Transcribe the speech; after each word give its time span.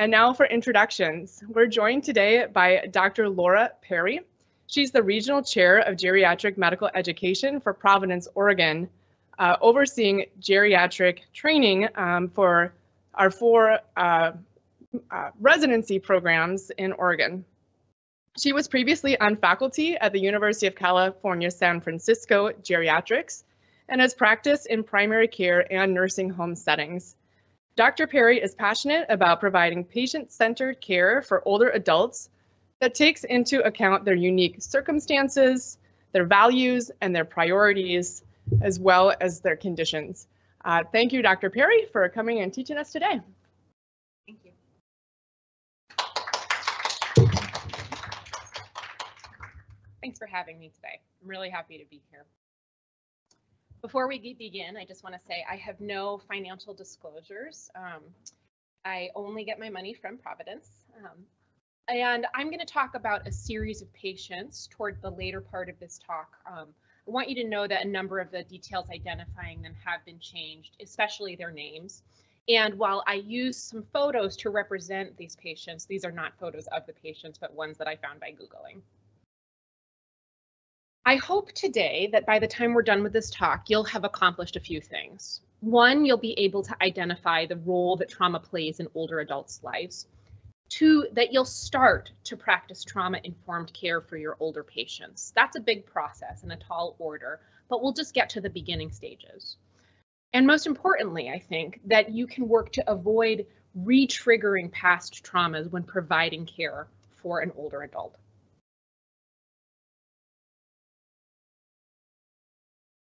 And 0.00 0.10
now 0.10 0.32
for 0.32 0.46
introductions. 0.46 1.44
We're 1.46 1.66
joined 1.66 2.04
today 2.04 2.46
by 2.50 2.86
Dr. 2.90 3.28
Laura 3.28 3.72
Perry. 3.82 4.20
She's 4.66 4.92
the 4.92 5.02
Regional 5.02 5.42
Chair 5.42 5.80
of 5.80 5.96
Geriatric 5.96 6.56
Medical 6.56 6.88
Education 6.94 7.60
for 7.60 7.74
Providence, 7.74 8.26
Oregon, 8.34 8.88
uh, 9.38 9.56
overseeing 9.60 10.24
geriatric 10.40 11.18
training 11.34 11.86
um, 11.96 12.30
for 12.30 12.72
our 13.12 13.30
four 13.30 13.80
uh, 13.94 14.32
uh, 15.10 15.30
residency 15.38 15.98
programs 15.98 16.70
in 16.70 16.92
Oregon. 16.92 17.44
She 18.38 18.54
was 18.54 18.68
previously 18.68 19.20
on 19.20 19.36
faculty 19.36 19.98
at 19.98 20.14
the 20.14 20.20
University 20.20 20.66
of 20.66 20.76
California, 20.76 21.50
San 21.50 21.82
Francisco 21.82 22.52
Geriatrics 22.52 23.42
and 23.86 24.00
has 24.00 24.14
practiced 24.14 24.66
in 24.66 24.82
primary 24.82 25.28
care 25.28 25.70
and 25.70 25.92
nursing 25.92 26.30
home 26.30 26.56
settings. 26.56 27.16
Dr. 27.76 28.06
Perry 28.06 28.40
is 28.40 28.54
passionate 28.54 29.06
about 29.08 29.40
providing 29.40 29.84
patient-centered 29.84 30.80
care 30.80 31.22
for 31.22 31.42
older 31.46 31.70
adults 31.70 32.28
that 32.80 32.94
takes 32.94 33.24
into 33.24 33.60
account 33.64 34.04
their 34.04 34.14
unique 34.14 34.56
circumstances, 34.60 35.78
their 36.12 36.24
values, 36.24 36.90
and 37.00 37.14
their 37.14 37.24
priorities, 37.24 38.22
as 38.60 38.80
well 38.80 39.14
as 39.20 39.40
their 39.40 39.56
conditions. 39.56 40.26
Uh, 40.64 40.82
thank 40.92 41.12
you, 41.12 41.22
Dr. 41.22 41.48
Perry, 41.48 41.86
for 41.92 42.08
coming 42.08 42.40
and 42.40 42.52
teaching 42.52 42.76
us 42.76 42.90
today. 42.92 43.20
Thank 44.26 44.40
you. 44.44 44.50
Thanks 50.02 50.18
for 50.18 50.26
having 50.26 50.58
me 50.58 50.70
today. 50.74 51.00
I'm 51.22 51.28
really 51.28 51.50
happy 51.50 51.78
to 51.78 51.84
be 51.84 52.02
here. 52.10 52.24
Before 53.82 54.06
we 54.06 54.18
begin, 54.34 54.76
I 54.76 54.84
just 54.84 55.02
want 55.02 55.14
to 55.14 55.20
say 55.26 55.42
I 55.50 55.56
have 55.56 55.80
no 55.80 56.20
financial 56.28 56.74
disclosures. 56.74 57.70
Um, 57.74 58.02
I 58.84 59.08
only 59.14 59.42
get 59.42 59.58
my 59.58 59.70
money 59.70 59.94
from 59.94 60.18
Providence. 60.18 60.68
Um, 60.98 61.24
and 61.88 62.26
I'm 62.34 62.48
going 62.48 62.60
to 62.60 62.66
talk 62.66 62.94
about 62.94 63.26
a 63.26 63.32
series 63.32 63.80
of 63.80 63.92
patients 63.94 64.68
toward 64.70 65.00
the 65.00 65.10
later 65.10 65.40
part 65.40 65.70
of 65.70 65.78
this 65.80 65.98
talk. 66.06 66.36
Um, 66.46 66.68
I 67.08 67.10
want 67.10 67.30
you 67.30 67.34
to 67.36 67.44
know 67.44 67.66
that 67.66 67.84
a 67.84 67.88
number 67.88 68.18
of 68.18 68.30
the 68.30 68.44
details 68.44 68.86
identifying 68.90 69.62
them 69.62 69.74
have 69.82 70.04
been 70.04 70.18
changed, 70.18 70.76
especially 70.82 71.34
their 71.34 71.50
names. 71.50 72.02
And 72.48 72.74
while 72.74 73.02
I 73.06 73.14
use 73.14 73.56
some 73.56 73.82
photos 73.94 74.36
to 74.38 74.50
represent 74.50 75.16
these 75.16 75.36
patients, 75.36 75.86
these 75.86 76.04
are 76.04 76.12
not 76.12 76.38
photos 76.38 76.66
of 76.66 76.86
the 76.86 76.92
patients, 76.92 77.38
but 77.38 77.54
ones 77.54 77.78
that 77.78 77.88
I 77.88 77.96
found 77.96 78.20
by 78.20 78.32
Googling. 78.32 78.82
I 81.10 81.16
hope 81.16 81.50
today 81.50 82.08
that 82.12 82.24
by 82.24 82.38
the 82.38 82.46
time 82.46 82.72
we're 82.72 82.82
done 82.82 83.02
with 83.02 83.12
this 83.12 83.30
talk, 83.30 83.68
you'll 83.68 83.82
have 83.82 84.04
accomplished 84.04 84.54
a 84.54 84.60
few 84.60 84.80
things. 84.80 85.40
One, 85.58 86.04
you'll 86.04 86.18
be 86.18 86.38
able 86.38 86.62
to 86.62 86.76
identify 86.80 87.46
the 87.46 87.56
role 87.56 87.96
that 87.96 88.10
trauma 88.10 88.38
plays 88.38 88.78
in 88.78 88.86
older 88.94 89.18
adults' 89.18 89.58
lives. 89.64 90.06
Two, 90.68 91.08
that 91.14 91.32
you'll 91.32 91.44
start 91.44 92.12
to 92.22 92.36
practice 92.36 92.84
trauma-informed 92.84 93.72
care 93.72 94.00
for 94.00 94.16
your 94.16 94.36
older 94.38 94.62
patients. 94.62 95.32
That's 95.34 95.56
a 95.56 95.60
big 95.60 95.84
process 95.84 96.44
and 96.44 96.52
a 96.52 96.56
tall 96.56 96.94
order, 97.00 97.40
but 97.68 97.82
we'll 97.82 97.92
just 97.92 98.14
get 98.14 98.30
to 98.30 98.40
the 98.40 98.48
beginning 98.48 98.92
stages. 98.92 99.56
And 100.32 100.46
most 100.46 100.68
importantly, 100.68 101.28
I 101.28 101.40
think 101.40 101.80
that 101.86 102.12
you 102.12 102.28
can 102.28 102.46
work 102.46 102.70
to 102.74 102.88
avoid 102.88 103.46
re-triggering 103.74 104.70
past 104.70 105.24
traumas 105.24 105.68
when 105.72 105.82
providing 105.82 106.46
care 106.46 106.86
for 107.16 107.40
an 107.40 107.50
older 107.56 107.82
adult. 107.82 108.14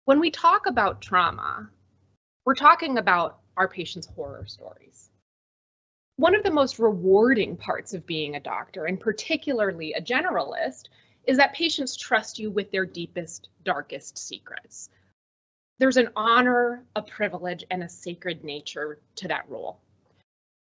When 0.07 0.21
we 0.21 0.31
talk 0.31 0.67
about 0.67 1.03
trauma, 1.03 1.69
we're 2.45 2.55
talking 2.55 2.97
about 2.97 3.41
our 3.57 3.67
patients' 3.67 4.07
horror 4.07 4.47
stories. 4.47 5.11
One 6.15 6.37
of 6.37 6.45
the 6.45 6.53
most 6.53 6.79
rewarding 6.79 7.57
parts 7.57 7.93
of 7.93 8.07
being 8.07 8.37
a 8.37 8.41
doctor, 8.41 8.85
and 8.85 9.01
particularly 9.01 9.95
a 9.95 10.01
generalist, 10.01 10.85
is 11.25 11.39
that 11.39 11.55
patients 11.55 11.97
trust 11.97 12.39
you 12.39 12.53
with 12.53 12.71
their 12.71 12.87
deepest, 12.87 13.49
darkest 13.65 14.17
secrets. 14.17 14.91
There's 15.81 15.97
an 15.97 16.11
honor, 16.15 16.85
a 16.95 17.03
privilege, 17.03 17.65
and 17.69 17.83
a 17.83 17.89
sacred 17.89 18.45
nature 18.45 19.01
to 19.17 19.27
that 19.27 19.51
role. 19.51 19.81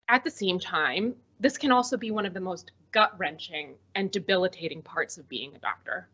At 0.10 0.26
the 0.26 0.32
same 0.32 0.60
time, 0.60 1.16
this 1.40 1.58
can 1.58 1.72
also 1.72 1.96
be 1.96 2.12
one 2.12 2.26
of 2.26 2.34
the 2.34 2.42
most 2.42 2.74
gut 2.92 3.18
wrenching 3.18 3.76
and 3.96 4.12
debilitating 4.12 4.82
parts 4.82 5.18
of 5.18 5.30
being 5.30 5.56
a 5.56 5.60
doctor. 5.60 6.10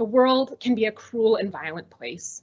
The 0.00 0.06
world 0.06 0.58
can 0.60 0.74
be 0.74 0.86
a 0.86 0.92
cruel 0.92 1.36
and 1.36 1.52
violent 1.52 1.90
place. 1.90 2.42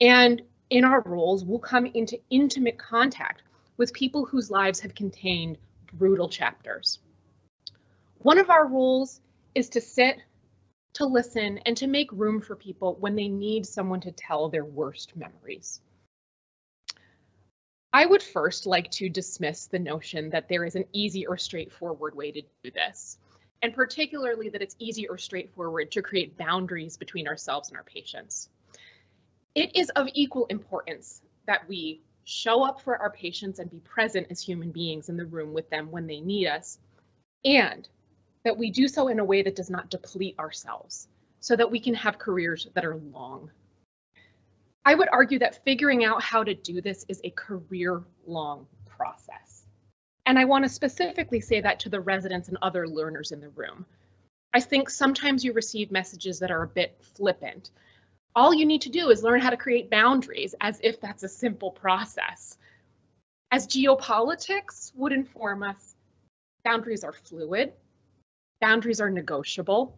And 0.00 0.40
in 0.70 0.82
our 0.82 1.02
roles, 1.02 1.44
we'll 1.44 1.58
come 1.58 1.84
into 1.84 2.18
intimate 2.30 2.78
contact 2.78 3.42
with 3.76 3.92
people 3.92 4.24
whose 4.24 4.50
lives 4.50 4.80
have 4.80 4.94
contained 4.94 5.58
brutal 5.92 6.26
chapters. 6.26 6.98
One 8.20 8.38
of 8.38 8.48
our 8.48 8.66
roles 8.66 9.20
is 9.54 9.68
to 9.68 9.80
sit, 9.82 10.22
to 10.94 11.04
listen, 11.04 11.58
and 11.66 11.76
to 11.76 11.86
make 11.86 12.10
room 12.12 12.40
for 12.40 12.56
people 12.56 12.96
when 12.98 13.14
they 13.14 13.28
need 13.28 13.66
someone 13.66 14.00
to 14.00 14.12
tell 14.12 14.48
their 14.48 14.64
worst 14.64 15.14
memories. 15.14 15.82
I 17.92 18.06
would 18.06 18.22
first 18.22 18.64
like 18.64 18.90
to 18.92 19.10
dismiss 19.10 19.66
the 19.66 19.78
notion 19.78 20.30
that 20.30 20.48
there 20.48 20.64
is 20.64 20.76
an 20.76 20.86
easy 20.94 21.26
or 21.26 21.36
straightforward 21.36 22.14
way 22.14 22.32
to 22.32 22.40
do 22.64 22.70
this, 22.70 23.18
and 23.62 23.74
particularly 23.74 24.48
that 24.48 24.62
it's 24.62 24.76
easy 24.78 25.06
or 25.08 25.18
straightforward 25.18 25.90
to 25.92 26.02
create 26.02 26.36
boundaries 26.36 26.96
between 26.96 27.28
ourselves 27.28 27.68
and 27.68 27.76
our 27.76 27.84
patients. 27.84 28.48
It 29.54 29.76
is 29.76 29.90
of 29.90 30.08
equal 30.14 30.46
importance 30.46 31.22
that 31.46 31.68
we 31.68 32.00
show 32.24 32.62
up 32.64 32.80
for 32.80 32.96
our 32.96 33.10
patients 33.10 33.58
and 33.58 33.70
be 33.70 33.80
present 33.80 34.26
as 34.30 34.40
human 34.40 34.70
beings 34.70 35.08
in 35.08 35.16
the 35.16 35.26
room 35.26 35.52
with 35.52 35.68
them 35.70 35.90
when 35.90 36.06
they 36.06 36.20
need 36.20 36.46
us, 36.46 36.78
and 37.44 37.88
that 38.44 38.56
we 38.56 38.70
do 38.70 38.88
so 38.88 39.08
in 39.08 39.18
a 39.18 39.24
way 39.24 39.42
that 39.42 39.56
does 39.56 39.70
not 39.70 39.90
deplete 39.90 40.38
ourselves 40.38 41.08
so 41.40 41.56
that 41.56 41.70
we 41.70 41.80
can 41.80 41.94
have 41.94 42.18
careers 42.18 42.68
that 42.74 42.84
are 42.84 42.96
long. 43.12 43.50
I 44.84 44.94
would 44.94 45.08
argue 45.10 45.38
that 45.40 45.62
figuring 45.64 46.04
out 46.04 46.22
how 46.22 46.42
to 46.44 46.54
do 46.54 46.80
this 46.80 47.04
is 47.08 47.20
a 47.24 47.30
career 47.30 48.02
long. 48.26 48.66
And 50.26 50.38
I 50.38 50.44
want 50.44 50.64
to 50.64 50.68
specifically 50.68 51.40
say 51.40 51.60
that 51.60 51.80
to 51.80 51.88
the 51.88 52.00
residents 52.00 52.48
and 52.48 52.58
other 52.62 52.86
learners 52.86 53.32
in 53.32 53.40
the 53.40 53.48
room. 53.50 53.86
I 54.52 54.60
think 54.60 54.90
sometimes 54.90 55.44
you 55.44 55.52
receive 55.52 55.90
messages 55.90 56.38
that 56.40 56.50
are 56.50 56.62
a 56.62 56.68
bit 56.68 56.96
flippant 57.00 57.70
all 58.34 58.54
you 58.54 58.64
need 58.64 58.82
to 58.82 58.88
do 58.88 59.10
is 59.10 59.22
learn 59.22 59.40
how 59.40 59.50
to 59.50 59.56
create 59.56 59.90
boundaries 59.90 60.54
as 60.60 60.80
if 60.82 61.00
that's 61.00 61.22
a 61.22 61.28
simple 61.28 61.70
process. 61.70 62.58
As 63.50 63.66
geopolitics 63.66 64.92
would 64.94 65.12
inform 65.12 65.62
us, 65.62 65.96
boundaries 66.64 67.02
are 67.02 67.12
fluid, 67.12 67.72
boundaries 68.60 69.00
are 69.00 69.10
negotiable, 69.10 69.96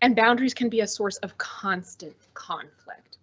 and 0.00 0.16
boundaries 0.16 0.54
can 0.54 0.68
be 0.68 0.80
a 0.80 0.86
source 0.86 1.18
of 1.18 1.38
constant 1.38 2.16
conflict. 2.34 3.18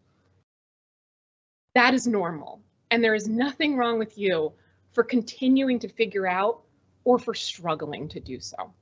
That 1.76 1.94
is 1.94 2.08
normal, 2.08 2.62
and 2.90 3.04
there 3.04 3.16
is 3.16 3.28
nothing 3.28 3.76
wrong 3.76 4.00
with 4.00 4.18
you 4.18 4.54
for 4.98 5.04
continuing 5.04 5.78
to 5.78 5.88
figure 5.88 6.26
out 6.26 6.64
or 7.04 7.20
for 7.20 7.36
struggling 7.36 8.08
to 8.08 8.20
do 8.20 8.40
so. 8.40 8.74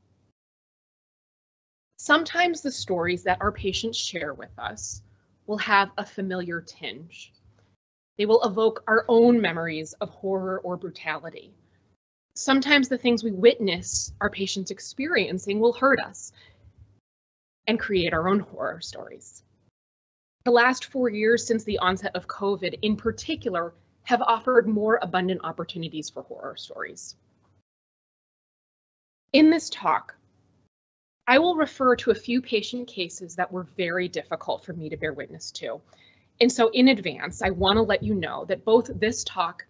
Sometimes 1.97 2.61
the 2.61 2.71
stories 2.71 3.23
that 3.23 3.41
our 3.41 3.51
patients 3.51 3.97
share 3.97 4.33
with 4.33 4.57
us 4.57 5.01
will 5.45 5.57
have 5.57 5.91
a 5.97 6.05
familiar 6.05 6.61
tinge. 6.61 7.33
They 8.17 8.25
will 8.25 8.41
evoke 8.43 8.81
our 8.87 9.03
own 9.09 9.41
memories 9.41 9.91
of 9.99 10.07
horror 10.07 10.61
or 10.63 10.77
brutality. 10.77 11.53
Sometimes 12.33 12.87
the 12.87 12.97
things 12.97 13.21
we 13.21 13.31
witness 13.31 14.13
our 14.21 14.29
patients 14.29 14.71
experiencing 14.71 15.59
will 15.59 15.73
hurt 15.73 15.99
us 15.99 16.31
and 17.67 17.77
create 17.77 18.13
our 18.13 18.29
own 18.29 18.39
horror 18.39 18.79
stories. 18.79 19.43
The 20.45 20.51
last 20.51 20.85
four 20.85 21.09
years 21.09 21.45
since 21.45 21.65
the 21.65 21.79
onset 21.79 22.15
of 22.15 22.25
COVID 22.25 22.79
in 22.83 22.95
particular 22.95 23.73
have 24.05 24.21
offered 24.21 24.67
more 24.67 24.99
abundant 25.01 25.41
opportunities 25.43 26.09
for 26.09 26.23
horror 26.23 26.55
stories. 26.55 27.15
In 29.33 29.49
this 29.49 29.69
talk, 29.69 30.15
I 31.27 31.39
will 31.39 31.55
refer 31.55 31.95
to 31.97 32.11
a 32.11 32.15
few 32.15 32.41
patient 32.41 32.87
cases 32.87 33.35
that 33.35 33.51
were 33.51 33.63
very 33.75 34.07
difficult 34.07 34.63
for 34.63 34.73
me 34.73 34.89
to 34.89 34.97
bear 34.97 35.11
witness 35.11 35.51
to. 35.53 35.81
And 36.39 36.51
so 36.51 36.69
in 36.69 36.89
advance, 36.89 37.41
I 37.41 37.49
want 37.49 37.77
to 37.77 37.81
let 37.81 38.03
you 38.03 38.13
know 38.13 38.45
that 38.45 38.63
both 38.63 38.91
this 38.99 39.23
talk 39.23 39.65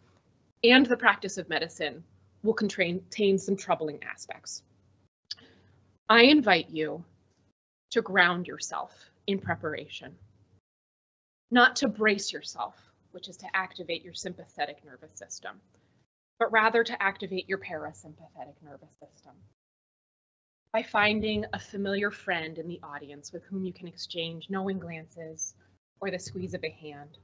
and 0.63 0.85
the 0.85 0.97
practice 0.97 1.37
of 1.37 1.47
medicine 1.47 2.03
will 2.43 2.53
contain 2.53 3.37
some 3.37 3.55
troubling 3.55 4.03
aspects. 4.03 4.63
I 6.09 6.23
invite 6.23 6.69
you 6.69 7.03
to 7.91 8.01
ground 8.01 8.47
yourself 8.47 9.09
in 9.25 9.39
preparation, 9.39 10.13
not 11.51 11.77
to 11.77 11.87
brace 11.87 12.33
yourself, 12.33 12.75
which 13.15 13.29
is 13.29 13.37
to 13.37 13.55
activate 13.55 14.03
your 14.03 14.13
sympathetic 14.13 14.83
nervous 14.83 15.17
system, 15.17 15.61
but 16.37 16.51
rather 16.51 16.83
to 16.83 17.01
activate 17.01 17.47
your 17.47 17.57
parasympathetic 17.57 18.61
nervous 18.61 18.91
system 18.99 19.31
by 20.75 20.83
finding 20.83 21.45
a 21.53 21.59
familiar 21.59 22.11
friend 22.11 22.57
in 22.57 22.67
the 22.67 22.81
audience 22.83 23.31
with 23.31 23.45
whom 23.45 23.63
you 23.63 23.71
can 23.71 23.87
exchange 23.87 24.49
knowing 24.49 24.77
glances 24.77 25.55
or 26.01 26.11
the 26.11 26.19
squeeze 26.19 26.53
of 26.53 26.61
a 26.65 26.69
hand. 26.69 27.17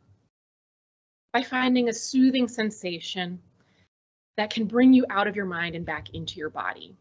By 1.33 1.43
finding 1.43 1.89
a 1.89 1.93
soothing 1.93 2.47
sensation 2.47 3.41
that 4.37 4.53
can 4.53 4.67
bring 4.67 4.93
you 4.93 5.05
out 5.09 5.27
of 5.27 5.35
your 5.35 5.45
mind 5.45 5.75
and 5.75 5.85
back 5.85 6.11
into 6.13 6.39
your 6.39 6.49
body. 6.49 6.95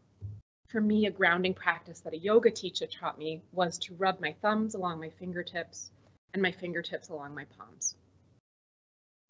For 0.67 0.81
me, 0.81 1.05
a 1.05 1.11
grounding 1.11 1.53
practice 1.53 2.01
that 2.01 2.13
a 2.13 2.17
yoga 2.17 2.51
teacher 2.51 2.85
taught 2.85 3.17
me 3.17 3.41
was 3.53 3.77
to 3.77 3.95
rub 3.95 4.19
my 4.19 4.35
thumbs 4.41 4.75
along 4.75 4.99
my 4.99 5.11
fingertips 5.11 5.91
and 6.33 6.43
my 6.43 6.51
fingertips 6.51 7.07
along 7.07 7.33
my 7.33 7.45
palms. 7.57 7.95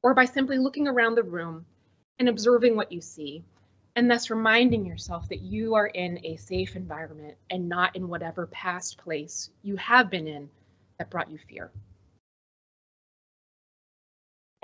Or 0.03 0.13
by 0.13 0.25
simply 0.25 0.57
looking 0.57 0.87
around 0.87 1.15
the 1.15 1.23
room 1.23 1.65
and 2.19 2.27
observing 2.27 2.75
what 2.75 2.91
you 2.91 3.01
see, 3.01 3.43
and 3.95 4.09
thus 4.09 4.29
reminding 4.29 4.85
yourself 4.85 5.27
that 5.29 5.41
you 5.41 5.75
are 5.75 5.87
in 5.87 6.25
a 6.25 6.37
safe 6.37 6.75
environment 6.75 7.37
and 7.49 7.67
not 7.67 7.95
in 7.95 8.07
whatever 8.07 8.47
past 8.47 8.97
place 8.97 9.49
you 9.63 9.75
have 9.75 10.09
been 10.09 10.27
in 10.27 10.49
that 10.97 11.09
brought 11.09 11.29
you 11.29 11.37
fear. 11.49 11.71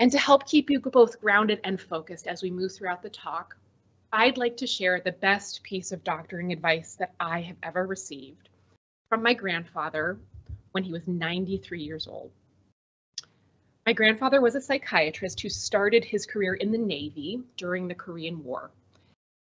And 0.00 0.10
to 0.12 0.18
help 0.18 0.46
keep 0.46 0.70
you 0.70 0.80
both 0.80 1.20
grounded 1.20 1.60
and 1.64 1.80
focused 1.80 2.26
as 2.26 2.42
we 2.42 2.50
move 2.50 2.72
throughout 2.72 3.02
the 3.02 3.10
talk, 3.10 3.56
I'd 4.12 4.38
like 4.38 4.56
to 4.58 4.66
share 4.66 5.00
the 5.00 5.12
best 5.12 5.62
piece 5.62 5.92
of 5.92 6.04
doctoring 6.04 6.52
advice 6.52 6.94
that 6.94 7.14
I 7.20 7.42
have 7.42 7.56
ever 7.62 7.86
received 7.86 8.48
from 9.08 9.22
my 9.22 9.34
grandfather 9.34 10.18
when 10.72 10.84
he 10.84 10.92
was 10.92 11.06
93 11.06 11.82
years 11.82 12.06
old. 12.06 12.30
My 13.88 13.94
grandfather 13.94 14.42
was 14.42 14.54
a 14.54 14.60
psychiatrist 14.60 15.40
who 15.40 15.48
started 15.48 16.04
his 16.04 16.26
career 16.26 16.52
in 16.52 16.72
the 16.72 16.76
Navy 16.76 17.42
during 17.56 17.88
the 17.88 17.94
Korean 17.94 18.44
War. 18.44 18.70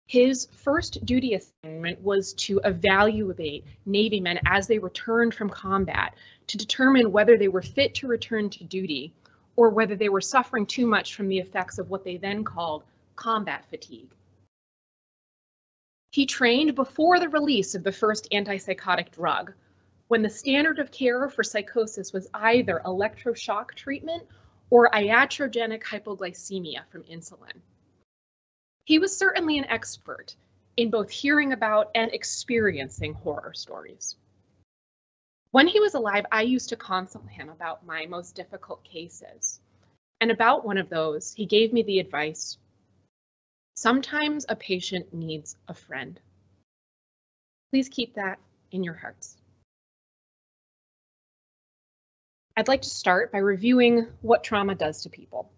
His 0.07 0.47
first 0.51 1.05
duty 1.05 1.35
assignment 1.35 2.01
was 2.01 2.33
to 2.45 2.59
evaluate 2.65 3.63
Navy 3.85 4.19
men 4.19 4.39
as 4.47 4.65
they 4.65 4.79
returned 4.79 5.35
from 5.35 5.51
combat 5.51 6.15
to 6.47 6.57
determine 6.57 7.11
whether 7.11 7.37
they 7.37 7.47
were 7.47 7.61
fit 7.61 7.93
to 7.93 8.07
return 8.07 8.49
to 8.49 8.63
duty 8.63 9.13
or 9.55 9.69
whether 9.69 9.95
they 9.95 10.09
were 10.09 10.19
suffering 10.19 10.65
too 10.65 10.87
much 10.87 11.13
from 11.13 11.27
the 11.27 11.37
effects 11.37 11.77
of 11.77 11.91
what 11.91 12.03
they 12.03 12.17
then 12.17 12.43
called 12.43 12.83
combat 13.15 13.63
fatigue. 13.69 14.09
He 16.09 16.25
trained 16.25 16.73
before 16.73 17.19
the 17.19 17.29
release 17.29 17.75
of 17.75 17.83
the 17.83 17.91
first 17.91 18.27
antipsychotic 18.31 19.11
drug, 19.11 19.53
when 20.13 20.21
the 20.21 20.29
standard 20.29 20.77
of 20.77 20.91
care 20.91 21.27
for 21.27 21.41
psychosis 21.41 22.13
was 22.13 22.29
either 22.35 22.83
electroshock 22.85 23.73
treatment 23.73 24.21
or 24.69 24.87
iatrogenic 24.91 25.81
hypoglycemia 25.81 26.85
from 26.91 27.01
insulin. 27.05 27.59
He 28.85 28.99
was 28.99 29.17
certainly 29.17 29.57
an 29.57 29.65
expert 29.65 30.35
in 30.77 30.91
both 30.91 31.09
hearing 31.09 31.51
about 31.51 31.89
and 31.95 32.13
experiencing 32.13 33.15
horror 33.15 33.53
stories. 33.55 34.15
When 35.49 35.65
he 35.65 35.79
was 35.79 35.95
alive, 35.95 36.27
I 36.31 36.43
used 36.43 36.69
to 36.69 36.75
consult 36.75 37.27
him 37.27 37.49
about 37.49 37.83
my 37.83 38.05
most 38.05 38.35
difficult 38.35 38.83
cases. 38.83 39.61
And 40.21 40.29
about 40.29 40.63
one 40.63 40.77
of 40.77 40.89
those, 40.89 41.33
he 41.33 41.47
gave 41.47 41.73
me 41.73 41.81
the 41.81 41.97
advice 41.97 42.59
Sometimes 43.73 44.45
a 44.47 44.55
patient 44.55 45.11
needs 45.11 45.57
a 45.67 45.73
friend. 45.73 46.19
Please 47.71 47.89
keep 47.89 48.13
that 48.13 48.37
in 48.69 48.83
your 48.83 48.93
hearts. 48.93 49.37
I'd 52.55 52.67
like 52.67 52.83
to 52.83 52.89
start 52.89 53.31
by 53.31 53.39
reviewing 53.39 54.07
what 54.21 54.43
trauma 54.43 54.75
does 54.75 55.01
to 55.03 55.09
people. 55.09 55.51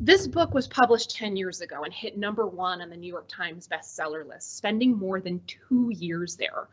This 0.00 0.26
book 0.26 0.52
was 0.52 0.66
published 0.66 1.14
10 1.14 1.36
years 1.36 1.60
ago 1.60 1.84
and 1.84 1.94
hit 1.94 2.18
number 2.18 2.44
one 2.44 2.82
on 2.82 2.90
the 2.90 2.96
New 2.96 3.06
York 3.06 3.28
Times 3.28 3.68
bestseller 3.68 4.26
list, 4.26 4.56
spending 4.56 4.98
more 4.98 5.20
than 5.20 5.40
two 5.46 5.92
years 5.94 6.34
there. 6.34 6.66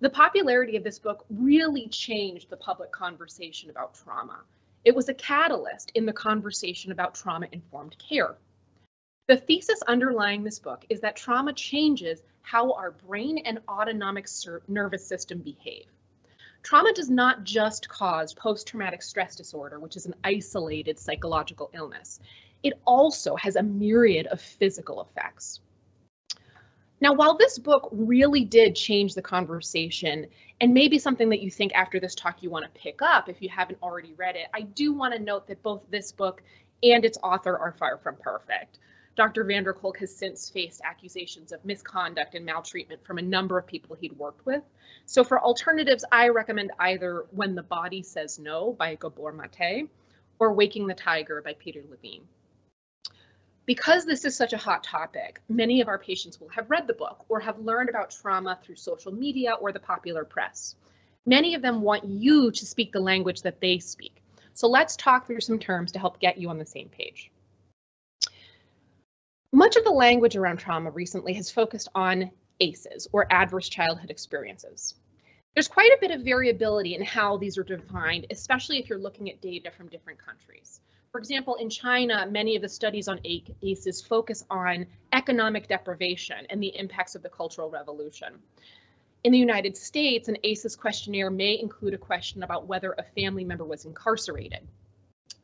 The 0.00 0.10
popularity 0.10 0.76
of 0.76 0.82
this 0.82 0.98
book 0.98 1.24
really 1.30 1.86
changed 1.86 2.50
the 2.50 2.56
public 2.56 2.90
conversation 2.90 3.70
about 3.70 3.94
trauma. 3.94 4.40
It 4.84 4.96
was 4.96 5.08
a 5.08 5.14
catalyst 5.14 5.92
in 5.94 6.06
the 6.06 6.12
conversation 6.12 6.90
about 6.90 7.14
trauma-informed 7.14 7.96
care. 7.98 8.36
The 9.28 9.36
thesis 9.36 9.80
underlying 9.86 10.42
this 10.42 10.58
book 10.58 10.84
is 10.88 11.02
that 11.02 11.14
trauma 11.14 11.52
changes 11.52 12.20
how 12.42 12.72
our 12.72 12.90
brain 12.90 13.38
and 13.38 13.60
autonomic 13.68 14.26
nervous 14.66 15.06
system 15.06 15.38
behave. 15.38 15.86
Trauma 16.62 16.92
does 16.92 17.10
not 17.10 17.44
just 17.44 17.88
cause 17.88 18.34
post-traumatic 18.34 19.02
stress 19.02 19.34
disorder, 19.34 19.80
which 19.80 19.96
is 19.96 20.06
an 20.06 20.14
isolated 20.24 20.98
psychological 20.98 21.70
illness. 21.74 22.20
It 22.62 22.74
also 22.84 23.34
has 23.36 23.56
a 23.56 23.62
myriad 23.62 24.26
of 24.26 24.40
physical 24.40 25.00
effects. 25.00 25.60
Now, 27.00 27.14
while 27.14 27.34
this 27.34 27.58
book 27.58 27.88
really 27.90 28.44
did 28.44 28.76
change 28.76 29.14
the 29.14 29.22
conversation, 29.22 30.26
and 30.60 30.74
maybe 30.74 30.98
something 30.98 31.30
that 31.30 31.40
you 31.40 31.50
think 31.50 31.72
after 31.74 31.98
this 31.98 32.14
talk 32.14 32.42
you 32.42 32.50
want 32.50 32.66
to 32.66 32.80
pick 32.80 33.00
up 33.00 33.30
if 33.30 33.40
you 33.40 33.48
haven't 33.48 33.78
already 33.82 34.12
read 34.18 34.36
it, 34.36 34.48
I 34.52 34.62
do 34.62 34.92
want 34.92 35.14
to 35.14 35.18
note 35.18 35.46
that 35.46 35.62
both 35.62 35.82
this 35.90 36.12
book 36.12 36.42
and 36.82 37.04
its 37.04 37.16
author 37.22 37.56
are 37.56 37.72
far 37.72 37.96
from 37.96 38.16
perfect. 38.16 38.78
Dr. 39.20 39.44
van 39.44 39.64
der 39.64 39.74
Kolk 39.74 39.98
has 39.98 40.16
since 40.16 40.48
faced 40.48 40.80
accusations 40.82 41.52
of 41.52 41.62
misconduct 41.62 42.34
and 42.34 42.46
maltreatment 42.46 43.04
from 43.04 43.18
a 43.18 43.22
number 43.22 43.58
of 43.58 43.66
people 43.66 43.94
he'd 43.94 44.18
worked 44.18 44.46
with. 44.46 44.62
So 45.04 45.24
for 45.24 45.38
alternatives, 45.38 46.06
I 46.10 46.28
recommend 46.28 46.70
either 46.78 47.26
When 47.30 47.54
the 47.54 47.62
Body 47.62 48.02
Says 48.02 48.38
No 48.38 48.72
by 48.72 48.94
Gabor 48.94 49.32
Mate 49.32 49.90
or 50.38 50.54
Waking 50.54 50.86
the 50.86 50.94
Tiger 50.94 51.42
by 51.42 51.52
Peter 51.58 51.82
Levine. 51.90 52.22
Because 53.66 54.06
this 54.06 54.24
is 54.24 54.34
such 54.34 54.54
a 54.54 54.56
hot 54.56 54.84
topic, 54.84 55.42
many 55.50 55.82
of 55.82 55.88
our 55.88 55.98
patients 55.98 56.40
will 56.40 56.48
have 56.48 56.70
read 56.70 56.86
the 56.86 56.94
book 56.94 57.26
or 57.28 57.40
have 57.40 57.58
learned 57.58 57.90
about 57.90 58.12
trauma 58.12 58.58
through 58.62 58.76
social 58.76 59.12
media 59.12 59.52
or 59.52 59.70
the 59.70 59.80
popular 59.80 60.24
press. 60.24 60.76
Many 61.26 61.54
of 61.54 61.60
them 61.60 61.82
want 61.82 62.06
you 62.06 62.52
to 62.52 62.64
speak 62.64 62.90
the 62.90 63.00
language 63.00 63.42
that 63.42 63.60
they 63.60 63.80
speak. 63.80 64.22
So 64.54 64.66
let's 64.66 64.96
talk 64.96 65.26
through 65.26 65.42
some 65.42 65.58
terms 65.58 65.92
to 65.92 65.98
help 65.98 66.20
get 66.20 66.38
you 66.38 66.48
on 66.48 66.56
the 66.56 66.64
same 66.64 66.88
page. 66.88 67.30
Much 69.52 69.74
of 69.74 69.82
the 69.82 69.90
language 69.90 70.36
around 70.36 70.58
trauma 70.58 70.90
recently 70.92 71.34
has 71.34 71.50
focused 71.50 71.88
on 71.94 72.30
ACEs, 72.60 73.08
or 73.12 73.26
adverse 73.32 73.68
childhood 73.68 74.08
experiences. 74.08 74.94
There's 75.54 75.66
quite 75.66 75.90
a 75.90 75.98
bit 76.00 76.12
of 76.12 76.22
variability 76.22 76.94
in 76.94 77.02
how 77.02 77.36
these 77.36 77.58
are 77.58 77.64
defined, 77.64 78.26
especially 78.30 78.78
if 78.78 78.88
you're 78.88 78.98
looking 78.98 79.28
at 79.28 79.40
data 79.40 79.72
from 79.72 79.88
different 79.88 80.24
countries. 80.24 80.80
For 81.10 81.18
example, 81.18 81.56
in 81.56 81.68
China, 81.68 82.28
many 82.30 82.54
of 82.54 82.62
the 82.62 82.68
studies 82.68 83.08
on 83.08 83.18
ACEs 83.24 84.00
focus 84.00 84.44
on 84.48 84.86
economic 85.12 85.66
deprivation 85.66 86.46
and 86.48 86.62
the 86.62 86.78
impacts 86.78 87.16
of 87.16 87.24
the 87.24 87.28
Cultural 87.28 87.68
Revolution. 87.68 88.38
In 89.24 89.32
the 89.32 89.38
United 89.38 89.76
States, 89.76 90.28
an 90.28 90.38
ACEs 90.44 90.76
questionnaire 90.76 91.30
may 91.30 91.58
include 91.58 91.94
a 91.94 91.98
question 91.98 92.44
about 92.44 92.68
whether 92.68 92.92
a 92.92 93.02
family 93.02 93.42
member 93.42 93.64
was 93.64 93.84
incarcerated. 93.84 94.68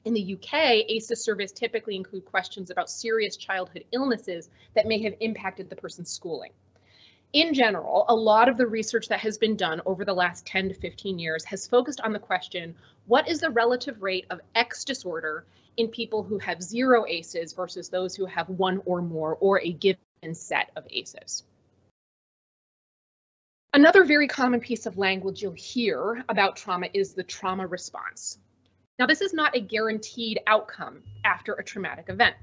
In 0.07 0.15
the 0.15 0.35
UK, 0.35 0.87
ACEs 0.89 1.21
surveys 1.21 1.51
typically 1.51 1.97
include 1.97 2.27
questions 2.27 2.71
about 2.71 2.89
serious 2.89 3.37
childhood 3.37 3.85
illnesses 3.91 4.49
that 4.75 4.87
may 4.87 5.03
have 5.03 5.15
impacted 5.19 5.69
the 5.69 5.75
person's 5.75 6.13
schooling. 6.13 6.53
In 7.33 7.53
general, 7.53 8.05
a 8.09 8.15
lot 8.15 8.49
of 8.49 8.57
the 8.57 8.69
research 8.69 9.09
that 9.09 9.19
has 9.19 9.37
been 9.37 9.57
done 9.57 9.83
over 9.85 10.05
the 10.05 10.15
last 10.15 10.47
10 10.47 10.69
to 10.69 10.75
15 10.75 11.19
years 11.19 11.45
has 11.47 11.67
focused 11.67 12.01
on 12.03 12.13
the 12.13 12.21
question, 12.21 12.77
what 13.07 13.27
is 13.27 13.41
the 13.41 13.51
relative 13.51 14.01
rate 14.01 14.27
of 14.31 14.41
X 14.55 14.85
disorder 14.85 15.45
in 15.77 15.89
people 15.89 16.23
who 16.23 16.39
have 16.39 16.63
zero 16.63 17.05
ACEs 17.09 17.53
versus 17.53 17.89
those 17.89 18.15
who 18.15 18.27
have 18.27 18.49
one 18.49 18.81
or 18.85 19.03
more 19.03 19.37
or 19.41 19.61
a 19.61 19.73
given 19.73 20.35
set 20.35 20.71
of 20.77 20.87
ACEs? 20.89 21.43
Another 23.75 24.05
very 24.05 24.29
common 24.29 24.61
piece 24.61 24.87
of 24.87 24.99
language 24.99 25.43
you'll 25.43 25.51
hear 25.51 26.23
about 26.29 26.55
trauma 26.55 26.87
is 26.95 27.15
the 27.15 27.25
trauma 27.25 27.67
response. 27.67 28.39
Now, 28.99 29.05
this 29.07 29.21
is 29.21 29.35
not 29.35 29.55
a 29.55 29.61
guaranteed 29.61 30.41
outcome 30.47 31.03
after 31.23 31.53
a 31.53 31.65
traumatic 31.65 32.09
event. 32.09 32.35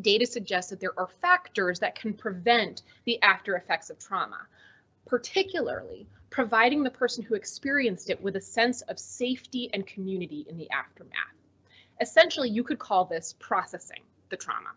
Data 0.00 0.26
suggests 0.26 0.70
that 0.70 0.80
there 0.80 0.98
are 0.98 1.06
factors 1.06 1.80
that 1.80 1.94
can 1.94 2.12
prevent 2.12 2.82
the 3.04 3.20
after 3.22 3.56
effects 3.56 3.88
of 3.88 3.98
trauma, 3.98 4.46
particularly 5.06 6.06
providing 6.28 6.82
the 6.82 6.90
person 6.90 7.24
who 7.24 7.34
experienced 7.34 8.10
it 8.10 8.22
with 8.22 8.36
a 8.36 8.40
sense 8.40 8.82
of 8.82 8.98
safety 8.98 9.70
and 9.72 9.86
community 9.86 10.44
in 10.48 10.58
the 10.58 10.70
aftermath. 10.70 11.12
Essentially, 12.00 12.50
you 12.50 12.64
could 12.64 12.78
call 12.78 13.06
this 13.06 13.34
processing 13.38 14.02
the 14.28 14.36
trauma. 14.36 14.70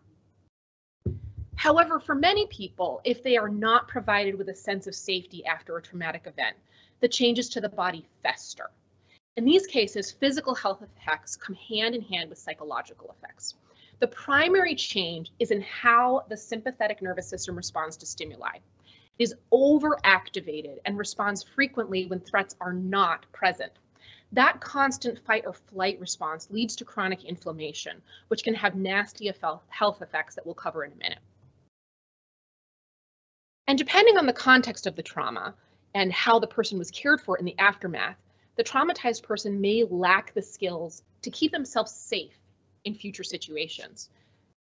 However, 1.56 2.00
for 2.00 2.14
many 2.14 2.46
people, 2.46 3.00
if 3.04 3.22
they 3.22 3.36
are 3.36 3.48
not 3.48 3.88
provided 3.88 4.36
with 4.36 4.48
a 4.48 4.54
sense 4.54 4.86
of 4.86 4.94
safety 4.94 5.44
after 5.44 5.76
a 5.76 5.82
traumatic 5.82 6.26
event, 6.26 6.56
the 7.00 7.08
changes 7.08 7.50
to 7.50 7.60
the 7.60 7.68
body 7.68 8.06
fester 8.22 8.70
in 9.36 9.44
these 9.44 9.66
cases, 9.66 10.10
physical 10.10 10.54
health 10.54 10.82
effects 10.82 11.36
come 11.36 11.56
hand 11.56 11.94
in 11.94 12.00
hand 12.00 12.30
with 12.30 12.38
psychological 12.38 13.14
effects. 13.16 13.54
The 14.00 14.06
primary 14.06 14.74
change 14.74 15.30
is 15.38 15.50
in 15.50 15.60
how 15.60 16.24
the 16.28 16.36
sympathetic 16.36 17.02
nervous 17.02 17.28
system 17.28 17.54
responds 17.54 17.98
to 17.98 18.06
stimuli. 18.06 18.56
It 19.18 19.22
is 19.22 19.34
overactivated 19.52 20.78
and 20.84 20.98
responds 20.98 21.42
frequently 21.42 22.06
when 22.06 22.20
threats 22.20 22.56
are 22.60 22.72
not 22.72 23.30
present. 23.32 23.72
That 24.32 24.60
constant 24.60 25.18
fight 25.26 25.44
or 25.46 25.52
flight 25.52 26.00
response 26.00 26.50
leads 26.50 26.76
to 26.76 26.84
chronic 26.84 27.24
inflammation, 27.24 28.02
which 28.28 28.42
can 28.42 28.54
have 28.54 28.74
nasty 28.74 29.30
health 29.68 30.02
effects 30.02 30.34
that 30.34 30.44
we'll 30.44 30.54
cover 30.54 30.84
in 30.84 30.92
a 30.92 30.96
minute. 30.96 31.20
And 33.66 33.78
depending 33.78 34.16
on 34.16 34.26
the 34.26 34.32
context 34.32 34.86
of 34.86 34.96
the 34.96 35.02
trauma 35.02 35.54
and 35.94 36.12
how 36.12 36.38
the 36.38 36.46
person 36.46 36.78
was 36.78 36.90
cared 36.90 37.20
for 37.20 37.36
in 37.38 37.44
the 37.44 37.58
aftermath, 37.58 38.16
the 38.56 38.64
traumatized 38.64 39.22
person 39.22 39.60
may 39.60 39.84
lack 39.84 40.34
the 40.34 40.42
skills 40.42 41.02
to 41.22 41.30
keep 41.30 41.52
themselves 41.52 41.92
safe 41.92 42.38
in 42.84 42.94
future 42.94 43.24
situations. 43.24 44.08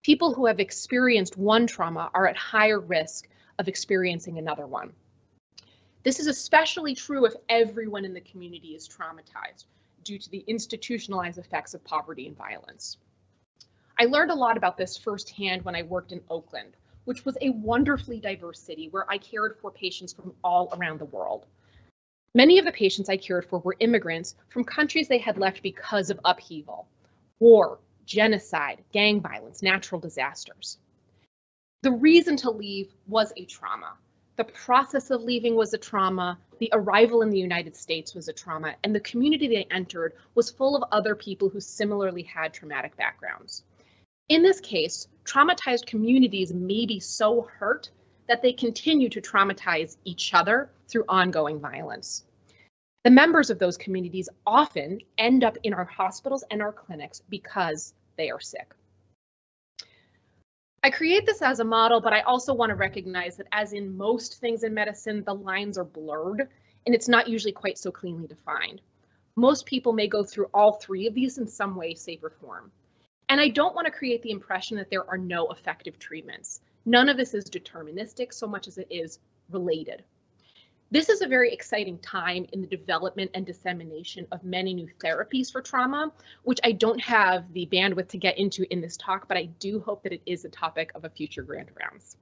People 0.02 0.34
who 0.34 0.46
have 0.46 0.60
experienced 0.60 1.36
one 1.36 1.66
trauma 1.66 2.10
are 2.14 2.26
at 2.26 2.36
higher 2.36 2.80
risk 2.80 3.28
of 3.58 3.68
experiencing 3.68 4.38
another 4.38 4.66
one. 4.66 4.92
This 6.02 6.20
is 6.20 6.26
especially 6.26 6.94
true 6.94 7.26
if 7.26 7.34
everyone 7.48 8.04
in 8.04 8.14
the 8.14 8.20
community 8.20 8.74
is 8.74 8.88
traumatized 8.88 9.64
due 10.04 10.18
to 10.18 10.30
the 10.30 10.44
institutionalized 10.46 11.38
effects 11.38 11.74
of 11.74 11.82
poverty 11.82 12.28
and 12.28 12.36
violence. 12.36 12.96
I 13.98 14.04
learned 14.04 14.30
a 14.30 14.34
lot 14.34 14.56
about 14.56 14.76
this 14.76 14.96
firsthand 14.96 15.64
when 15.64 15.74
I 15.74 15.82
worked 15.82 16.12
in 16.12 16.20
Oakland, 16.30 16.76
which 17.06 17.24
was 17.24 17.36
a 17.40 17.50
wonderfully 17.50 18.20
diverse 18.20 18.60
city 18.60 18.88
where 18.90 19.10
I 19.10 19.18
cared 19.18 19.56
for 19.56 19.70
patients 19.70 20.12
from 20.12 20.34
all 20.44 20.72
around 20.76 21.00
the 21.00 21.06
world. 21.06 21.46
Many 22.36 22.58
of 22.58 22.66
the 22.66 22.72
patients 22.72 23.08
I 23.08 23.16
cared 23.16 23.46
for 23.46 23.60
were 23.60 23.78
immigrants 23.80 24.34
from 24.50 24.62
countries 24.62 25.08
they 25.08 25.16
had 25.16 25.38
left 25.38 25.62
because 25.62 26.10
of 26.10 26.20
upheaval, 26.22 26.86
war, 27.38 27.78
genocide, 28.04 28.84
gang 28.92 29.22
violence, 29.22 29.62
natural 29.62 30.02
disasters. 30.02 30.76
The 31.80 31.92
reason 31.92 32.36
to 32.36 32.50
leave 32.50 32.92
was 33.06 33.32
a 33.38 33.46
trauma. 33.46 33.94
The 34.36 34.44
process 34.44 35.10
of 35.10 35.22
leaving 35.22 35.54
was 35.54 35.72
a 35.72 35.78
trauma. 35.78 36.38
The 36.58 36.68
arrival 36.74 37.22
in 37.22 37.30
the 37.30 37.38
United 37.38 37.74
States 37.74 38.14
was 38.14 38.28
a 38.28 38.34
trauma. 38.34 38.74
And 38.84 38.94
the 38.94 39.00
community 39.00 39.48
they 39.48 39.66
entered 39.70 40.12
was 40.34 40.50
full 40.50 40.76
of 40.76 40.84
other 40.92 41.14
people 41.14 41.48
who 41.48 41.60
similarly 41.60 42.24
had 42.24 42.52
traumatic 42.52 42.98
backgrounds. 42.98 43.64
In 44.28 44.42
this 44.42 44.60
case, 44.60 45.08
traumatized 45.24 45.86
communities 45.86 46.52
may 46.52 46.84
be 46.84 47.00
so 47.00 47.48
hurt 47.58 47.88
that 48.28 48.42
they 48.42 48.52
continue 48.52 49.08
to 49.08 49.20
traumatize 49.20 49.96
each 50.04 50.34
other 50.34 50.70
through 50.88 51.04
ongoing 51.08 51.60
violence. 51.60 52.24
The 53.04 53.10
members 53.10 53.50
of 53.50 53.58
those 53.58 53.76
communities 53.76 54.28
often 54.46 55.00
end 55.16 55.44
up 55.44 55.56
in 55.62 55.72
our 55.72 55.84
hospitals 55.84 56.44
and 56.50 56.60
our 56.60 56.72
clinics 56.72 57.22
because 57.28 57.94
they 58.16 58.30
are 58.30 58.40
sick. 58.40 58.74
I 60.82 60.90
create 60.90 61.26
this 61.26 61.42
as 61.42 61.60
a 61.60 61.64
model, 61.64 62.00
but 62.00 62.12
I 62.12 62.20
also 62.20 62.54
want 62.54 62.70
to 62.70 62.76
recognize 62.76 63.36
that 63.36 63.48
as 63.52 63.72
in 63.72 63.96
most 63.96 64.40
things 64.40 64.62
in 64.62 64.72
medicine, 64.74 65.24
the 65.24 65.34
lines 65.34 65.78
are 65.78 65.84
blurred 65.84 66.48
and 66.86 66.94
it's 66.94 67.08
not 67.08 67.28
usually 67.28 67.52
quite 67.52 67.78
so 67.78 67.90
cleanly 67.90 68.26
defined. 68.26 68.80
Most 69.34 69.66
people 69.66 69.92
may 69.92 70.08
go 70.08 70.24
through 70.24 70.48
all 70.54 70.74
three 70.74 71.06
of 71.06 71.14
these 71.14 71.38
in 71.38 71.46
some 71.46 71.76
way, 71.76 71.94
shape, 71.94 72.24
or 72.24 72.30
form. 72.30 72.72
And 73.28 73.40
I 73.40 73.48
don't 73.48 73.74
want 73.74 73.86
to 73.86 73.92
create 73.92 74.22
the 74.22 74.30
impression 74.30 74.76
that 74.76 74.88
there 74.88 75.08
are 75.10 75.18
no 75.18 75.48
effective 75.48 75.98
treatments. 75.98 76.60
None 76.88 77.08
of 77.08 77.16
this 77.16 77.34
is 77.34 77.44
deterministic 77.44 78.32
so 78.32 78.46
much 78.46 78.68
as 78.68 78.78
it 78.78 78.86
is 78.90 79.18
related. 79.50 80.04
This 80.92 81.08
is 81.08 81.20
a 81.20 81.26
very 81.26 81.52
exciting 81.52 81.98
time 81.98 82.46
in 82.52 82.60
the 82.60 82.68
development 82.68 83.32
and 83.34 83.44
dissemination 83.44 84.24
of 84.30 84.44
many 84.44 84.72
new 84.72 84.88
therapies 85.02 85.50
for 85.50 85.60
trauma, 85.60 86.12
which 86.44 86.60
I 86.62 86.70
don't 86.70 87.00
have 87.00 87.52
the 87.52 87.66
bandwidth 87.66 88.06
to 88.10 88.18
get 88.18 88.38
into 88.38 88.72
in 88.72 88.80
this 88.80 88.96
talk, 88.96 89.26
but 89.26 89.36
I 89.36 89.46
do 89.58 89.80
hope 89.80 90.04
that 90.04 90.12
it 90.12 90.22
is 90.26 90.44
a 90.44 90.48
topic 90.48 90.92
of 90.94 91.04
a 91.04 91.10
future 91.10 91.42
grand 91.42 91.70
rounds. 91.74 92.16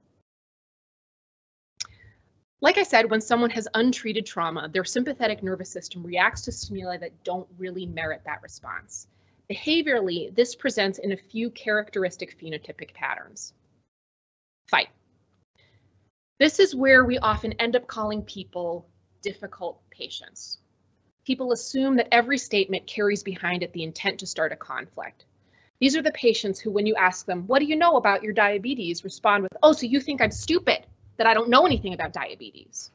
Like 2.59 2.79
I 2.79 2.83
said, 2.83 3.11
when 3.11 3.21
someone 3.21 3.51
has 3.51 3.67
untreated 3.75 4.25
trauma, 4.25 4.67
their 4.67 4.83
sympathetic 4.83 5.43
nervous 5.43 5.69
system 5.69 6.01
reacts 6.01 6.41
to 6.41 6.51
stimuli 6.51 6.97
that 6.97 7.23
don't 7.23 7.47
really 7.59 7.85
merit 7.85 8.23
that 8.25 8.41
response. 8.41 9.05
Behaviorally, 9.47 10.33
this 10.33 10.55
presents 10.55 10.97
in 10.97 11.11
a 11.11 11.17
few 11.17 11.51
characteristic 11.51 12.39
phenotypic 12.39 12.95
patterns. 12.95 13.53
Fight. 14.67 14.89
This 16.39 16.59
is 16.59 16.75
where 16.75 17.05
we 17.05 17.17
often 17.19 17.53
end 17.53 17.75
up 17.75 17.87
calling 17.87 18.21
people 18.23 18.87
difficult 19.21 19.79
patients. 19.89 20.57
People 21.25 21.51
assume 21.51 21.95
that 21.95 22.13
every 22.13 22.37
statement 22.37 22.85
carries 22.85 23.23
behind 23.23 23.63
it 23.63 23.73
the 23.73 23.83
intent 23.83 24.19
to 24.19 24.27
start 24.27 24.51
a 24.51 24.55
conflict. 24.55 25.25
These 25.79 25.95
are 25.95 26.01
the 26.01 26.11
patients 26.11 26.59
who, 26.59 26.71
when 26.71 26.85
you 26.85 26.95
ask 26.95 27.25
them, 27.25 27.47
what 27.47 27.59
do 27.59 27.65
you 27.65 27.75
know 27.75 27.97
about 27.97 28.23
your 28.23 28.33
diabetes, 28.33 29.03
respond 29.03 29.43
with, 29.43 29.53
oh, 29.63 29.73
so 29.73 29.85
you 29.85 29.99
think 29.99 30.21
I'm 30.21 30.31
stupid, 30.31 30.85
that 31.17 31.27
I 31.27 31.33
don't 31.33 31.49
know 31.49 31.65
anything 31.65 31.93
about 31.93 32.13
diabetes. 32.13 32.91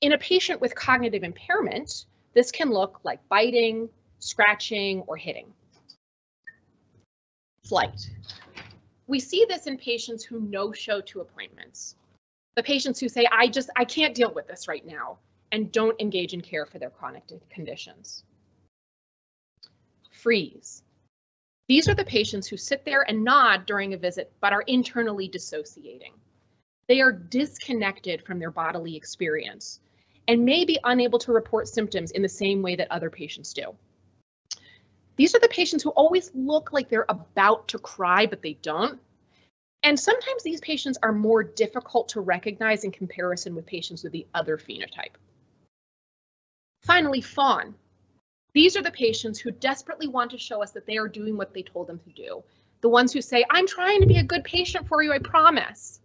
In 0.00 0.12
a 0.12 0.18
patient 0.18 0.60
with 0.60 0.74
cognitive 0.74 1.22
impairment, 1.22 2.06
this 2.34 2.50
can 2.50 2.70
look 2.70 3.00
like 3.04 3.28
biting, 3.28 3.88
scratching, 4.20 5.02
or 5.06 5.16
hitting. 5.16 5.52
Flight. 7.64 8.10
We 9.12 9.20
see 9.20 9.44
this 9.46 9.66
in 9.66 9.76
patients 9.76 10.24
who 10.24 10.40
no-show 10.40 11.02
to 11.02 11.20
appointments. 11.20 11.96
The 12.56 12.62
patients 12.62 12.98
who 12.98 13.10
say, 13.10 13.26
I 13.30 13.46
just, 13.46 13.68
I 13.76 13.84
can't 13.84 14.14
deal 14.14 14.32
with 14.32 14.48
this 14.48 14.68
right 14.68 14.86
now, 14.86 15.18
and 15.52 15.70
don't 15.70 16.00
engage 16.00 16.32
in 16.32 16.40
care 16.40 16.64
for 16.64 16.78
their 16.78 16.88
chronic 16.88 17.24
conditions. 17.50 18.24
Freeze. 20.10 20.82
These 21.68 21.90
are 21.90 21.94
the 21.94 22.06
patients 22.06 22.46
who 22.46 22.56
sit 22.56 22.86
there 22.86 23.04
and 23.06 23.22
nod 23.22 23.66
during 23.66 23.92
a 23.92 23.98
visit, 23.98 24.32
but 24.40 24.54
are 24.54 24.62
internally 24.62 25.28
dissociating. 25.28 26.14
They 26.88 27.02
are 27.02 27.12
disconnected 27.12 28.24
from 28.24 28.38
their 28.38 28.50
bodily 28.50 28.96
experience 28.96 29.80
and 30.26 30.46
may 30.46 30.64
be 30.64 30.78
unable 30.84 31.18
to 31.18 31.32
report 31.32 31.68
symptoms 31.68 32.12
in 32.12 32.22
the 32.22 32.30
same 32.30 32.62
way 32.62 32.76
that 32.76 32.90
other 32.90 33.10
patients 33.10 33.52
do. 33.52 33.74
These 35.16 35.34
are 35.34 35.40
the 35.40 35.48
patients 35.48 35.82
who 35.82 35.90
always 35.90 36.30
look 36.34 36.72
like 36.72 36.88
they're 36.88 37.06
about 37.08 37.68
to 37.68 37.78
cry, 37.78 38.26
but 38.26 38.42
they 38.42 38.54
don't. 38.54 39.00
And 39.82 39.98
sometimes 39.98 40.42
these 40.42 40.60
patients 40.60 40.98
are 41.02 41.12
more 41.12 41.42
difficult 41.42 42.08
to 42.10 42.20
recognize 42.20 42.84
in 42.84 42.92
comparison 42.92 43.54
with 43.54 43.66
patients 43.66 44.04
with 44.04 44.12
the 44.12 44.26
other 44.32 44.56
phenotype. 44.56 45.16
Finally, 46.82 47.20
fawn. 47.20 47.74
These 48.54 48.76
are 48.76 48.82
the 48.82 48.90
patients 48.90 49.38
who 49.38 49.50
desperately 49.50 50.08
want 50.08 50.30
to 50.32 50.38
show 50.38 50.62
us 50.62 50.72
that 50.72 50.86
they 50.86 50.98
are 50.98 51.08
doing 51.08 51.36
what 51.36 51.54
they 51.54 51.62
told 51.62 51.86
them 51.86 52.00
to 52.00 52.10
do. 52.10 52.42
The 52.80 52.88
ones 52.88 53.12
who 53.12 53.22
say, 53.22 53.44
I'm 53.50 53.66
trying 53.66 54.00
to 54.00 54.06
be 54.06 54.18
a 54.18 54.24
good 54.24 54.44
patient 54.44 54.88
for 54.88 55.02
you, 55.02 55.12
I 55.12 55.18
promise. 55.18 56.00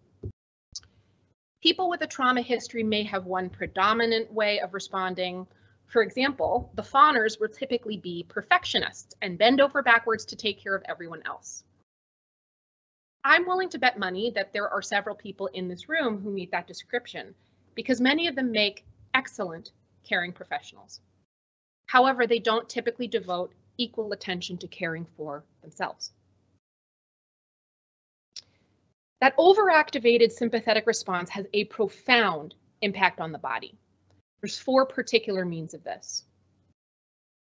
People 1.62 1.90
with 1.90 2.02
a 2.02 2.08
trauma 2.08 2.42
history 2.42 2.84
may 2.84 3.04
have 3.04 3.26
one 3.26 3.50
predominant 3.50 4.32
way 4.32 4.60
of 4.60 4.74
responding, 4.74 5.48
for 5.88 6.02
example, 6.02 6.70
the 6.76 6.84
fawners 6.84 7.40
will 7.40 7.48
typically 7.48 7.98
be 7.98 8.26
perfectionists 8.28 9.16
and 9.22 9.38
bend 9.38 9.62
over 9.62 9.82
backwards 9.82 10.26
to 10.26 10.36
take 10.36 10.62
care 10.62 10.76
of 10.76 10.84
everyone 10.88 11.24
else. 11.26 11.64
I'm 13.24 13.46
willing 13.46 13.70
to 13.70 13.80
bet 13.80 13.98
money 13.98 14.32
that 14.32 14.54
there 14.54 14.70
are 14.70 14.82
several 14.82 15.16
people 15.16 15.48
in 15.48 15.68
this 15.68 15.90
room 15.90 16.22
who 16.22 16.32
meet 16.32 16.52
that 16.52 16.68
description 16.68 17.34
because 17.74 18.02
many 18.02 18.28
of 18.28 18.36
them 18.36 18.52
make 18.52 18.86
excellent 19.14 19.72
caring 20.04 20.34
professionals. 20.34 21.00
However, 21.88 22.28
they 22.28 22.40
don't 22.40 22.68
typically 22.68 23.08
devote 23.08 23.54
equal 23.78 24.12
attention 24.12 24.58
to 24.58 24.68
caring 24.68 25.06
for 25.16 25.44
themselves. 25.62 26.12
That 29.22 29.38
overactivated 29.38 30.32
sympathetic 30.32 30.86
response 30.86 31.30
has 31.30 31.48
a 31.54 31.66
profound 31.66 32.56
impact 32.82 33.20
on 33.20 33.32
the 33.32 33.40
body. 33.40 33.78
There's 34.42 34.60
four 34.60 34.86
particular 34.86 35.46
means 35.46 35.74
of 35.74 35.84
this. 35.84 36.24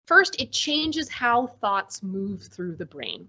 First, 0.07 0.39
it 0.39 0.51
changes 0.51 1.09
how 1.09 1.47
thoughts 1.47 2.03
move 2.03 2.43
through 2.43 2.75
the 2.75 2.85
brain. 2.85 3.27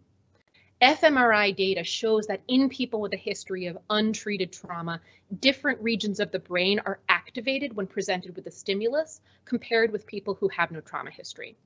fMRI 0.82 1.56
data 1.56 1.82
shows 1.82 2.26
that 2.26 2.42
in 2.48 2.68
people 2.68 3.00
with 3.00 3.14
a 3.14 3.18
history 3.18 3.66
of 3.66 3.78
untreated 3.88 4.52
trauma, 4.52 5.00
different 5.40 5.80
regions 5.80 6.20
of 6.20 6.30
the 6.30 6.38
brain 6.38 6.80
are 6.80 7.00
activated 7.08 7.74
when 7.74 7.86
presented 7.86 8.36
with 8.36 8.46
a 8.46 8.50
stimulus 8.50 9.22
compared 9.46 9.90
with 9.90 10.06
people 10.06 10.34
who 10.34 10.48
have 10.48 10.70
no 10.70 10.80
trauma 10.82 11.10
history. 11.10 11.56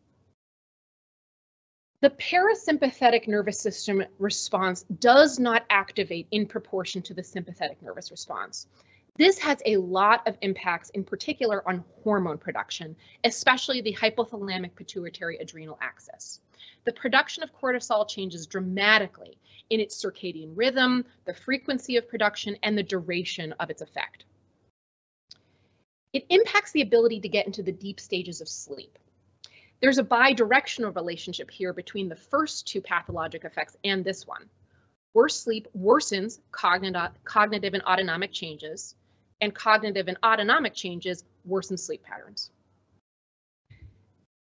The 2.02 2.10
parasympathetic 2.10 3.26
nervous 3.28 3.58
system 3.58 4.04
response 4.18 4.84
does 4.84 5.38
not 5.38 5.66
activate 5.68 6.28
in 6.30 6.46
proportion 6.46 7.02
to 7.02 7.14
the 7.14 7.24
sympathetic 7.24 7.82
nervous 7.82 8.10
response. 8.10 8.68
This 9.16 9.38
has 9.38 9.60
a 9.66 9.76
lot 9.76 10.26
of 10.26 10.38
impacts, 10.40 10.90
in 10.90 11.04
particular 11.04 11.66
on 11.68 11.84
hormone 12.02 12.38
production, 12.38 12.96
especially 13.24 13.80
the 13.80 13.94
hypothalamic 13.94 14.74
pituitary 14.74 15.36
adrenal 15.36 15.78
axis. 15.82 16.40
The 16.84 16.92
production 16.92 17.42
of 17.42 17.54
cortisol 17.54 18.08
changes 18.08 18.46
dramatically 18.46 19.36
in 19.68 19.80
its 19.80 20.02
circadian 20.02 20.52
rhythm, 20.54 21.04
the 21.26 21.34
frequency 21.34 21.96
of 21.96 22.08
production, 22.08 22.56
and 22.62 22.78
the 22.78 22.82
duration 22.82 23.52
of 23.60 23.68
its 23.68 23.82
effect. 23.82 24.24
It 26.12 26.24
impacts 26.30 26.72
the 26.72 26.82
ability 26.82 27.20
to 27.20 27.28
get 27.28 27.46
into 27.46 27.62
the 27.62 27.72
deep 27.72 28.00
stages 28.00 28.40
of 28.40 28.48
sleep. 28.48 28.98
There's 29.80 29.98
a 29.98 30.04
bidirectional 30.04 30.94
relationship 30.94 31.50
here 31.50 31.72
between 31.72 32.08
the 32.08 32.16
first 32.16 32.66
two 32.66 32.80
pathologic 32.80 33.44
effects 33.44 33.76
and 33.84 34.04
this 34.04 34.26
one. 34.26 34.48
Worse 35.14 35.40
sleep 35.40 35.68
worsens 35.76 36.38
cognitive 36.52 37.74
and 37.74 37.82
autonomic 37.82 38.32
changes, 38.32 38.94
and 39.40 39.54
cognitive 39.54 40.08
and 40.08 40.18
autonomic 40.24 40.74
changes 40.74 41.24
worsen 41.44 41.76
sleep 41.76 42.02
patterns. 42.02 42.50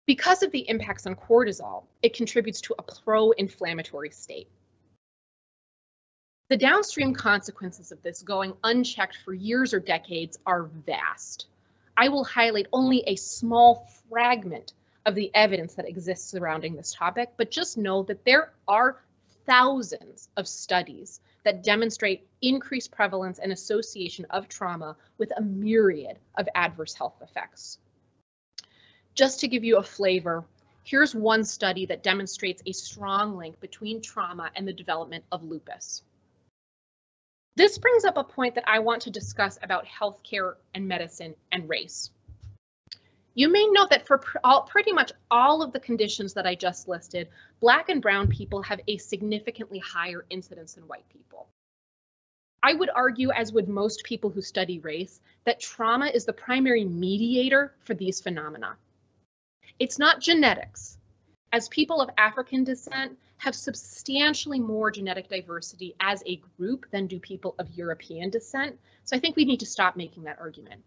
Because 0.05 0.41
of 0.41 0.51
the 0.51 0.67
impacts 0.69 1.05
on 1.05 1.15
cortisol, 1.15 1.83
it 2.01 2.13
contributes 2.13 2.61
to 2.61 2.75
a 2.79 2.81
pro-inflammatory 2.81 4.09
state. 4.09 4.47
The 6.49 6.55
downstream 6.55 7.13
consequences 7.13 7.91
of 7.91 8.01
this 8.01 8.21
going 8.21 8.53
unchecked 8.63 9.17
for 9.25 9.33
years 9.33 9.73
or 9.73 9.81
decades 9.81 10.39
are 10.45 10.69
vast. 10.85 11.47
I 11.97 12.07
will 12.07 12.23
highlight 12.23 12.67
only 12.71 13.03
a 13.05 13.17
small 13.17 13.89
fragment 14.09 14.71
of 15.05 15.13
the 15.13 15.29
evidence 15.33 15.73
that 15.75 15.89
exists 15.89 16.29
surrounding 16.29 16.75
this 16.75 16.93
topic, 16.93 17.31
but 17.35 17.51
just 17.51 17.77
know 17.77 18.03
that 18.03 18.23
there 18.23 18.53
are 18.65 19.01
thousands 19.45 20.29
of 20.37 20.47
studies 20.47 21.19
that 21.47 21.63
demonstrate 21.63 22.27
increased 22.41 22.91
prevalence 22.91 23.39
and 23.39 23.53
association 23.53 24.25
of 24.31 24.49
trauma 24.49 24.97
with 25.17 25.31
a 25.37 25.41
myriad 25.41 26.19
of 26.37 26.45
adverse 26.53 26.93
health 26.93 27.15
effects. 27.21 27.77
Just 29.15 29.39
to 29.39 29.47
give 29.47 29.63
you 29.63 29.77
a 29.77 29.83
flavor, 29.83 30.43
here's 30.83 31.15
one 31.15 31.45
study 31.45 31.85
that 31.85 32.03
demonstrates 32.03 32.61
a 32.65 32.73
strong 32.73 33.37
link 33.37 33.61
between 33.61 34.01
trauma 34.01 34.51
and 34.57 34.67
the 34.67 34.73
development 34.73 35.23
of 35.31 35.41
lupus. 35.41 36.03
This 37.55 37.77
brings 37.77 38.03
up 38.03 38.17
a 38.17 38.25
point 38.25 38.55
that 38.55 38.67
I 38.67 38.79
want 38.79 39.03
to 39.03 39.09
discuss 39.09 39.57
about 39.63 39.85
healthcare 39.85 40.55
and 40.75 40.85
medicine 40.85 41.33
and 41.53 41.69
race. 41.69 42.11
You 43.37 43.49
may 43.51 43.67
know 43.67 43.85
that 43.91 44.07
for 44.07 44.17
pr 44.17 44.39
all, 44.43 44.63
pretty 44.63 44.91
much 44.91 45.11
all 45.29 45.61
of 45.61 45.71
the 45.71 45.79
conditions 45.79 46.33
that 46.33 46.47
I 46.47 46.55
just 46.55 46.87
listed, 46.87 47.29
Black 47.59 47.87
and 47.87 48.01
Brown 48.01 48.27
people 48.29 48.63
have 48.63 48.81
a 48.87 48.97
significantly 48.97 49.77
higher 49.77 50.25
incidence 50.31 50.73
than 50.73 50.87
white 50.87 51.07
people. 51.09 51.47
I 52.63 52.73
would 52.73 52.89
argue, 52.89 53.29
as 53.29 53.53
would 53.53 53.69
most 53.69 54.03
people 54.03 54.31
who 54.31 54.41
study 54.41 54.79
race, 54.79 55.21
that 55.43 55.59
trauma 55.59 56.07
is 56.07 56.25
the 56.25 56.33
primary 56.33 56.83
mediator 56.83 57.75
for 57.81 57.93
these 57.93 58.19
phenomena. 58.19 58.75
It's 59.77 59.99
not 59.99 60.19
genetics. 60.19 60.97
As 61.53 61.69
people 61.69 62.01
of 62.01 62.09
African 62.17 62.63
descent 62.63 63.19
have 63.37 63.53
substantially 63.53 64.59
more 64.59 64.89
genetic 64.89 65.29
diversity 65.29 65.93
as 65.99 66.23
a 66.25 66.41
group 66.57 66.87
than 66.89 67.05
do 67.05 67.19
people 67.19 67.53
of 67.59 67.69
European 67.77 68.31
descent, 68.31 68.79
so 69.03 69.15
I 69.15 69.19
think 69.19 69.35
we 69.35 69.45
need 69.45 69.59
to 69.59 69.67
stop 69.67 69.95
making 69.95 70.23
that 70.23 70.39
argument. 70.39 70.81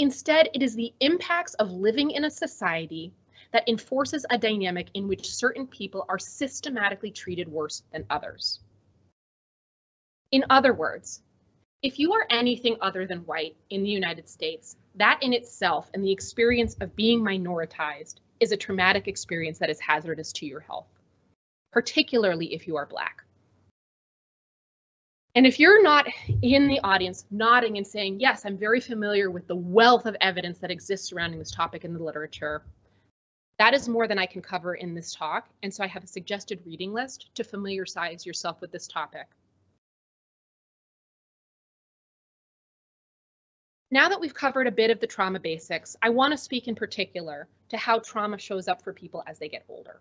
Instead, 0.00 0.48
it 0.54 0.62
is 0.62 0.74
the 0.74 0.94
impacts 1.00 1.52
of 1.52 1.70
living 1.70 2.10
in 2.10 2.24
a 2.24 2.30
society 2.30 3.12
that 3.52 3.68
enforces 3.68 4.24
a 4.30 4.38
dynamic 4.38 4.88
in 4.94 5.06
which 5.06 5.34
certain 5.34 5.66
people 5.66 6.06
are 6.08 6.18
systematically 6.18 7.10
treated 7.10 7.46
worse 7.46 7.82
than 7.92 8.06
others. 8.08 8.60
In 10.32 10.46
other 10.48 10.72
words, 10.72 11.20
if 11.82 11.98
you 11.98 12.14
are 12.14 12.26
anything 12.30 12.78
other 12.80 13.06
than 13.06 13.26
white 13.26 13.56
in 13.68 13.82
the 13.82 13.90
United 13.90 14.26
States, 14.26 14.74
that 14.94 15.22
in 15.22 15.34
itself 15.34 15.90
and 15.92 16.02
the 16.02 16.12
experience 16.12 16.76
of 16.80 16.96
being 16.96 17.20
minoritized 17.20 18.20
is 18.40 18.52
a 18.52 18.56
traumatic 18.56 19.06
experience 19.06 19.58
that 19.58 19.68
is 19.68 19.80
hazardous 19.80 20.32
to 20.32 20.46
your 20.46 20.60
health, 20.60 20.88
particularly 21.72 22.54
if 22.54 22.66
you 22.66 22.78
are 22.78 22.86
Black. 22.86 23.22
And 25.36 25.46
if 25.46 25.60
you're 25.60 25.82
not 25.82 26.08
in 26.42 26.66
the 26.66 26.80
audience 26.82 27.24
nodding 27.30 27.76
and 27.76 27.86
saying, 27.86 28.18
yes, 28.18 28.44
I'm 28.44 28.58
very 28.58 28.80
familiar 28.80 29.30
with 29.30 29.46
the 29.46 29.54
wealth 29.54 30.06
of 30.06 30.16
evidence 30.20 30.58
that 30.58 30.72
exists 30.72 31.08
surrounding 31.08 31.38
this 31.38 31.52
topic 31.52 31.84
in 31.84 31.94
the 31.94 32.02
literature, 32.02 32.62
that 33.58 33.74
is 33.74 33.88
more 33.88 34.08
than 34.08 34.18
I 34.18 34.26
can 34.26 34.42
cover 34.42 34.74
in 34.74 34.94
this 34.94 35.14
talk. 35.14 35.48
And 35.62 35.72
so 35.72 35.84
I 35.84 35.86
have 35.86 36.02
a 36.02 36.08
suggested 36.08 36.60
reading 36.66 36.92
list 36.92 37.30
to 37.36 37.44
familiarize 37.44 38.26
yourself 38.26 38.60
with 38.60 38.72
this 38.72 38.88
topic. 38.88 39.28
Now 43.92 44.08
that 44.08 44.20
we've 44.20 44.34
covered 44.34 44.66
a 44.66 44.72
bit 44.72 44.90
of 44.90 44.98
the 44.98 45.06
trauma 45.06 45.38
basics, 45.38 45.96
I 46.02 46.10
want 46.10 46.32
to 46.32 46.38
speak 46.38 46.68
in 46.68 46.74
particular 46.74 47.48
to 47.68 47.76
how 47.76 48.00
trauma 48.00 48.38
shows 48.38 48.66
up 48.66 48.82
for 48.82 48.92
people 48.92 49.22
as 49.26 49.38
they 49.38 49.48
get 49.48 49.64
older. 49.68 50.00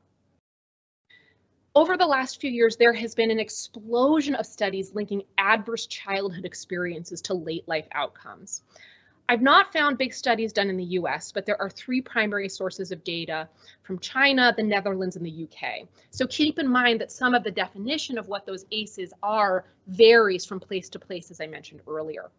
Over 1.75 1.97
the 1.97 2.07
last 2.07 2.41
few 2.41 2.49
years, 2.49 2.77
there 2.77 2.93
has 2.93 3.13
been 3.13 3.29
an 3.29 3.39
explosion 3.39 4.33
of 4.33 4.47
studies 4.47 4.95
linking 4.95 5.23
adverse 5.37 5.85
childhood 5.85 6.43
experiences 6.43 7.21
to 7.23 7.35
late 7.35 7.67
life 7.67 7.87
outcomes. 7.91 8.63
I've 9.29 9.43
not 9.43 9.71
found 9.71 9.99
big 9.99 10.11
studies 10.11 10.51
done 10.51 10.71
in 10.71 10.77
the 10.77 10.97
US, 10.97 11.31
but 11.31 11.45
there 11.45 11.61
are 11.61 11.69
three 11.69 12.01
primary 12.01 12.49
sources 12.49 12.91
of 12.91 13.03
data 13.03 13.47
from 13.83 13.99
China, 13.99 14.51
the 14.57 14.63
Netherlands, 14.63 15.15
and 15.15 15.23
the 15.23 15.43
UK. 15.43 15.87
So 16.09 16.25
keep 16.25 16.57
in 16.57 16.67
mind 16.67 16.99
that 17.01 17.11
some 17.11 17.35
of 17.35 17.43
the 17.43 17.51
definition 17.51 18.17
of 18.17 18.27
what 18.27 18.47
those 18.47 18.65
ACEs 18.71 19.13
are 19.21 19.65
varies 19.85 20.45
from 20.45 20.59
place 20.59 20.89
to 20.89 20.99
place, 20.99 21.29
as 21.29 21.39
I 21.39 21.45
mentioned 21.45 21.81
earlier. 21.87 22.31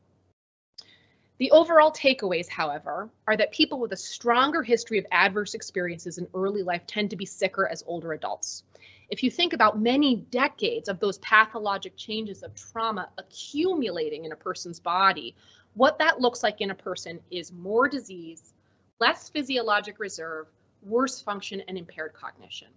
The 1.39 1.53
overall 1.53 1.93
takeaways, 1.93 2.49
however, 2.49 3.09
are 3.29 3.37
that 3.37 3.53
people 3.53 3.79
with 3.79 3.93
a 3.93 3.97
stronger 3.97 4.65
history 4.65 4.99
of 4.99 5.07
adverse 5.13 5.55
experiences 5.55 6.19
in 6.19 6.27
early 6.35 6.65
life 6.65 6.83
tend 6.89 7.11
to 7.11 7.17
be 7.17 7.25
sicker 7.25 7.69
as 7.69 7.85
older 7.87 8.13
adults 8.13 8.65
if 9.11 9.25
you 9.25 9.31
think 9.31 9.53
about 9.53 9.81
many 9.81 10.17
decades 10.31 10.89
of 10.89 11.01
those 11.01 11.19
pathologic 11.19 11.97
changes 11.97 12.43
of 12.43 12.55
trauma 12.55 13.09
accumulating 13.19 14.25
in 14.25 14.33
a 14.33 14.37
person's 14.37 14.79
body, 14.79 15.35
what 15.75 15.99
that 15.99 16.21
looks 16.21 16.43
like 16.43 16.61
in 16.61 16.71
a 16.71 16.75
person 16.75 17.21
is 17.31 17.53
more 17.53 17.89
disease, 17.89 18.55
less 19.01 19.29
physiologic 19.29 19.99
reserve, 19.99 20.47
worse 20.83 21.21
function, 21.21 21.61
and 21.67 21.77
impaired 21.77 22.13
cognition. 22.13 22.69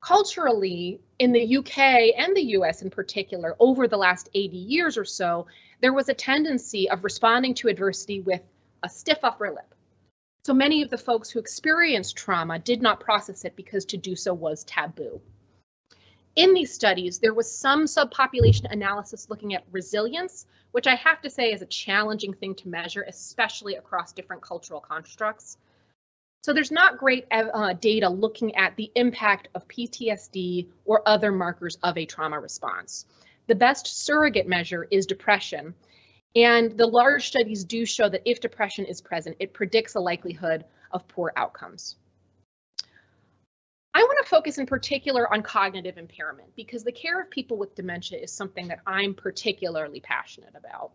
Culturally, 0.00 1.00
in 1.18 1.32
the 1.32 1.56
UK 1.56 1.78
and 2.16 2.36
the 2.36 2.44
US 2.58 2.82
in 2.82 2.90
particular, 2.90 3.56
over 3.58 3.88
the 3.88 3.96
last 3.96 4.28
80 4.34 4.56
years 4.56 4.96
or 4.96 5.04
so, 5.04 5.46
there 5.80 5.92
was 5.92 6.08
a 6.08 6.14
tendency 6.14 6.88
of 6.90 7.04
responding 7.04 7.54
to 7.54 7.68
adversity 7.68 8.20
with 8.20 8.42
a 8.82 8.88
stiff 8.88 9.18
upper 9.22 9.50
lip, 9.50 9.74
so 10.48 10.54
many 10.54 10.80
of 10.80 10.88
the 10.88 10.96
folks 10.96 11.28
who 11.28 11.38
experienced 11.38 12.16
trauma 12.16 12.58
did 12.58 12.80
not 12.80 13.00
process 13.00 13.44
it 13.44 13.54
because 13.54 13.84
to 13.84 13.98
do 13.98 14.16
so 14.16 14.32
was 14.32 14.64
taboo. 14.64 15.20
In 16.36 16.54
these 16.54 16.72
studies, 16.72 17.18
there 17.18 17.34
was 17.34 17.54
some 17.54 17.84
subpopulation 17.84 18.64
analysis 18.72 19.28
looking 19.28 19.54
at 19.54 19.66
resilience, 19.70 20.46
which 20.70 20.86
I 20.86 20.94
have 20.94 21.20
to 21.20 21.28
say 21.28 21.52
is 21.52 21.60
a 21.60 21.66
challenging 21.66 22.32
thing 22.32 22.54
to 22.54 22.68
measure, 22.68 23.04
especially 23.06 23.74
across 23.74 24.14
different 24.14 24.40
cultural 24.40 24.80
constructs. 24.80 25.58
So 26.42 26.54
there's 26.54 26.72
not 26.72 26.96
great 26.96 27.26
uh, 27.30 27.74
data 27.74 28.08
looking 28.08 28.56
at 28.56 28.74
the 28.76 28.90
impact 28.94 29.48
of 29.54 29.68
PTSD 29.68 30.68
or 30.86 31.06
other 31.06 31.30
markers 31.30 31.76
of 31.82 31.98
a 31.98 32.06
trauma 32.06 32.40
response. 32.40 33.04
The 33.48 33.54
best 33.54 33.86
surrogate 33.86 34.48
measure 34.48 34.88
is 34.90 35.04
depression, 35.04 35.74
and 36.36 36.76
the 36.76 36.86
large 36.86 37.26
studies 37.26 37.64
do 37.64 37.86
show 37.86 38.08
that 38.08 38.22
if 38.24 38.40
depression 38.40 38.84
is 38.84 39.00
present, 39.00 39.36
it 39.40 39.52
predicts 39.52 39.94
a 39.94 40.00
likelihood 40.00 40.64
of 40.92 41.08
poor 41.08 41.32
outcomes. 41.36 41.96
I 43.94 44.02
want 44.02 44.18
to 44.22 44.28
focus 44.28 44.58
in 44.58 44.66
particular 44.66 45.32
on 45.32 45.42
cognitive 45.42 45.98
impairment 45.98 46.54
because 46.54 46.84
the 46.84 46.92
care 46.92 47.20
of 47.20 47.30
people 47.30 47.56
with 47.56 47.74
dementia 47.74 48.18
is 48.18 48.30
something 48.30 48.68
that 48.68 48.80
I'm 48.86 49.14
particularly 49.14 50.00
passionate 50.00 50.54
about. 50.54 50.92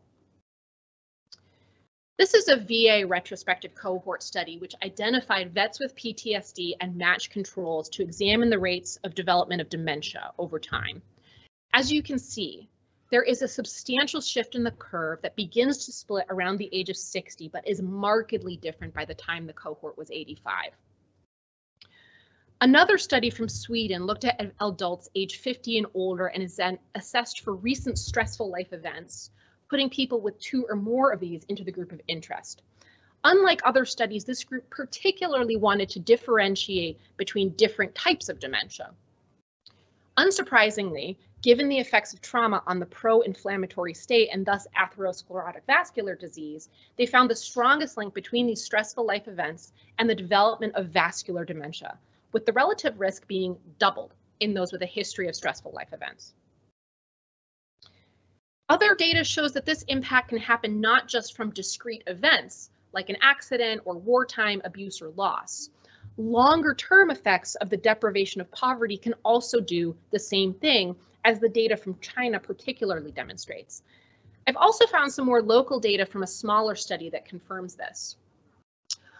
This 2.17 2.36
is 2.36 2.48
a 2.48 2.56
VA 2.56 3.06
retrospective 3.06 3.74
cohort 3.74 4.22
study 4.22 4.58
which 4.58 4.76
identified 4.84 5.54
vets 5.54 5.80
with 5.80 5.96
PTSD 5.96 6.74
and 6.80 6.96
matched 6.96 7.32
controls 7.32 7.89
to 7.89 8.04
examine 8.04 8.50
the 8.50 8.60
rates 8.60 8.98
of 9.04 9.15
development 9.15 9.62
of 9.62 9.69
dementia 9.69 10.32
over 10.38 10.60
time. 10.60 11.02
As 11.74 11.91
you 11.91 12.04
can 12.04 12.19
see, 12.19 12.69
there 13.13 13.21
is 13.21 13.43
a 13.43 13.47
substantial 13.47 14.21
shift 14.21 14.56
in 14.56 14.63
the 14.63 14.71
curve 14.71 15.21
that 15.21 15.36
begins 15.36 15.86
to 15.86 15.91
split 15.91 16.26
around 16.32 16.58
the 16.58 16.67
age 16.73 16.89
of 16.89 16.97
60, 16.97 17.47
but 17.47 17.67
is 17.67 17.80
markedly 17.80 18.58
different 18.58 18.91
by 18.91 19.06
the 19.06 19.13
time 19.13 19.45
the 19.45 19.54
cohort 19.54 19.95
was 19.99 20.10
85. 20.10 20.71
Another 22.60 22.97
study 22.97 23.30
from 23.30 23.47
Sweden 23.47 24.08
looked 24.08 24.26
at 24.26 24.41
adults 24.60 25.10
age 25.13 25.38
50 25.38 25.78
and 25.78 25.88
older 25.93 26.26
and 26.26 26.41
is 26.41 26.56
then 26.56 26.80
assessed 26.95 27.41
for 27.41 27.54
recent 27.54 27.99
stressful 27.99 28.49
life 28.49 28.73
events, 28.73 29.30
putting 29.69 29.91
people 29.91 30.19
with 30.19 30.39
two 30.39 30.65
or 30.67 30.76
more 30.76 31.12
of 31.12 31.19
these 31.19 31.43
into 31.43 31.63
the 31.63 31.71
group 31.71 31.91
of 31.91 32.02
interest. 32.08 32.63
Unlike 33.23 33.62
other 33.63 33.86
studies, 33.86 34.26
this 34.26 34.43
group 34.43 34.67
particularly 34.71 35.56
wanted 35.56 35.89
to 35.89 35.99
differentiate 35.99 36.97
between 37.17 37.52
different 37.52 37.93
types 37.93 38.30
of 38.30 38.39
dementia. 38.39 38.89
Unsurprisingly, 40.17 41.17
given 41.43 41.67
the 41.67 41.77
effects 41.77 42.13
of 42.13 42.21
trauma 42.21 42.63
on 42.65 42.79
the 42.79 42.86
pro-inflammatory 42.86 43.93
state 43.93 44.29
and 44.32 44.45
thus 44.45 44.65
atherosclerotic 44.79 45.62
vascular 45.67 46.15
disease, 46.15 46.69
they 46.97 47.06
found 47.06 47.29
the 47.29 47.36
strongest 47.36 47.97
link 47.97 48.13
between 48.13 48.47
these 48.47 48.63
stressful 48.63 49.06
life 49.06 49.27
events 49.27 49.73
and 49.99 50.10
the 50.10 50.15
development 50.15 50.73
of 50.75 50.88
vascular 50.88 51.43
dementia, 51.43 51.99
with 52.32 52.45
the 52.45 52.53
relative 52.53 52.97
risk 52.97 53.27
being 53.27 53.58
doubled 53.77 54.13
in 54.39 54.53
those 54.53 54.71
with 54.71 54.82
a 54.84 54.88
history 54.88 55.27
of 55.27 55.36
stressful 55.36 55.73
life 55.75 55.91
events. 55.91 56.34
Other 58.69 58.95
data 58.95 59.25
shows 59.25 59.51
that 59.51 59.65
this 59.65 59.84
impact 59.89 60.29
can 60.29 60.38
happen 60.38 60.79
not 60.79 61.10
just 61.10 61.36
from 61.36 61.51
discrete 61.51 62.03
events, 62.08 62.69
like 62.93 63.10
an 63.10 63.17
accident 63.21 63.82
or 63.84 63.97
wartime 63.97 64.62
abuse 64.63 65.01
or 65.01 65.10
loss. 65.10 65.69
Longer 66.15 66.73
term 66.73 67.12
effects 67.12 67.56
of 67.56 67.69
the 67.69 67.75
deprivation 67.75 68.39
of 68.39 68.49
poverty 68.51 68.95
can 68.95 69.15
also 69.25 69.60
do 69.60 69.97
the 70.12 70.19
same 70.19 70.53
thing 70.53 70.95
as 71.26 71.40
the 71.40 71.50
data 71.50 71.78
from 71.78 72.00
China 72.00 72.40
particularly 72.40 73.12
demonstrates. 73.12 73.84
I've 74.48 74.58
also 74.58 74.86
found 74.88 75.12
some 75.12 75.26
more 75.26 75.42
local 75.42 75.80
data 75.80 76.06
from 76.06 76.24
a 76.24 76.28
smaller 76.28 76.76
study 76.76 77.10
that 77.12 77.26
confirms 77.26 77.76
this. 77.76 78.18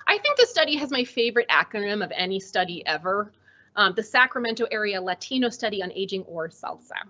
I 0.06 0.18
think 0.18 0.38
the 0.38 0.46
study 0.46 0.76
has 0.76 0.92
my 0.92 1.06
favorite 1.06 1.48
acronym 1.48 2.04
of 2.04 2.12
any 2.14 2.40
study 2.40 2.86
ever, 2.86 3.32
um, 3.76 3.94
the 3.96 4.04
Sacramento 4.04 4.68
Area 4.70 5.02
Latino 5.02 5.50
Study 5.50 5.82
on 5.82 5.92
Aging 5.94 6.24
or 6.24 6.50
SALSA. 6.50 7.08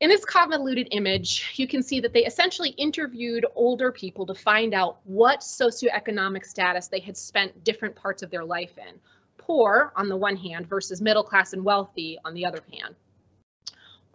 In 0.00 0.10
this 0.10 0.24
convoluted 0.24 0.88
image, 0.90 1.52
you 1.56 1.66
can 1.66 1.82
see 1.82 2.00
that 2.00 2.12
they 2.12 2.26
essentially 2.26 2.70
interviewed 2.70 3.46
older 3.54 3.90
people 3.92 4.26
to 4.26 4.34
find 4.34 4.74
out 4.74 4.98
what 5.04 5.40
socioeconomic 5.40 6.44
status 6.44 6.88
they 6.88 7.00
had 7.00 7.16
spent 7.16 7.64
different 7.64 7.94
parts 7.94 8.22
of 8.22 8.30
their 8.30 8.44
life 8.44 8.76
in, 8.76 8.98
poor 9.38 9.92
on 9.96 10.08
the 10.08 10.16
one 10.16 10.36
hand 10.36 10.66
versus 10.66 11.00
middle 11.00 11.22
class 11.22 11.52
and 11.54 11.64
wealthy 11.64 12.18
on 12.24 12.34
the 12.34 12.44
other 12.44 12.62
hand. 12.72 12.94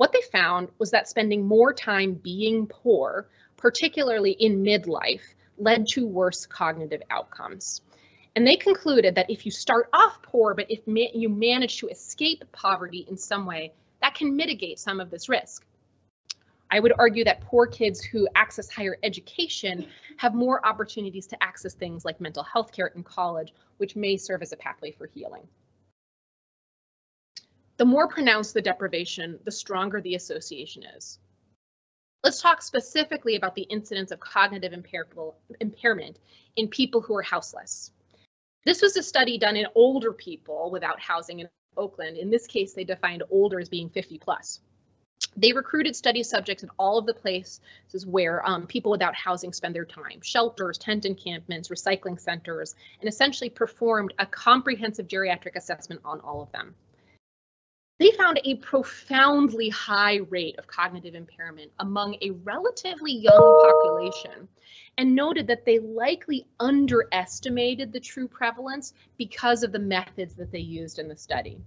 What 0.01 0.13
they 0.13 0.23
found 0.31 0.69
was 0.79 0.89
that 0.89 1.07
spending 1.07 1.45
more 1.45 1.75
time 1.75 2.15
being 2.15 2.65
poor, 2.65 3.29
particularly 3.55 4.31
in 4.31 4.63
midlife, 4.63 5.21
led 5.59 5.85
to 5.89 6.07
worse 6.07 6.47
cognitive 6.47 7.03
outcomes. 7.11 7.81
And 8.35 8.47
they 8.47 8.55
concluded 8.55 9.13
that 9.13 9.29
if 9.29 9.45
you 9.45 9.51
start 9.51 9.89
off 9.93 10.23
poor, 10.23 10.55
but 10.55 10.71
if 10.71 10.87
ma 10.87 11.05
you 11.13 11.29
manage 11.29 11.77
to 11.81 11.87
escape 11.87 12.43
poverty 12.51 13.05
in 13.07 13.15
some 13.15 13.45
way, 13.45 13.73
that 14.01 14.15
can 14.15 14.35
mitigate 14.35 14.79
some 14.79 14.99
of 14.99 15.11
this 15.11 15.29
risk. 15.29 15.63
I 16.71 16.79
would 16.79 16.93
argue 16.97 17.25
that 17.25 17.41
poor 17.41 17.67
kids 17.67 18.03
who 18.03 18.27
access 18.33 18.71
higher 18.71 18.97
education 19.03 19.85
have 20.17 20.33
more 20.33 20.65
opportunities 20.65 21.27
to 21.27 21.43
access 21.43 21.75
things 21.75 22.03
like 22.03 22.19
mental 22.19 22.41
health 22.41 22.71
care 22.71 22.87
in 22.87 23.03
college, 23.03 23.53
which 23.77 23.95
may 23.95 24.17
serve 24.17 24.41
as 24.41 24.51
a 24.51 24.57
pathway 24.57 24.89
for 24.89 25.05
healing. 25.05 25.47
The 27.81 27.85
more 27.85 28.07
pronounced 28.07 28.53
the 28.53 28.61
deprivation, 28.61 29.39
the 29.43 29.51
stronger 29.51 30.01
the 30.01 30.13
association 30.13 30.83
is. 30.95 31.17
Let's 32.23 32.39
talk 32.39 32.61
specifically 32.61 33.35
about 33.35 33.55
the 33.55 33.63
incidence 33.63 34.11
of 34.11 34.19
cognitive 34.19 34.71
impairment 34.71 36.19
in 36.55 36.67
people 36.67 37.01
who 37.01 37.15
are 37.15 37.23
houseless. 37.23 37.89
This 38.65 38.83
was 38.83 38.97
a 38.97 39.01
study 39.01 39.39
done 39.39 39.55
in 39.55 39.65
older 39.73 40.13
people 40.13 40.69
without 40.69 40.99
housing 40.99 41.39
in 41.39 41.49
Oakland. 41.75 42.17
In 42.17 42.29
this 42.29 42.45
case, 42.45 42.73
they 42.73 42.83
defined 42.83 43.23
older 43.31 43.59
as 43.59 43.67
being 43.67 43.89
50 43.89 44.19
plus. 44.19 44.59
They 45.35 45.51
recruited 45.51 45.95
study 45.95 46.21
subjects 46.21 46.61
in 46.61 46.69
all 46.77 46.99
of 46.99 47.07
the 47.07 47.15
places 47.15 47.61
where 48.05 48.47
um, 48.47 48.67
people 48.67 48.91
without 48.91 49.15
housing 49.15 49.53
spend 49.53 49.73
their 49.73 49.85
time, 49.85 50.21
shelters, 50.21 50.77
tent 50.77 51.05
encampments, 51.05 51.69
recycling 51.69 52.19
centers, 52.19 52.75
and 52.99 53.09
essentially 53.09 53.49
performed 53.49 54.13
a 54.19 54.27
comprehensive 54.27 55.07
geriatric 55.07 55.55
assessment 55.55 56.01
on 56.05 56.19
all 56.19 56.43
of 56.43 56.51
them. 56.51 56.75
They 58.01 58.09
found 58.13 58.41
a 58.43 58.55
profoundly 58.55 59.69
high 59.69 60.21
rate 60.31 60.57
of 60.57 60.65
cognitive 60.65 61.13
impairment 61.13 61.71
among 61.79 62.15
a 62.19 62.31
relatively 62.31 63.11
young 63.13 63.53
population 63.53 64.47
and 64.97 65.13
noted 65.13 65.45
that 65.45 65.65
they 65.65 65.77
likely 65.77 66.47
underestimated 66.59 67.93
the 67.93 67.99
true 67.99 68.27
prevalence 68.27 68.95
because 69.19 69.61
of 69.61 69.71
the 69.71 69.77
methods 69.77 70.33
that 70.37 70.51
they 70.51 70.61
used 70.61 70.97
in 70.97 71.09
the 71.09 71.15
study. 71.15 71.61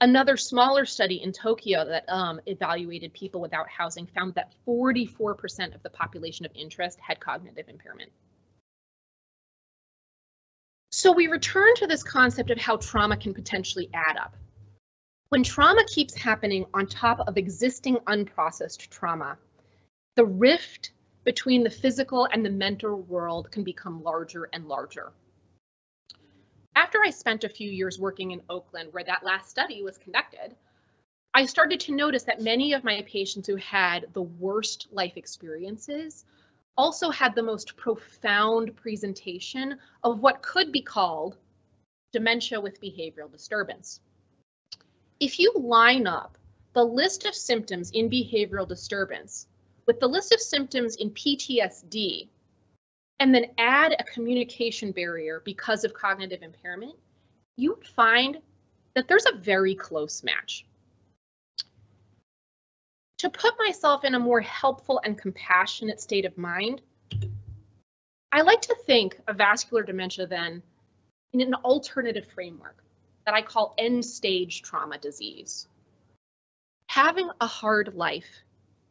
Another 0.00 0.36
smaller 0.36 0.84
study 0.84 1.22
in 1.22 1.30
Tokyo 1.30 1.84
that 1.84 2.08
um, 2.08 2.40
evaluated 2.46 3.12
people 3.12 3.40
without 3.40 3.68
housing 3.68 4.06
found 4.06 4.34
that 4.34 4.52
44% 4.66 5.76
of 5.76 5.82
the 5.84 5.90
population 5.90 6.44
of 6.44 6.50
interest 6.56 6.98
had 6.98 7.20
cognitive 7.20 7.68
impairment. 7.68 8.10
So 10.90 11.12
we 11.12 11.28
return 11.28 11.76
to 11.76 11.86
this 11.86 12.02
concept 12.02 12.50
of 12.50 12.58
how 12.58 12.78
trauma 12.78 13.16
can 13.16 13.32
potentially 13.32 13.88
add 13.94 14.16
up. 14.16 14.34
When 15.30 15.42
trauma 15.42 15.84
keeps 15.86 16.14
happening 16.14 16.66
on 16.74 16.86
top 16.86 17.20
of 17.20 17.36
existing 17.36 17.96
unprocessed 18.06 18.88
trauma, 18.90 19.38
the 20.14 20.24
rift 20.24 20.92
between 21.24 21.64
the 21.64 21.70
physical 21.70 22.26
and 22.26 22.44
the 22.44 22.50
mental 22.50 23.00
world 23.02 23.50
can 23.50 23.64
become 23.64 24.02
larger 24.02 24.48
and 24.52 24.68
larger. 24.68 25.12
After 26.76 27.02
I 27.02 27.10
spent 27.10 27.44
a 27.44 27.48
few 27.48 27.70
years 27.70 27.98
working 27.98 28.32
in 28.32 28.42
Oakland, 28.50 28.92
where 28.92 29.04
that 29.04 29.24
last 29.24 29.48
study 29.50 29.82
was 29.82 29.96
conducted, 29.96 30.54
I 31.32 31.46
started 31.46 31.80
to 31.80 31.94
notice 31.94 32.24
that 32.24 32.42
many 32.42 32.74
of 32.74 32.84
my 32.84 33.02
patients 33.02 33.48
who 33.48 33.56
had 33.56 34.06
the 34.12 34.22
worst 34.22 34.88
life 34.92 35.16
experiences 35.16 36.24
also 36.76 37.10
had 37.10 37.34
the 37.34 37.42
most 37.42 37.76
profound 37.76 38.76
presentation 38.76 39.78
of 40.02 40.20
what 40.20 40.42
could 40.42 40.70
be 40.70 40.82
called 40.82 41.36
dementia 42.12 42.60
with 42.60 42.80
behavioral 42.80 43.32
disturbance. 43.32 44.00
If 45.20 45.38
you 45.38 45.52
line 45.56 46.06
up 46.06 46.36
the 46.72 46.84
list 46.84 47.24
of 47.24 47.34
symptoms 47.34 47.90
in 47.92 48.10
behavioral 48.10 48.68
disturbance 48.68 49.46
with 49.86 50.00
the 50.00 50.08
list 50.08 50.32
of 50.32 50.40
symptoms 50.40 50.96
in 50.96 51.10
PTSD, 51.10 52.28
and 53.20 53.34
then 53.34 53.46
add 53.58 53.92
a 53.92 54.04
communication 54.04 54.92
barrier 54.92 55.40
because 55.44 55.84
of 55.84 55.94
cognitive 55.94 56.42
impairment, 56.42 56.94
you 57.56 57.74
would 57.74 57.86
find 57.86 58.38
that 58.94 59.08
there's 59.08 59.26
a 59.26 59.38
very 59.38 59.74
close 59.74 60.22
match. 60.22 60.66
To 63.18 63.30
put 63.30 63.54
myself 63.58 64.04
in 64.04 64.14
a 64.14 64.18
more 64.18 64.40
helpful 64.40 65.00
and 65.04 65.16
compassionate 65.16 66.00
state 66.00 66.24
of 66.24 66.36
mind, 66.36 66.82
I 68.32 68.42
like 68.42 68.60
to 68.62 68.76
think 68.84 69.18
of 69.28 69.36
vascular 69.36 69.84
dementia 69.84 70.26
then 70.26 70.62
in 71.32 71.40
an 71.40 71.54
alternative 71.54 72.26
framework 72.26 72.83
that 73.26 73.34
I 73.34 73.42
call 73.42 73.74
end 73.78 74.04
stage 74.04 74.62
trauma 74.62 74.98
disease. 74.98 75.66
Having 76.88 77.30
a 77.40 77.46
hard 77.46 77.94
life 77.94 78.42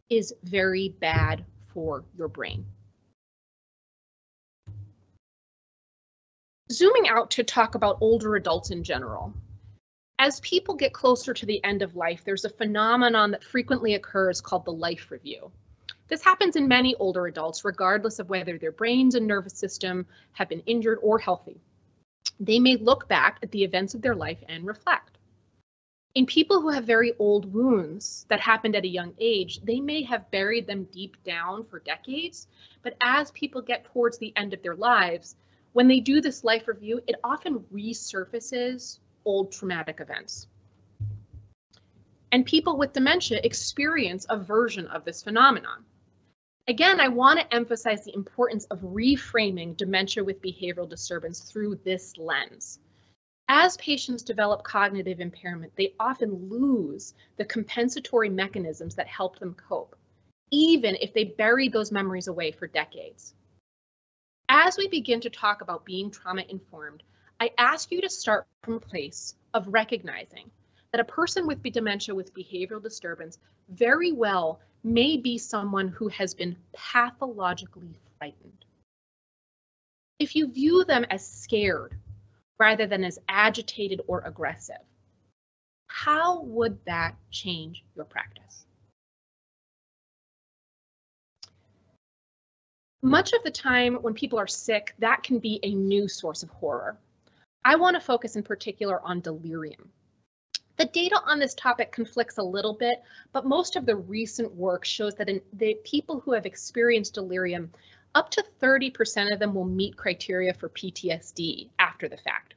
is 0.09 0.33
very 0.43 0.89
bad 0.89 1.45
for 1.67 2.03
your 2.17 2.27
brain. 2.27 2.65
Zooming 6.71 7.07
out 7.07 7.31
to 7.31 7.43
talk 7.43 7.75
about 7.75 7.97
older 8.01 8.35
adults 8.35 8.71
in 8.71 8.83
general. 8.83 9.33
As 10.17 10.39
people 10.39 10.75
get 10.75 10.93
closer 10.93 11.33
to 11.33 11.45
the 11.45 11.63
end 11.63 11.81
of 11.81 11.95
life, 11.95 12.23
there's 12.23 12.45
a 12.45 12.49
phenomenon 12.49 13.31
that 13.31 13.43
frequently 13.43 13.95
occurs 13.95 14.41
called 14.41 14.65
the 14.65 14.71
life 14.71 15.11
review. 15.11 15.51
This 16.07 16.23
happens 16.23 16.55
in 16.55 16.67
many 16.67 16.95
older 16.95 17.27
adults, 17.27 17.65
regardless 17.65 18.19
of 18.19 18.29
whether 18.29 18.57
their 18.57 18.71
brains 18.71 19.15
and 19.15 19.27
nervous 19.27 19.53
system 19.53 20.05
have 20.33 20.49
been 20.49 20.61
injured 20.61 20.99
or 21.01 21.19
healthy. 21.19 21.59
They 22.39 22.59
may 22.59 22.77
look 22.77 23.07
back 23.07 23.39
at 23.41 23.51
the 23.51 23.63
events 23.63 23.93
of 23.93 24.01
their 24.01 24.15
life 24.15 24.43
and 24.47 24.65
reflect. 24.65 25.17
In 26.15 26.27
people 26.27 26.61
who 26.61 26.69
have 26.69 26.85
very 26.85 27.13
old 27.17 27.51
wounds 27.51 28.25
that 28.29 28.39
happened 28.39 28.75
at 28.75 28.83
a 28.83 28.87
young 28.87 29.15
age, 29.19 29.59
they 29.61 29.79
may 29.79 30.03
have 30.03 30.29
buried 30.29 30.67
them 30.67 30.87
deep 30.91 31.17
down 31.23 31.65
for 31.65 31.79
decades, 31.79 32.47
but 32.83 32.95
as 33.01 33.31
people 33.31 33.61
get 33.61 33.85
towards 33.85 34.19
the 34.19 34.31
end 34.35 34.53
of 34.53 34.61
their 34.61 34.75
lives, 34.75 35.35
when 35.71 35.87
they 35.87 35.99
do 35.99 36.21
this 36.21 36.43
life 36.43 36.67
review, 36.67 37.01
it 37.07 37.15
often 37.23 37.65
resurfaces 37.73 38.99
old 39.25 39.51
traumatic 39.51 40.01
events. 40.01 40.47
And 42.31 42.45
people 42.45 42.77
with 42.77 42.93
dementia 42.93 43.39
experience 43.43 44.27
a 44.29 44.37
version 44.37 44.85
of 44.87 45.05
this 45.05 45.23
phenomenon. 45.23 45.83
Again, 46.67 47.01
I 47.01 47.09
want 47.09 47.41
to 47.41 47.53
emphasize 47.53 48.05
the 48.05 48.15
importance 48.15 48.63
of 48.65 48.79
reframing 48.79 49.75
dementia 49.75 50.23
with 50.23 50.41
behavioral 50.41 50.87
disturbance 50.87 51.41
through 51.41 51.81
this 51.83 52.17
lens. 52.17 52.79
As 53.49 53.75
patients 53.75 54.23
develop 54.23 54.63
cognitive 54.63 55.19
impairment, 55.19 55.75
they 55.75 55.93
often 55.99 56.49
lose 56.49 57.13
the 57.35 57.43
compensatory 57.43 58.29
mechanisms 58.29 58.95
that 58.95 59.07
help 59.07 59.39
them 59.39 59.55
cope, 59.55 59.97
even 60.51 60.95
if 61.01 61.13
they 61.13 61.25
buried 61.25 61.73
those 61.73 61.91
memories 61.91 62.27
away 62.27 62.51
for 62.53 62.67
decades. 62.67 63.33
As 64.47 64.77
we 64.77 64.87
begin 64.87 65.19
to 65.21 65.29
talk 65.29 65.61
about 65.61 65.83
being 65.83 66.11
trauma 66.11 66.43
informed, 66.47 67.03
I 67.41 67.51
ask 67.57 67.91
you 67.91 67.99
to 67.99 68.09
start 68.09 68.47
from 68.63 68.75
a 68.75 68.79
place 68.79 69.35
of 69.53 69.67
recognizing 69.67 70.49
that 70.93 71.01
a 71.01 71.05
person 71.05 71.45
with 71.45 71.61
dementia 71.61 72.15
with 72.15 72.33
behavioral 72.33 72.81
disturbance 72.81 73.37
very 73.67 74.13
well 74.13 74.61
may 74.83 75.17
be 75.17 75.37
someone 75.37 75.87
who 75.87 76.07
has 76.09 76.33
been 76.33 76.55
pathologically 76.75 77.97
frightened. 78.17 78.65
If 80.19 80.35
you 80.35 80.47
view 80.47 80.83
them 80.83 81.05
as 81.09 81.25
scared 81.25 81.97
rather 82.59 82.87
than 82.87 83.03
as 83.03 83.19
agitated 83.27 84.01
or 84.07 84.21
aggressive. 84.21 84.83
How 85.87 86.41
would 86.43 86.77
that 86.85 87.15
change 87.31 87.83
your 87.95 88.05
practice? 88.05 88.65
Much 93.01 93.33
of 93.33 93.43
the 93.43 93.51
time 93.51 93.95
when 93.95 94.13
people 94.13 94.39
are 94.39 94.47
sick, 94.47 94.95
that 94.99 95.23
can 95.23 95.39
be 95.39 95.59
a 95.63 95.73
new 95.73 96.07
source 96.07 96.41
of 96.41 96.49
horror. 96.49 96.97
I 97.65 97.75
want 97.75 97.95
to 97.95 97.99
focus 97.99 98.37
in 98.37 98.43
particular 98.43 99.01
on 99.01 99.19
delirium. 99.19 99.91
The 100.77 100.85
data 100.85 101.21
on 101.25 101.37
this 101.37 101.53
topic 101.53 101.91
conflicts 101.91 102.39
a 102.39 102.43
little 102.43 102.73
bit, 102.73 103.03
but 103.31 103.45
most 103.45 103.75
of 103.75 103.85
the 103.85 103.95
recent 103.95 104.53
work 104.55 104.85
shows 104.85 105.13
that 105.15 105.29
in 105.29 105.41
the 105.53 105.75
people 105.83 106.19
who 106.19 106.33
have 106.33 106.47
experienced 106.47 107.13
delirium 107.13 107.71
up 108.15 108.29
to 108.31 108.43
30% 108.61 109.31
of 109.31 109.39
them 109.39 109.53
will 109.53 109.65
meet 109.65 109.97
criteria 109.97 110.53
for 110.53 110.69
PTSD 110.69 111.69
after 111.77 112.07
the 112.07 112.17
fact. 112.17 112.55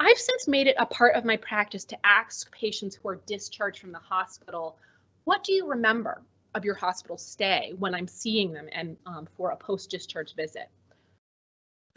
I've 0.00 0.18
since 0.18 0.46
made 0.46 0.66
it 0.66 0.76
a 0.78 0.86
part 0.86 1.16
of 1.16 1.24
my 1.24 1.36
practice 1.38 1.84
to 1.86 2.06
ask 2.06 2.52
patients 2.52 2.96
who 2.96 3.08
are 3.08 3.20
discharged 3.26 3.80
from 3.80 3.92
the 3.92 3.98
hospital, 3.98 4.78
what 5.24 5.44
do 5.44 5.52
you 5.52 5.66
remember 5.66 6.22
of 6.54 6.64
your 6.64 6.76
hospital 6.76 7.18
stay 7.18 7.72
when 7.78 7.94
I'm 7.94 8.06
seeing 8.06 8.52
them 8.52 8.68
and 8.72 8.96
um, 9.06 9.26
for 9.36 9.50
a 9.50 9.56
post-discharge 9.56 10.34
visit? 10.34 10.68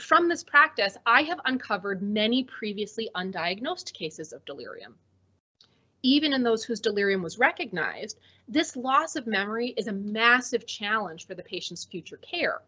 From 0.02 0.28
this 0.28 0.44
practice, 0.44 0.98
I 1.06 1.24
have 1.24 1.40
uncovered 1.46 2.02
many 2.02 2.44
previously 2.44 3.10
undiagnosed 3.16 3.94
cases 3.94 4.34
of 4.34 4.44
delirium 4.46 4.98
even 6.04 6.34
in 6.34 6.44
those 6.44 6.64
whose 6.64 6.80
delirium 6.80 7.22
was 7.22 7.38
recognized, 7.38 8.20
this 8.48 8.76
loss 8.76 9.16
of 9.16 9.28
memory 9.28 9.74
is 9.78 9.88
a 9.88 9.94
massive 9.94 10.66
challenge 10.66 11.28
for 11.28 11.36
the 11.36 11.44
patient's 11.44 11.86
future 11.86 12.18
care. 12.18 12.62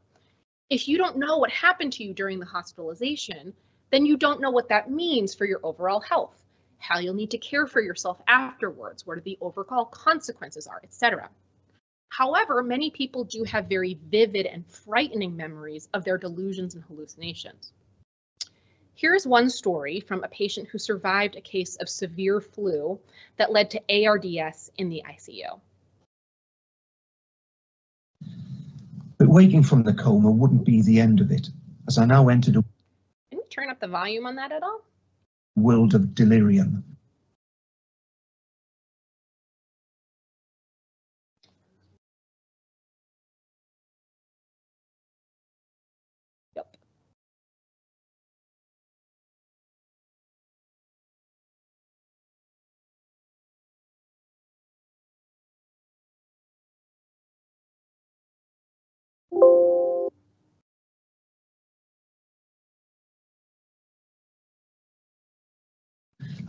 If 0.70 0.88
you 0.88 0.98
don't 0.98 1.18
know 1.18 1.38
what 1.38 1.52
happened 1.52 1.94
to 1.94 2.04
you 2.04 2.14
during 2.14 2.40
the 2.40 2.46
hospitalization, 2.46 3.54
then 3.92 4.06
you 4.06 4.18
don't 4.18 4.42
know 4.42 4.52
what 4.52 4.70
that 4.70 4.90
means 4.90 5.36
for 5.36 5.46
your 5.46 5.60
overall 5.64 6.00
health, 6.00 6.42
how 6.78 7.00
you'll 7.00 7.14
need 7.14 7.32
to 7.32 7.38
care 7.38 7.68
for 7.68 7.82
yourself 7.82 8.22
afterwards, 8.28 9.06
what 9.06 9.24
the 9.24 9.38
overall 9.42 9.86
consequences 9.86 10.68
are, 10.68 10.82
etc. 10.84 11.30
However, 12.16 12.62
many 12.62 12.92
people 12.92 13.24
do 13.24 13.44
have 13.44 13.66
very 13.66 13.96
vivid 13.96 14.46
and 14.46 14.68
frightening 14.68 15.36
memories 15.36 15.90
of 15.96 16.04
their 16.04 16.20
delusions 16.20 16.76
and 16.76 16.84
hallucinations. 16.84 17.74
Here's 18.94 19.26
one 19.26 19.50
story 19.50 20.00
from 20.00 20.24
a 20.24 20.28
patient 20.28 20.70
who 20.70 20.78
survived 20.78 21.36
a 21.36 21.42
case 21.42 21.76
of 21.78 21.90
severe 21.90 22.40
flu 22.40 23.00
that 23.38 23.52
led 23.52 23.72
to 23.72 23.82
ARDS 23.90 24.70
in 24.78 24.90
the 24.90 25.02
ICU. 25.10 25.60
But 29.18 29.28
waking 29.28 29.64
from 29.64 29.82
the 29.82 29.94
coma 29.96 30.30
wouldn't 30.30 30.66
be 30.66 30.84
the 30.84 31.00
end 31.00 31.20
of 31.20 31.32
it, 31.32 31.50
as 31.88 31.98
I 31.98 32.06
now 32.06 32.30
entered 32.30 32.58
a 32.58 32.64
Can 33.32 33.40
you 33.40 33.44
turn 33.50 33.72
up 33.72 33.80
the 33.80 33.88
volume 33.88 34.28
on 34.28 34.36
that 34.36 34.52
at 34.52 34.62
all? 34.62 34.82
world 35.56 35.96
of 35.96 36.14
delirium. 36.14 36.84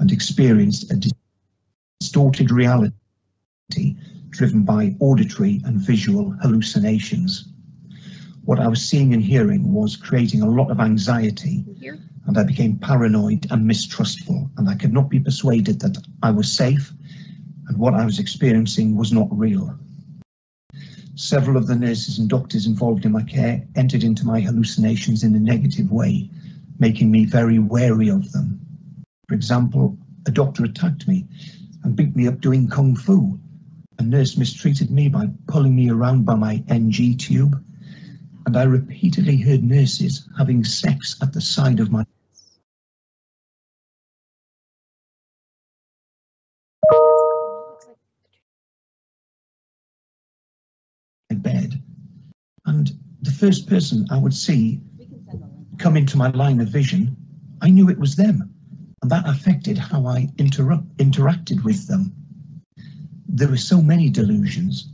And 0.04 0.12
experienced 0.12 0.92
a 0.92 1.00
distorted 1.98 2.50
reality 2.50 2.92
driven 4.28 4.62
by 4.62 4.94
auditory 5.00 5.62
and 5.64 5.80
visual 5.80 6.36
hallucinations. 6.42 7.48
What 8.44 8.60
I 8.60 8.68
was 8.68 8.86
seeing 8.86 9.14
and 9.14 9.24
hearing 9.24 9.72
was 9.72 9.96
creating 9.96 10.42
a 10.42 10.50
lot 10.50 10.70
of 10.70 10.78
anxiety, 10.78 11.64
and 12.26 12.36
I 12.36 12.42
became 12.42 12.76
paranoid 12.76 13.46
and 13.50 13.66
mistrustful, 13.66 14.50
and 14.58 14.68
I 14.68 14.74
could 14.74 14.92
not 14.92 15.08
be 15.08 15.20
persuaded 15.20 15.80
that 15.80 15.96
I 16.22 16.32
was 16.32 16.52
safe 16.52 16.92
and 17.68 17.78
what 17.78 17.94
I 17.94 18.04
was 18.04 18.18
experiencing 18.18 18.98
was 18.98 19.10
not 19.10 19.28
real. 19.30 19.74
Several 21.14 21.56
of 21.56 21.66
the 21.66 21.76
nurses 21.76 22.18
and 22.18 22.28
doctors 22.28 22.66
involved 22.66 23.06
in 23.06 23.12
my 23.12 23.22
care 23.22 23.66
entered 23.74 24.04
into 24.04 24.26
my 24.26 24.42
hallucinations 24.42 25.24
in 25.24 25.34
a 25.34 25.40
negative 25.40 25.90
way, 25.90 26.28
making 26.78 27.10
me 27.10 27.24
very 27.24 27.58
wary 27.58 28.10
of 28.10 28.32
them. 28.32 28.60
For 29.28 29.34
example, 29.34 29.98
a 30.26 30.30
doctor 30.30 30.64
attacked 30.64 31.08
me 31.08 31.26
and 31.82 31.96
beat 31.96 32.14
me 32.14 32.26
up 32.26 32.40
doing 32.40 32.68
kung 32.68 32.96
fu. 32.96 33.38
A 33.98 34.02
nurse 34.02 34.36
mistreated 34.36 34.90
me 34.90 35.08
by 35.08 35.30
pulling 35.46 35.74
me 35.74 35.90
around 35.90 36.24
by 36.24 36.34
my 36.34 36.62
NG 36.68 37.16
tube. 37.16 37.62
And 38.46 38.56
I 38.56 38.64
repeatedly 38.64 39.36
heard 39.36 39.62
nurses 39.62 40.28
having 40.36 40.64
sex 40.64 41.16
at 41.22 41.32
the 41.32 41.40
side 41.40 41.80
of 41.80 41.90
my 41.90 42.04
bed. 51.30 51.82
And 52.66 52.92
the 53.22 53.30
first 53.30 53.68
person 53.68 54.06
I 54.10 54.18
would 54.18 54.34
see 54.34 54.80
come 55.78 55.96
into 55.96 56.16
my 56.16 56.30
line 56.30 56.60
of 56.60 56.68
vision, 56.68 57.16
I 57.60 57.68
knew 57.68 57.90
it 57.90 57.98
was 57.98 58.16
them. 58.16 58.53
And 59.04 59.10
that 59.10 59.28
affected 59.28 59.76
how 59.76 60.06
I 60.06 60.30
interrupt, 60.38 60.96
interacted 60.96 61.62
with 61.62 61.88
them. 61.88 62.14
There 63.28 63.48
were 63.48 63.58
so 63.58 63.82
many 63.82 64.08
delusions. 64.08 64.88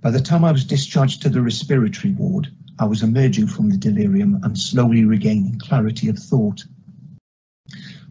By 0.00 0.12
the 0.12 0.20
time 0.20 0.44
I 0.44 0.52
was 0.52 0.64
discharged 0.64 1.20
to 1.22 1.28
the 1.28 1.42
respiratory 1.42 2.14
ward, 2.14 2.54
I 2.78 2.84
was 2.84 3.02
emerging 3.02 3.48
from 3.48 3.68
the 3.68 3.76
delirium 3.76 4.38
and 4.44 4.56
slowly 4.56 5.04
regaining 5.04 5.58
clarity 5.58 6.08
of 6.08 6.20
thought. 6.20 6.64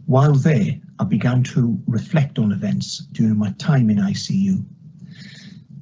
While 0.05 0.33
there, 0.33 0.81
I 0.99 1.05
began 1.05 1.43
to 1.43 1.81
reflect 1.87 2.37
on 2.37 2.51
events 2.51 3.05
during 3.13 3.37
my 3.37 3.53
time 3.53 3.89
in 3.89 3.99
ICU 3.99 4.65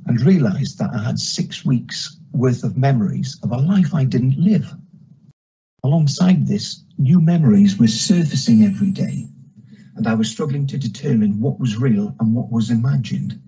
and 0.06 0.22
realized 0.22 0.78
that 0.78 0.94
I 0.94 1.02
had 1.02 1.18
six 1.18 1.66
weeks 1.66 2.20
worth 2.34 2.64
of 2.64 2.78
memories 2.78 3.40
of 3.42 3.52
a 3.52 3.58
life 3.58 3.96
I 3.96 4.04
didn't 4.04 4.38
live. 4.38 4.72
Alongside 5.84 6.46
this, 6.46 6.84
new 7.00 7.20
memories 7.20 7.80
were 7.80 7.88
surfacing 7.88 8.64
every 8.64 8.92
day, 8.92 9.28
and 9.96 10.06
I 10.06 10.14
was 10.14 10.30
struggling 10.30 10.68
to 10.68 10.78
determine 10.78 11.40
what 11.40 11.60
was 11.60 11.78
real 11.78 12.16
and 12.20 12.36
what 12.36 12.52
was 12.52 12.70
imagined. 12.70 13.42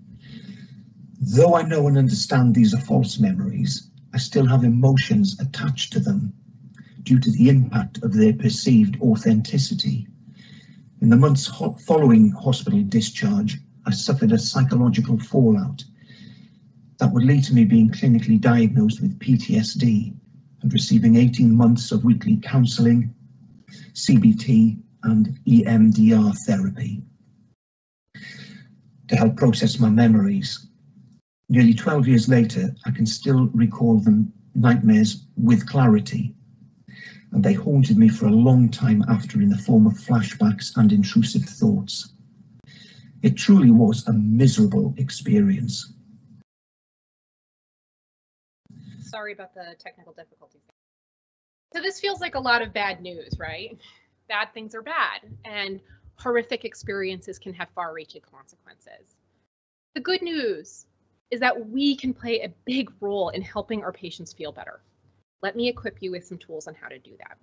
Though 1.20 1.54
I 1.54 1.62
know 1.62 1.86
and 1.86 1.96
understand 1.96 2.52
these 2.52 2.74
are 2.74 2.80
false 2.80 3.20
memories, 3.20 3.88
I 4.12 4.18
still 4.18 4.46
have 4.46 4.64
emotions 4.64 5.38
attached 5.38 5.92
to 5.92 6.00
them 6.00 6.32
due 7.04 7.20
to 7.20 7.30
the 7.30 7.48
impact 7.48 8.02
of 8.02 8.12
their 8.12 8.32
perceived 8.32 9.00
authenticity. 9.00 10.08
In 11.00 11.10
the 11.10 11.16
months 11.16 11.46
ho 11.46 11.74
following 11.86 12.30
hospital 12.30 12.82
discharge, 12.82 13.60
I 13.86 13.92
suffered 13.92 14.32
a 14.32 14.38
psychological 14.40 15.20
fallout 15.20 15.84
that 16.98 17.12
would 17.12 17.24
lead 17.24 17.44
to 17.44 17.54
me 17.54 17.64
being 17.64 17.90
clinically 17.90 18.40
diagnosed 18.40 19.00
with 19.00 19.20
PTSD 19.20 20.14
and 20.64 20.72
receiving 20.72 21.16
18 21.16 21.54
months 21.54 21.92
of 21.92 22.04
weekly 22.04 22.38
counselling, 22.38 23.14
CBT 23.92 24.78
and 25.02 25.38
EMDR 25.46 26.34
therapy 26.46 27.02
to 29.08 29.14
help 29.14 29.36
process 29.36 29.78
my 29.78 29.90
memories. 29.90 30.66
Nearly 31.50 31.74
12 31.74 32.08
years 32.08 32.28
later, 32.30 32.74
I 32.86 32.92
can 32.92 33.04
still 33.04 33.48
recall 33.48 33.98
them 33.98 34.32
nightmares 34.54 35.26
with 35.36 35.68
clarity, 35.68 36.34
and 37.32 37.44
they 37.44 37.52
haunted 37.52 37.98
me 37.98 38.08
for 38.08 38.24
a 38.24 38.30
long 38.30 38.70
time 38.70 39.04
after 39.06 39.42
in 39.42 39.50
the 39.50 39.58
form 39.58 39.86
of 39.86 39.92
flashbacks 39.92 40.74
and 40.76 40.90
intrusive 40.92 41.44
thoughts. 41.44 42.14
It 43.20 43.36
truly 43.36 43.70
was 43.70 44.08
a 44.08 44.14
miserable 44.14 44.94
experience. 44.96 45.93
Sorry 49.14 49.32
about 49.32 49.54
the 49.54 49.76
technical 49.78 50.12
difficulties. 50.12 50.60
So 51.72 51.80
this 51.80 52.00
feels 52.00 52.20
like 52.20 52.34
a 52.34 52.40
lot 52.40 52.62
of 52.62 52.72
bad 52.72 53.00
news, 53.00 53.38
right? 53.38 53.78
Bad 54.28 54.52
things 54.52 54.74
are 54.74 54.82
bad, 54.82 55.20
and 55.44 55.78
horrific 56.16 56.64
experiences 56.64 57.38
can 57.38 57.54
have 57.54 57.68
far-reaching 57.76 58.22
consequences. 58.28 59.14
The 59.94 60.00
good 60.00 60.20
news 60.20 60.86
is 61.30 61.38
that 61.38 61.68
we 61.68 61.94
can 61.94 62.12
play 62.12 62.40
a 62.40 62.52
big 62.64 62.90
role 62.98 63.28
in 63.28 63.40
helping 63.40 63.84
our 63.84 63.92
patients 63.92 64.32
feel 64.32 64.50
better. 64.50 64.80
Let 65.42 65.54
me 65.54 65.68
equip 65.68 66.02
you 66.02 66.10
with 66.10 66.26
some 66.26 66.38
tools 66.38 66.66
on 66.66 66.74
how 66.74 66.88
to 66.88 66.98
do 66.98 67.12
that. 67.18 67.38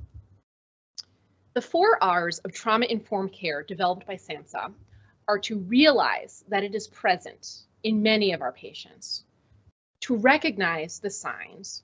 The 1.53 1.61
four 1.61 2.03
R's 2.03 2.39
of 2.39 2.51
trauma-informed 2.51 3.31
care 3.31 3.63
developed 3.63 4.05
by 4.05 4.15
SAMHSA 4.15 4.73
are 5.29 5.39
to 5.39 5.59
realize 5.59 6.43
that 6.49 6.65
it 6.65 6.75
is 6.75 6.89
present 6.89 7.59
in 7.81 8.03
many 8.03 8.33
of 8.33 8.41
our 8.41 8.51
patients, 8.51 9.23
to 10.01 10.15
recognize 10.15 10.99
the 10.99 11.09
signs, 11.09 11.83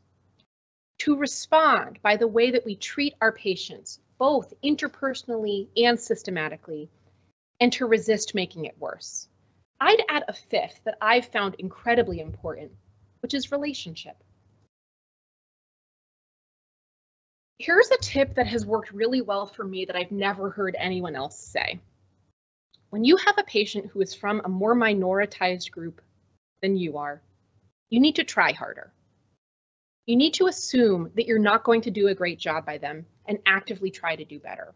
to 0.99 1.15
respond 1.15 1.99
by 2.01 2.17
the 2.17 2.27
way 2.27 2.51
that 2.51 2.65
we 2.65 2.75
treat 2.75 3.15
our 3.21 3.31
patients, 3.31 3.99
both 4.17 4.53
interpersonally 4.63 5.67
and 5.77 5.99
systematically, 5.99 6.89
and 7.59 7.71
to 7.73 7.85
resist 7.85 8.35
making 8.35 8.65
it 8.65 8.75
worse. 8.79 9.27
I'd 9.79 10.03
add 10.09 10.23
a 10.27 10.33
fifth 10.33 10.81
that 10.85 10.97
I've 11.01 11.27
found 11.27 11.55
incredibly 11.59 12.19
important, 12.19 12.71
which 13.21 13.33
is 13.33 13.51
relationship. 13.51 14.15
Here's 17.59 17.89
a 17.91 17.97
tip 17.97 18.35
that 18.35 18.47
has 18.47 18.65
worked 18.65 18.91
really 18.91 19.21
well 19.21 19.47
for 19.47 19.63
me 19.63 19.85
that 19.85 19.95
I've 19.95 20.11
never 20.11 20.49
heard 20.49 20.75
anyone 20.77 21.15
else 21.15 21.37
say. 21.37 21.79
When 22.89 23.03
you 23.03 23.17
have 23.17 23.37
a 23.37 23.43
patient 23.43 23.87
who 23.87 24.01
is 24.01 24.13
from 24.13 24.41
a 24.43 24.49
more 24.49 24.75
minoritized 24.75 25.71
group 25.71 26.01
than 26.61 26.77
you 26.77 26.97
are, 26.97 27.21
you 27.89 27.99
need 27.99 28.15
to 28.15 28.23
try 28.23 28.51
harder. 28.51 28.91
You 30.05 30.15
need 30.15 30.33
to 30.35 30.47
assume 30.47 31.11
that 31.15 31.25
you're 31.25 31.39
not 31.39 31.63
going 31.63 31.81
to 31.81 31.91
do 31.91 32.07
a 32.07 32.15
great 32.15 32.39
job 32.39 32.65
by 32.65 32.77
them 32.77 33.05
and 33.25 33.39
actively 33.45 33.91
try 33.91 34.15
to 34.15 34.25
do 34.25 34.39
better. 34.39 34.73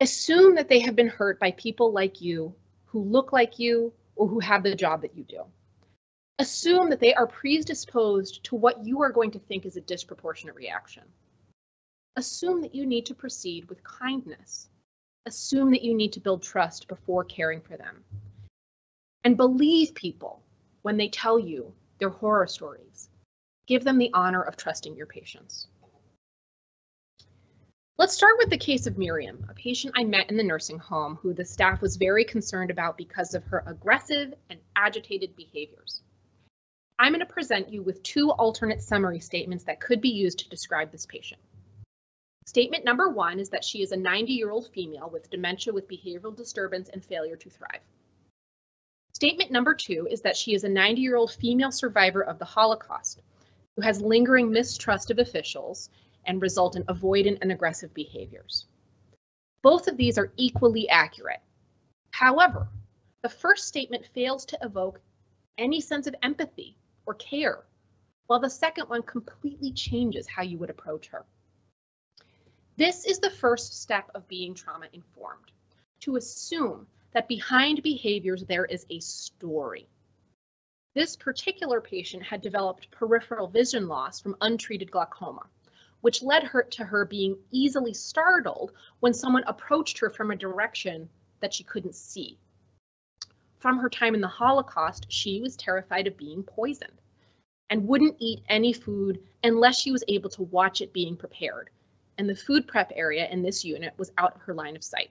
Assume 0.00 0.54
that 0.56 0.68
they 0.68 0.80
have 0.80 0.96
been 0.96 1.08
hurt 1.08 1.38
by 1.38 1.52
people 1.52 1.92
like 1.92 2.20
you 2.20 2.54
who 2.86 3.02
look 3.02 3.32
like 3.32 3.58
you 3.58 3.92
or 4.16 4.26
who 4.26 4.40
have 4.40 4.62
the 4.62 4.74
job 4.74 5.02
that 5.02 5.16
you 5.16 5.24
do. 5.24 5.42
Assume 6.38 6.90
that 6.90 7.00
they 7.00 7.14
are 7.14 7.26
predisposed 7.26 8.42
to 8.44 8.56
what 8.56 8.84
you 8.84 9.02
are 9.02 9.12
going 9.12 9.30
to 9.30 9.38
think 9.38 9.64
is 9.64 9.76
a 9.76 9.82
disproportionate 9.82 10.56
reaction. 10.56 11.04
Assume 12.16 12.62
that 12.62 12.74
you 12.74 12.84
need 12.84 13.06
to 13.06 13.14
proceed 13.14 13.68
with 13.68 13.84
kindness. 13.84 14.68
Assume 15.26 15.70
that 15.70 15.82
you 15.82 15.94
need 15.94 16.12
to 16.14 16.20
build 16.20 16.42
trust 16.42 16.88
before 16.88 17.24
caring 17.24 17.60
for 17.60 17.76
them. 17.76 18.02
And 19.24 19.36
believe 19.36 19.94
people 19.94 20.42
when 20.82 20.96
they 20.96 21.08
tell 21.08 21.38
you 21.38 21.72
their 21.98 22.10
horror 22.10 22.46
stories. 22.46 23.08
Give 23.66 23.84
them 23.84 23.98
the 23.98 24.10
honor 24.12 24.42
of 24.42 24.56
trusting 24.56 24.96
your 24.96 25.06
patients. 25.06 25.68
Let's 27.98 28.14
start 28.14 28.34
with 28.38 28.50
the 28.50 28.58
case 28.58 28.86
of 28.86 28.98
Miriam, 28.98 29.46
a 29.48 29.54
patient 29.54 29.94
I 29.96 30.04
met 30.04 30.30
in 30.30 30.36
the 30.36 30.42
nursing 30.42 30.78
home 30.78 31.16
who 31.16 31.32
the 31.32 31.44
staff 31.44 31.80
was 31.80 31.96
very 31.96 32.24
concerned 32.24 32.70
about 32.70 32.96
because 32.96 33.34
of 33.34 33.44
her 33.44 33.62
aggressive 33.66 34.34
and 34.50 34.58
agitated 34.74 35.36
behaviors. 35.36 36.02
I'm 36.98 37.12
going 37.12 37.20
to 37.20 37.32
present 37.32 37.72
you 37.72 37.82
with 37.82 38.02
two 38.02 38.30
alternate 38.30 38.82
summary 38.82 39.20
statements 39.20 39.64
that 39.64 39.80
could 39.80 40.00
be 40.00 40.08
used 40.08 40.40
to 40.40 40.48
describe 40.48 40.90
this 40.90 41.06
patient. 41.06 41.40
Statement 42.46 42.84
number 42.84 43.08
one 43.08 43.38
is 43.38 43.50
that 43.50 43.64
she 43.64 43.82
is 43.82 43.92
a 43.92 43.96
90 43.96 44.32
year 44.32 44.50
old 44.50 44.68
female 44.72 45.08
with 45.08 45.30
dementia 45.30 45.72
with 45.72 45.88
behavioral 45.88 46.36
disturbance 46.36 46.88
and 46.88 47.04
failure 47.04 47.36
to 47.36 47.50
thrive. 47.50 47.82
Statement 49.22 49.52
number 49.52 49.72
two 49.72 50.08
is 50.10 50.22
that 50.22 50.36
she 50.36 50.52
is 50.52 50.64
a 50.64 50.68
90 50.68 51.00
year 51.00 51.14
old 51.14 51.30
female 51.30 51.70
survivor 51.70 52.24
of 52.24 52.40
the 52.40 52.44
Holocaust 52.44 53.22
who 53.76 53.82
has 53.82 54.02
lingering 54.02 54.50
mistrust 54.50 55.12
of 55.12 55.20
officials 55.20 55.90
and 56.26 56.42
result 56.42 56.74
in 56.74 56.82
avoidant 56.86 57.38
and 57.40 57.52
aggressive 57.52 57.94
behaviors. 57.94 58.66
Both 59.62 59.86
of 59.86 59.96
these 59.96 60.18
are 60.18 60.32
equally 60.36 60.88
accurate. 60.88 61.40
However, 62.10 62.66
the 63.22 63.28
first 63.28 63.68
statement 63.68 64.06
fails 64.06 64.44
to 64.46 64.58
evoke 64.60 65.00
any 65.56 65.80
sense 65.80 66.08
of 66.08 66.16
empathy 66.20 66.76
or 67.06 67.14
care, 67.14 67.62
while 68.26 68.40
the 68.40 68.50
second 68.50 68.88
one 68.88 69.04
completely 69.04 69.70
changes 69.70 70.26
how 70.26 70.42
you 70.42 70.58
would 70.58 70.70
approach 70.70 71.06
her. 71.10 71.24
This 72.76 73.04
is 73.04 73.20
the 73.20 73.30
first 73.30 73.80
step 73.82 74.10
of 74.16 74.26
being 74.26 74.54
trauma 74.54 74.86
informed, 74.92 75.52
to 76.00 76.16
assume 76.16 76.88
that 77.12 77.28
behind 77.28 77.82
behaviors 77.82 78.44
there 78.44 78.64
is 78.64 78.86
a 78.90 79.00
story. 79.00 79.86
This 80.94 81.16
particular 81.16 81.80
patient 81.80 82.22
had 82.22 82.42
developed 82.42 82.90
peripheral 82.90 83.48
vision 83.48 83.88
loss 83.88 84.20
from 84.20 84.36
untreated 84.40 84.90
glaucoma, 84.90 85.46
which 86.02 86.22
led 86.22 86.42
her 86.42 86.62
to 86.62 86.84
her 86.84 87.04
being 87.04 87.38
easily 87.50 87.94
startled 87.94 88.72
when 89.00 89.14
someone 89.14 89.44
approached 89.46 89.98
her 89.98 90.10
from 90.10 90.30
a 90.30 90.36
direction 90.36 91.08
that 91.40 91.54
she 91.54 91.64
couldn't 91.64 91.94
see. 91.94 92.38
From 93.58 93.78
her 93.78 93.88
time 93.88 94.14
in 94.14 94.20
the 94.20 94.28
Holocaust, 94.28 95.06
she 95.08 95.40
was 95.40 95.56
terrified 95.56 96.06
of 96.06 96.16
being 96.16 96.42
poisoned 96.42 97.00
and 97.70 97.88
wouldn't 97.88 98.16
eat 98.18 98.42
any 98.48 98.72
food 98.72 99.22
unless 99.44 99.80
she 99.80 99.92
was 99.92 100.04
able 100.08 100.28
to 100.30 100.42
watch 100.42 100.80
it 100.80 100.92
being 100.92 101.16
prepared. 101.16 101.70
And 102.18 102.28
the 102.28 102.34
food 102.34 102.66
prep 102.66 102.92
area 102.94 103.26
in 103.30 103.42
this 103.42 103.64
unit 103.64 103.94
was 103.96 104.12
out 104.18 104.34
of 104.34 104.42
her 104.42 104.52
line 104.52 104.76
of 104.76 104.84
sight. 104.84 105.10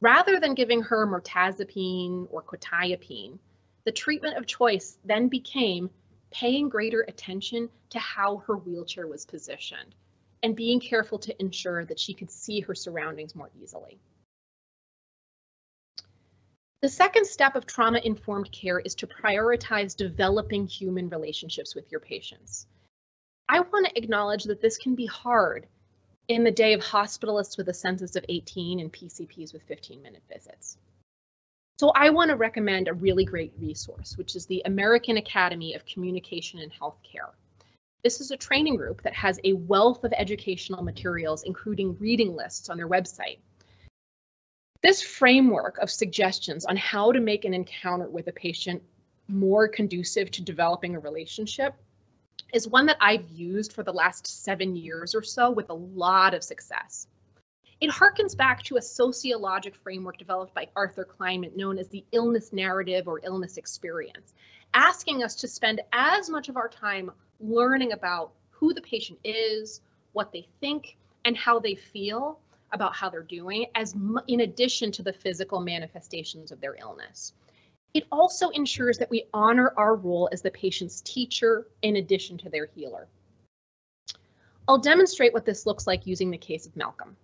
Rather 0.00 0.38
than 0.38 0.54
giving 0.54 0.82
her 0.82 1.06
mirtazapine 1.06 2.28
or 2.30 2.42
quetiapine, 2.42 3.38
the 3.84 3.92
treatment 3.92 4.36
of 4.36 4.46
choice 4.46 4.98
then 5.04 5.28
became 5.28 5.90
paying 6.30 6.68
greater 6.68 7.02
attention 7.08 7.68
to 7.90 7.98
how 7.98 8.36
her 8.38 8.56
wheelchair 8.56 9.06
was 9.06 9.26
positioned 9.26 9.94
and 10.42 10.54
being 10.54 10.78
careful 10.78 11.18
to 11.18 11.40
ensure 11.40 11.84
that 11.84 11.98
she 11.98 12.14
could 12.14 12.30
see 12.30 12.60
her 12.60 12.74
surroundings 12.74 13.34
more 13.34 13.50
easily. 13.60 13.98
The 16.80 16.88
second 16.88 17.26
step 17.26 17.56
of 17.56 17.66
trauma-informed 17.66 18.52
care 18.52 18.78
is 18.78 18.94
to 18.96 19.08
prioritize 19.08 19.96
developing 19.96 20.64
human 20.68 21.08
relationships 21.08 21.74
with 21.74 21.90
your 21.90 22.00
patients. 22.00 22.68
I 23.48 23.58
want 23.60 23.86
to 23.86 23.98
acknowledge 23.98 24.44
that 24.44 24.60
this 24.60 24.76
can 24.76 24.94
be 24.94 25.06
hard 25.06 25.66
in 26.28 26.44
the 26.44 26.50
day 26.50 26.74
of 26.74 26.80
hospitalists 26.80 27.56
with 27.56 27.68
a 27.68 27.74
census 27.74 28.14
of 28.14 28.24
18 28.28 28.80
and 28.80 28.92
PCPs 28.92 29.52
with 29.52 29.62
15 29.62 30.02
minute 30.02 30.22
visits. 30.30 30.76
So 31.78 31.90
I 31.94 32.10
want 32.10 32.30
to 32.30 32.36
recommend 32.36 32.88
a 32.88 32.94
really 32.94 33.24
great 33.24 33.52
resource, 33.58 34.18
which 34.18 34.36
is 34.36 34.46
the 34.46 34.62
American 34.66 35.16
Academy 35.16 35.74
of 35.74 35.86
Communication 35.86 36.58
and 36.58 36.72
Healthcare. 36.72 37.32
This 38.02 38.20
is 38.20 38.30
a 38.30 38.36
training 38.36 38.76
group 38.76 39.02
that 39.02 39.14
has 39.14 39.40
a 39.42 39.54
wealth 39.54 40.04
of 40.04 40.12
educational 40.16 40.82
materials, 40.82 41.44
including 41.44 41.96
reading 41.98 42.34
lists 42.34 42.68
on 42.68 42.76
their 42.76 42.88
website. 42.88 43.38
This 44.82 45.02
framework 45.02 45.78
of 45.78 45.90
suggestions 45.90 46.64
on 46.64 46.76
how 46.76 47.10
to 47.12 47.20
make 47.20 47.44
an 47.44 47.54
encounter 47.54 48.08
with 48.08 48.28
a 48.28 48.32
patient 48.32 48.82
more 49.28 49.68
conducive 49.68 50.30
to 50.32 50.42
developing 50.42 50.94
a 50.94 51.00
relationship 51.00 51.74
is 52.52 52.66
one 52.66 52.86
that 52.86 52.96
I've 53.00 53.28
used 53.28 53.72
for 53.72 53.82
the 53.82 53.92
last 53.92 54.26
seven 54.26 54.76
years 54.76 55.14
or 55.14 55.22
so 55.22 55.50
with 55.50 55.70
a 55.70 55.74
lot 55.74 56.34
of 56.34 56.42
success. 56.42 57.06
It 57.80 57.90
harkens 57.90 58.36
back 58.36 58.62
to 58.64 58.76
a 58.76 58.82
sociologic 58.82 59.76
framework 59.76 60.18
developed 60.18 60.54
by 60.54 60.68
Arthur 60.74 61.04
Kleinman 61.04 61.56
known 61.56 61.78
as 61.78 61.88
the 61.88 62.04
illness 62.10 62.52
narrative 62.52 63.06
or 63.06 63.20
illness 63.22 63.56
experience, 63.56 64.34
asking 64.74 65.22
us 65.22 65.36
to 65.36 65.48
spend 65.48 65.80
as 65.92 66.28
much 66.28 66.48
of 66.48 66.56
our 66.56 66.68
time 66.68 67.10
learning 67.38 67.92
about 67.92 68.32
who 68.50 68.74
the 68.74 68.80
patient 68.80 69.20
is, 69.22 69.80
what 70.12 70.32
they 70.32 70.48
think, 70.60 70.96
and 71.24 71.36
how 71.36 71.60
they 71.60 71.76
feel 71.76 72.40
about 72.72 72.96
how 72.96 73.08
they're 73.08 73.22
doing, 73.22 73.66
as 73.74 73.94
in 74.26 74.40
addition 74.40 74.90
to 74.92 75.02
the 75.02 75.12
physical 75.12 75.60
manifestations 75.60 76.50
of 76.50 76.60
their 76.60 76.74
illness. 76.74 77.32
It 77.94 78.06
also 78.12 78.50
ensures 78.50 78.98
that 78.98 79.10
we 79.10 79.24
honor 79.32 79.72
our 79.76 79.96
role 79.96 80.28
as 80.32 80.42
the 80.42 80.50
patient's 80.50 81.00
teacher 81.00 81.66
in 81.82 81.96
addition 81.96 82.36
to 82.38 82.50
their 82.50 82.66
healer. 82.66 83.08
I'll 84.68 84.78
demonstrate 84.78 85.32
what 85.32 85.46
this 85.46 85.64
looks 85.64 85.86
like 85.86 86.06
using 86.06 86.30
the 86.30 86.38
case 86.38 86.66
of 86.66 86.76
Malcolm. 86.76 87.16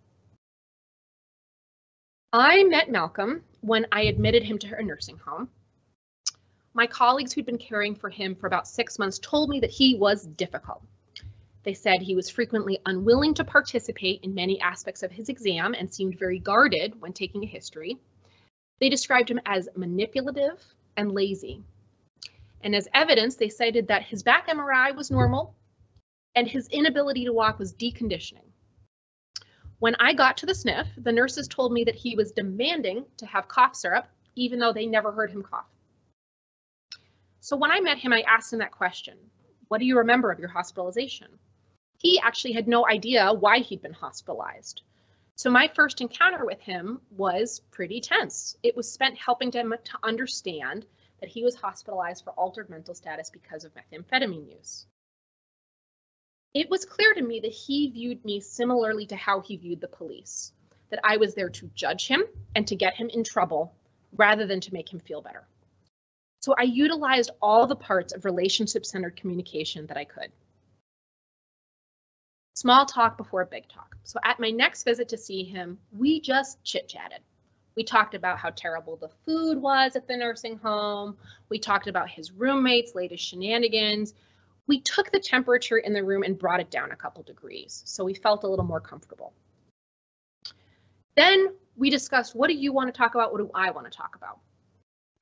I 2.33 2.65
met 2.65 2.91
Malcolm 2.91 3.45
when 3.61 3.87
I 3.93 4.03
admitted 4.03 4.43
him 4.43 4.59
to 4.59 4.67
her 4.67 4.83
nursing 4.83 5.19
home. 5.19 5.51
My 6.73 6.87
colleagues 6.87 7.33
who'd 7.33 7.47
been 7.47 7.59
caring 7.59 7.95
for 7.95 8.11
him 8.11 8.35
for 8.35 8.49
about 8.49 8.67
six 8.67 8.99
months 8.99 9.21
told 9.21 9.51
me 9.51 9.61
that 9.61 9.71
he 9.71 9.95
was 9.95 10.27
difficult. 10.27 10.83
They 11.63 11.75
said 11.75 12.03
he 12.03 12.17
was 12.17 12.29
frequently 12.29 12.81
unwilling 12.87 13.35
to 13.35 13.45
participate 13.45 14.25
in 14.25 14.35
many 14.35 14.61
aspects 14.61 15.03
of 15.03 15.13
his 15.13 15.29
exam 15.29 15.75
and 15.75 15.93
seemed 15.93 16.19
very 16.19 16.39
guarded 16.39 17.01
when 17.01 17.13
taking 17.13 17.45
a 17.45 17.47
history. 17.47 17.99
They 18.81 18.89
described 18.89 19.31
him 19.31 19.41
as 19.47 19.69
manipulative 19.77 20.63
and 20.97 21.13
lazy. 21.13 21.63
And 22.63 22.75
as 22.75 22.89
evidence, 22.95 23.37
they 23.37 23.49
cited 23.49 23.89
that 23.89 24.03
his 24.05 24.23
back 24.23 24.49
MRI 24.49 24.95
was 24.95 25.11
normal 25.11 25.55
and 26.35 26.49
his 26.49 26.69
inability 26.69 27.25
to 27.25 27.33
walk 27.33 27.59
was 27.59 27.75
deconditioning. 27.75 28.47
When 29.79 29.95
I 29.97 30.15
got 30.15 30.39
to 30.39 30.47
the 30.47 30.55
sniff, 30.55 30.89
the 30.97 31.13
nurses 31.13 31.47
told 31.47 31.73
me 31.73 31.85
that 31.85 31.95
he 31.95 32.17
was 32.17 32.33
demanding 32.33 33.05
to 33.19 33.27
have 33.27 33.49
cough 33.49 33.77
syrup, 33.77 34.07
even 34.35 34.59
though 34.59 34.73
they 34.73 34.87
never 34.87 35.13
heard 35.13 35.31
him 35.31 35.43
cough. 35.43 35.67
So 37.41 37.57
when 37.57 37.71
I 37.71 37.81
met 37.81 37.99
him, 37.99 38.13
I 38.13 38.23
asked 38.23 38.53
him 38.53 38.61
that 38.61 38.73
question 38.73 39.19
What 39.69 39.79
do 39.79 39.85
you 39.85 39.99
remember 39.99 40.31
of 40.31 40.39
your 40.39 40.49
hospitalization? 40.49 41.29
He 41.99 42.19
actually 42.19 42.53
had 42.53 42.67
no 42.67 42.87
idea 42.89 43.33
why 43.33 43.59
he'd 43.59 43.83
been 43.83 43.93
hospitalized. 43.93 44.83
So 45.37 45.51
my 45.51 45.69
first 45.75 46.01
encounter 46.01 46.45
with 46.45 46.61
him 46.61 47.01
was 47.11 47.61
pretty 47.71 48.01
tense. 48.01 48.57
It 48.63 48.77
was 48.77 48.91
spent 48.91 49.19
helping 49.19 49.51
him 49.51 49.75
to 49.85 49.99
understand 50.03 50.87
that 51.21 51.29
he 51.29 51.43
was 51.43 51.57
hospitalized 51.57 52.23
for 52.23 52.33
altered 52.35 52.71
mental 52.71 52.95
status 52.95 53.31
because 53.31 53.65
of 53.65 53.73
methamphetamine 53.75 54.51
use. 54.57 54.87
It 56.55 56.71
was 56.71 56.85
clear 56.85 57.13
to 57.15 57.23
me 57.23 57.41
that 57.41 57.51
he 57.51 57.91
viewed 57.91 58.25
me 58.25 58.39
similarly 58.41 59.07
to 59.07 59.17
how 59.17 59.41
he 59.41 59.57
viewed 59.57 59.81
the 59.81 59.89
police, 59.89 60.53
that 60.91 61.01
I 61.03 61.17
was 61.17 61.35
there 61.35 61.49
to 61.49 61.71
judge 61.75 62.07
him 62.07 62.23
and 62.55 62.67
to 62.69 62.77
get 62.77 62.95
him 62.95 63.09
in 63.09 63.25
trouble 63.25 63.75
rather 64.17 64.47
than 64.47 64.61
to 64.61 64.73
make 64.73 64.93
him 64.93 65.01
feel 65.01 65.21
better. 65.21 65.43
So 66.43 66.55
I 66.57 66.63
utilized 66.63 67.31
all 67.43 67.67
the 67.67 67.75
parts 67.75 68.13
of 68.13 68.25
relationship 68.25 68.87
centered 68.87 69.17
communication 69.17 69.87
that 69.87 69.97
I 69.97 70.05
could. 70.05 70.31
Small 72.55 72.87
talk 72.87 73.17
before 73.17 73.45
big 73.45 73.69
talk. 73.69 73.97
So 74.05 74.21
at 74.25 74.39
my 74.39 74.51
next 74.51 74.85
visit 74.85 75.09
to 75.09 75.19
see 75.19 75.43
him, 75.43 75.77
we 75.97 76.21
just 76.21 76.63
chit 76.63 76.89
chatted. 76.89 77.19
We 77.75 77.83
talked 77.83 78.15
about 78.15 78.39
how 78.39 78.51
terrible 78.51 78.97
the 78.97 79.09
food 79.27 79.61
was 79.61 79.97
at 79.97 80.07
the 80.07 80.17
nursing 80.17 80.59
home. 80.59 81.17
We 81.49 81.59
talked 81.59 81.89
about 81.89 82.09
his 82.09 82.31
roommates' 82.31 82.95
latest 82.95 83.25
shenanigans. 83.25 84.15
We 84.69 84.81
took 84.81 85.11
the 85.11 85.19
temperature 85.19 85.79
in 85.79 85.93
the 85.93 86.05
room 86.05 86.23
and 86.23 86.39
brought 86.39 86.61
it 86.61 86.71
down 86.71 86.93
a 86.93 86.97
couple 86.97 87.25
degrees, 87.25 87.83
so 87.87 88.05
we 88.05 88.15
felt 88.15 88.45
a 88.45 88.49
little 88.49 88.65
more 88.65 88.81
comfortable. 88.81 89.33
Then 91.17 91.55
we 91.77 91.91
discussed 91.91 92.37
what 92.37 92.47
do 92.47 92.55
you 92.55 92.73
want 92.73 92.93
to 92.93 92.97
talk 92.97 93.17
about? 93.17 93.33
What 93.33 93.39
do 93.39 93.51
I 93.53 93.73
want 93.73 93.91
to 93.91 93.97
talk 93.97 94.15
about? 94.15 94.39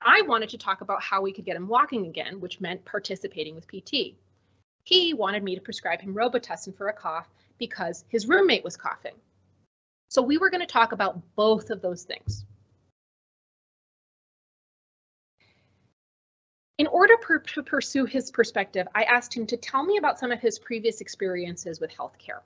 I 0.02 0.20
wanted 0.22 0.50
to 0.50 0.58
talk 0.58 0.82
about 0.82 1.02
how 1.02 1.22
we 1.22 1.32
could 1.32 1.46
get 1.46 1.56
him 1.56 1.66
walking 1.66 2.06
again, 2.06 2.40
which 2.40 2.60
meant 2.60 2.84
participating 2.84 3.54
with 3.54 3.66
PT. 3.66 4.16
He 4.84 5.14
wanted 5.14 5.42
me 5.42 5.54
to 5.54 5.60
prescribe 5.60 6.00
him 6.00 6.14
Robitussin 6.14 6.76
for 6.76 6.88
a 6.88 6.92
cough 6.92 7.28
because 7.58 8.04
his 8.08 8.26
roommate 8.26 8.64
was 8.64 8.76
coughing. 8.76 9.14
So 10.08 10.22
we 10.22 10.38
were 10.38 10.50
going 10.50 10.60
to 10.60 10.66
talk 10.66 10.92
about 10.92 11.22
both 11.36 11.70
of 11.70 11.80
those 11.80 12.02
things. 12.02 12.44
In 16.78 16.88
order 16.88 17.16
per 17.18 17.38
to 17.38 17.62
pursue 17.62 18.06
his 18.06 18.32
perspective, 18.32 18.88
I 18.94 19.04
asked 19.04 19.34
him 19.34 19.46
to 19.46 19.56
tell 19.56 19.84
me 19.84 19.98
about 19.98 20.18
some 20.18 20.32
of 20.32 20.40
his 20.40 20.58
previous 20.58 21.00
experiences 21.00 21.78
with 21.78 21.92
healthcare. 21.92 22.40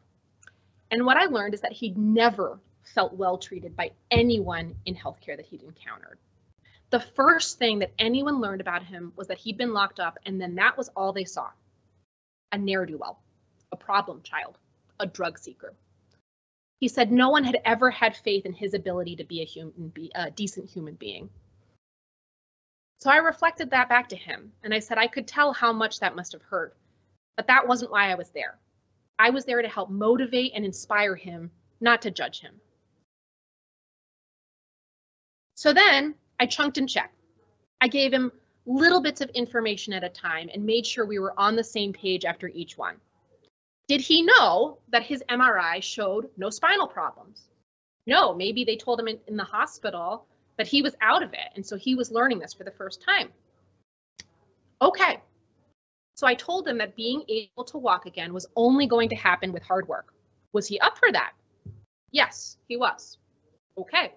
And 0.91 1.07
what 1.07 1.17
I 1.17 1.25
learned 1.25 1.55
is 1.55 1.63
that 1.63 1.73
he'd 1.73 1.97
never 1.97 2.61
felt 2.83 3.15
well 3.15 3.39
treated 3.39 3.75
by 3.75 3.93
anyone 4.11 4.77
in 4.85 4.95
healthcare 4.95 5.37
that 5.37 5.47
he'd 5.47 5.63
encountered. 5.63 6.19
The 6.91 7.01
first 7.01 7.59
thing 7.59 7.79
that 7.79 7.93
anyone 7.99 8.41
learned 8.41 8.61
about 8.61 8.85
him 8.85 9.13
was 9.17 9.29
that 9.29 9.39
he'd 9.39 9.57
been 9.57 9.73
locked 9.73 10.01
up, 10.01 10.19
and 10.27 10.41
then 10.41 10.57
that 10.57 10.77
was 10.77 10.91
all 10.91 11.13
they 11.13 11.25
saw 11.25 11.51
a 12.57 12.59
ne'er 12.59 12.87
do 12.87 12.97
well, 12.97 13.21
a 13.71 13.77
problem 13.77 14.23
child, 14.23 14.59
a 14.99 15.07
drug 15.07 15.39
seeker, 15.39 15.75
He 16.81 16.89
said 16.89 17.13
no 17.13 17.29
one 17.31 17.45
had 17.45 17.61
ever 17.65 17.91
had 17.91 18.17
faith 18.17 18.47
in 18.47 18.53
his 18.53 18.75
ability 18.75 19.17
to 19.17 19.25
be 19.25 19.43
a 19.43 19.45
human, 19.45 19.89
be 19.89 20.11
a 20.15 20.31
decent 20.31 20.69
human 20.69 20.95
being. 20.95 21.29
So 22.99 23.11
I 23.11 23.17
reflected 23.19 23.71
that 23.71 23.91
back 23.91 24.09
to 24.09 24.17
him 24.17 24.53
and 24.63 24.73
I 24.73 24.79
said 24.79 24.99
I 24.99 25.07
could 25.07 25.27
tell 25.27 25.53
how 25.53 25.73
much 25.73 26.01
that 26.01 26.17
must 26.17 26.33
have 26.33 26.43
hurt, 26.43 26.77
but 27.37 27.47
that 27.47 27.69
wasn't 27.69 27.91
why 27.91 28.11
I 28.11 28.15
was 28.15 28.31
there. 28.31 28.59
I 29.19 29.31
was 29.31 29.45
there 29.45 29.63
to 29.63 29.69
help 29.69 29.91
motivate 29.91 30.53
and 30.55 30.65
inspire 30.65 31.15
him, 31.15 31.51
not 31.81 32.03
to 32.03 32.11
judge 32.11 32.41
him. 32.41 32.61
So 35.55 35.73
then 35.73 36.15
I 36.41 36.47
chunked 36.47 36.79
and 36.79 36.89
checked. 36.89 37.15
I 37.81 37.89
gave 37.89 38.13
him 38.13 38.33
little 38.67 39.01
bits 39.01 39.21
of 39.21 39.31
information 39.31 39.93
at 39.93 40.05
a 40.05 40.09
time 40.09 40.51
and 40.53 40.65
made 40.65 40.85
sure 40.85 41.07
we 41.07 41.19
were 41.19 41.39
on 41.39 41.57
the 41.57 41.65
same 41.65 41.93
page 41.93 42.25
after 42.25 42.49
each 42.49 42.77
one. 42.77 42.97
Did 43.89 44.01
he 44.01 44.23
know 44.23 44.79
that 44.89 45.05
his 45.05 45.23
MRI 45.29 45.83
showed 45.83 46.29
no 46.37 46.51
spinal 46.51 46.89
problems? 46.89 47.45
No, 48.07 48.35
maybe 48.35 48.65
they 48.65 48.77
told 48.77 48.99
him 48.99 49.09
in, 49.09 49.19
in 49.29 49.37
the 49.37 49.45
hospital, 49.45 50.27
but 50.57 50.67
he 50.67 50.83
was 50.83 50.95
out 51.01 51.23
of 51.23 51.33
it. 51.33 51.49
And 51.55 51.65
so 51.65 51.77
he 51.77 51.95
was 51.95 52.11
learning 52.11 52.41
this 52.41 52.53
for 52.53 52.65
the 52.65 52.71
first 52.73 53.03
time. 53.03 53.29
Okay. 54.83 55.21
So 56.17 56.27
I 56.27 56.35
told 56.35 56.67
him 56.67 56.79
that 56.79 56.97
being 56.97 57.23
able 57.29 57.65
to 57.65 57.79
walk 57.79 58.07
again 58.07 58.33
was 58.33 58.47
only 58.57 58.87
going 58.87 59.09
to 59.11 59.17
happen 59.17 59.53
with 59.53 59.63
hard 59.63 59.87
work. 59.87 60.15
Was 60.53 60.67
he 60.67 60.81
up 60.81 60.99
for 60.99 61.13
that? 61.13 61.33
Yes, 62.11 62.57
he 62.67 62.77
was. 62.77 63.19
Okay. 63.79 64.13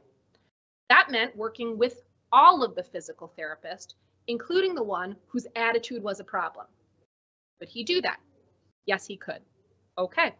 That 0.90 1.12
meant 1.12 1.36
working 1.36 1.78
with 1.78 2.02
all 2.32 2.64
of 2.64 2.76
the 2.76 2.84
physical 2.84 3.32
therapists, 3.38 3.96
including 4.30 4.76
the 4.76 4.84
one 4.84 5.16
whose 5.28 5.48
attitude 5.56 6.04
was 6.04 6.20
a 6.20 6.24
problem. 6.24 6.68
Could 7.60 7.68
he 7.68 7.84
do 7.84 8.00
that? 8.02 8.20
Yes, 8.86 9.06
he 9.06 9.18
could. 9.18 9.42
Okay. 9.98 10.34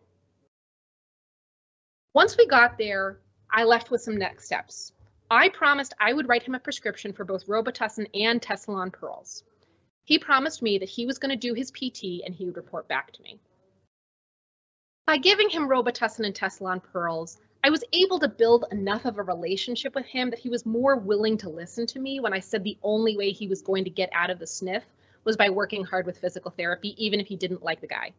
Once 2.14 2.38
we 2.38 2.46
got 2.48 2.78
there, 2.78 3.20
I 3.52 3.64
left 3.64 3.90
with 3.90 4.02
some 4.02 4.16
next 4.16 4.46
steps. 4.46 4.94
I 5.32 5.50
promised 5.50 5.96
I 6.00 6.14
would 6.14 6.30
write 6.30 6.44
him 6.44 6.56
a 6.56 6.60
prescription 6.60 7.14
for 7.14 7.26
both 7.26 7.48
Robitussin 7.48 8.08
and 8.14 8.40
Tessalon 8.40 8.94
pearls. 8.94 9.44
He 10.06 10.20
promised 10.20 10.62
me 10.62 10.78
that 10.78 10.90
he 10.90 11.08
was 11.08 11.18
going 11.18 11.32
to 11.32 11.48
do 11.48 11.56
his 11.56 11.72
PT 11.72 12.24
and 12.26 12.34
he 12.34 12.46
would 12.46 12.58
report 12.58 12.88
back 12.88 13.12
to 13.14 13.24
me. 13.24 13.40
By 15.08 15.18
giving 15.18 15.50
him 15.50 15.68
Robitussin 15.68 16.26
and 16.26 16.36
Tessalon 16.36 16.82
pearls, 16.82 17.40
I 17.64 17.70
was 17.70 17.84
able 17.92 18.20
to 18.20 18.30
build 18.30 18.66
enough 18.72 19.06
of 19.06 19.18
a 19.18 19.24
relationship 19.24 19.94
with 19.94 20.06
him 20.06 20.30
that 20.30 20.40
he 20.40 20.50
was 20.50 20.66
more 20.66 20.96
willing 20.96 21.38
to 21.40 21.50
listen 21.50 21.86
to 21.88 22.00
me 22.00 22.20
when 22.20 22.34
I 22.34 22.40
said 22.40 22.64
the 22.64 22.78
only 22.84 23.18
way 23.18 23.32
he 23.32 23.48
was 23.48 23.62
going 23.62 23.84
to 23.84 23.90
get 23.90 24.10
out 24.14 24.30
of 24.30 24.40
the 24.40 24.48
sniff 24.48 24.84
was 25.26 25.36
by 25.36 25.50
working 25.50 25.84
hard 25.84 26.06
with 26.06 26.20
physical 26.20 26.52
therapy, 26.52 26.96
even 27.04 27.20
if 27.20 27.28
he 27.28 27.36
didn't 27.36 27.64
like 27.64 27.82
the 27.82 27.88
guy. 27.88 28.14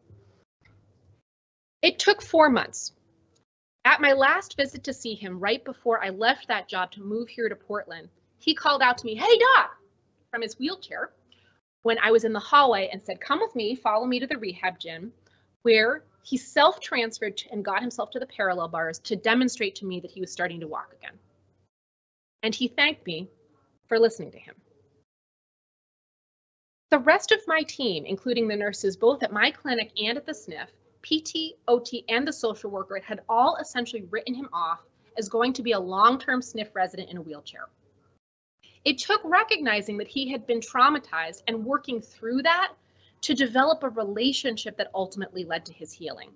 It 1.81 1.97
took 1.97 2.21
four 2.21 2.49
months. 2.49 2.91
At 3.83 4.01
my 4.01 4.13
last 4.13 4.55
visit 4.57 4.83
to 4.83 4.93
see 4.93 5.15
him, 5.15 5.39
right 5.39 5.63
before 5.65 6.03
I 6.03 6.09
left 6.09 6.47
that 6.47 6.67
job 6.67 6.91
to 6.91 7.01
move 7.01 7.27
here 7.27 7.49
to 7.49 7.55
Portland, 7.55 8.09
he 8.37 8.53
called 8.53 8.83
out 8.83 8.99
to 8.99 9.05
me, 9.05 9.15
Hey, 9.15 9.39
Doc, 9.39 9.75
from 10.29 10.43
his 10.43 10.59
wheelchair 10.59 11.11
when 11.81 11.97
I 11.97 12.11
was 12.11 12.23
in 12.23 12.33
the 12.33 12.39
hallway 12.39 12.89
and 12.91 13.01
said, 13.01 13.19
Come 13.19 13.39
with 13.39 13.55
me, 13.55 13.75
follow 13.75 14.05
me 14.05 14.19
to 14.19 14.27
the 14.27 14.37
rehab 14.37 14.79
gym, 14.79 15.13
where 15.63 16.03
he 16.23 16.37
self 16.37 16.79
transferred 16.79 17.41
and 17.51 17.65
got 17.65 17.81
himself 17.81 18.11
to 18.11 18.19
the 18.19 18.25
parallel 18.25 18.67
bars 18.67 18.99
to 18.99 19.15
demonstrate 19.15 19.75
to 19.75 19.85
me 19.85 19.99
that 19.99 20.11
he 20.11 20.21
was 20.21 20.31
starting 20.31 20.59
to 20.59 20.67
walk 20.67 20.93
again. 20.93 21.17
And 22.43 22.53
he 22.53 22.67
thanked 22.67 23.05
me 23.05 23.29
for 23.87 23.99
listening 23.99 24.31
to 24.31 24.39
him. 24.39 24.55
The 26.89 26.99
rest 26.99 27.31
of 27.31 27.39
my 27.47 27.63
team, 27.63 28.05
including 28.05 28.47
the 28.47 28.55
nurses 28.55 28.97
both 28.97 29.23
at 29.23 29.31
my 29.31 29.51
clinic 29.51 29.91
and 30.01 30.17
at 30.17 30.25
the 30.25 30.33
SNF, 30.33 30.67
PT, 31.03 31.57
OT, 31.67 32.03
and 32.09 32.27
the 32.27 32.33
social 32.33 32.69
worker 32.69 32.99
had 32.99 33.21
all 33.29 33.55
essentially 33.57 34.03
written 34.11 34.33
him 34.33 34.49
off 34.51 34.81
as 35.17 35.29
going 35.29 35.53
to 35.53 35.63
be 35.63 35.71
a 35.71 35.79
long-term 35.79 36.41
SNF 36.41 36.69
resident 36.73 37.09
in 37.09 37.17
a 37.17 37.21
wheelchair. 37.21 37.69
It 38.83 38.97
took 38.97 39.21
recognizing 39.23 39.97
that 39.97 40.07
he 40.07 40.31
had 40.31 40.47
been 40.47 40.59
traumatized 40.59 41.43
and 41.47 41.65
working 41.65 42.01
through 42.01 42.41
that 42.43 42.73
to 43.21 43.33
develop 43.33 43.83
a 43.83 43.89
relationship 43.89 44.77
that 44.77 44.91
ultimately 44.93 45.43
led 45.43 45.65
to 45.65 45.73
his 45.73 45.91
healing. 45.91 46.31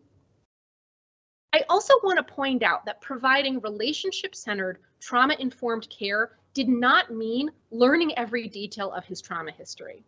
I 1.54 1.64
also 1.70 1.94
want 2.04 2.18
to 2.18 2.34
point 2.34 2.64
out 2.64 2.86
that 2.86 3.02
providing 3.02 3.62
relationship-centered, 3.62 4.80
trauma-informed 5.00 5.88
care 5.90 6.38
did 6.54 6.68
not 6.68 7.14
mean 7.14 7.50
learning 7.72 8.18
every 8.18 8.48
detail 8.48 8.92
of 8.92 9.06
his 9.06 9.22
trauma 9.22 9.52
history. 9.52 10.04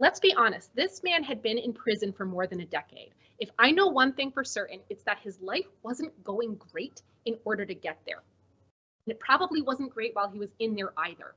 Let's 0.00 0.20
be 0.20 0.32
honest, 0.34 0.74
this 0.76 1.02
man 1.02 1.24
had 1.24 1.42
been 1.42 1.58
in 1.58 1.72
prison 1.72 2.12
for 2.12 2.24
more 2.24 2.46
than 2.46 2.60
a 2.60 2.66
decade. 2.66 3.10
If 3.40 3.50
I 3.58 3.72
know 3.72 3.88
one 3.88 4.12
thing 4.12 4.30
for 4.30 4.44
certain, 4.44 4.80
it's 4.88 5.02
that 5.02 5.18
his 5.18 5.40
life 5.40 5.66
wasn't 5.82 6.22
going 6.22 6.54
great 6.72 7.02
in 7.24 7.36
order 7.44 7.66
to 7.66 7.74
get 7.74 7.98
there. 8.06 8.22
And 9.06 9.12
it 9.12 9.20
probably 9.20 9.62
wasn't 9.62 9.94
great 9.94 10.14
while 10.14 10.30
he 10.30 10.38
was 10.38 10.50
in 10.60 10.76
there 10.76 10.92
either. 10.96 11.34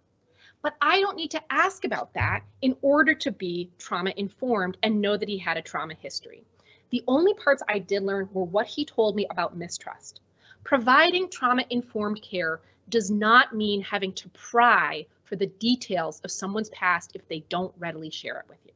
But 0.61 0.75
I 0.79 0.99
don't 0.99 1.17
need 1.17 1.31
to 1.31 1.43
ask 1.51 1.85
about 1.85 2.13
that 2.13 2.43
in 2.61 2.75
order 2.81 3.15
to 3.15 3.31
be 3.31 3.71
trauma 3.79 4.13
informed 4.15 4.77
and 4.83 5.01
know 5.01 5.17
that 5.17 5.29
he 5.29 5.37
had 5.37 5.57
a 5.57 5.61
trauma 5.61 5.95
history. 5.95 6.43
The 6.91 7.03
only 7.07 7.33
parts 7.33 7.63
I 7.67 7.79
did 7.79 8.03
learn 8.03 8.29
were 8.31 8.43
what 8.43 8.67
he 8.67 8.85
told 8.85 9.15
me 9.15 9.25
about 9.29 9.57
mistrust. 9.57 10.21
Providing 10.63 11.29
trauma 11.29 11.65
informed 11.69 12.21
care 12.21 12.61
does 12.89 13.09
not 13.09 13.55
mean 13.55 13.81
having 13.81 14.13
to 14.13 14.29
pry 14.29 15.05
for 15.23 15.35
the 15.35 15.47
details 15.47 16.19
of 16.23 16.31
someone's 16.31 16.69
past 16.69 17.11
if 17.15 17.27
they 17.27 17.39
don't 17.49 17.73
readily 17.79 18.09
share 18.09 18.37
it 18.39 18.45
with 18.49 18.59
you. 18.65 18.73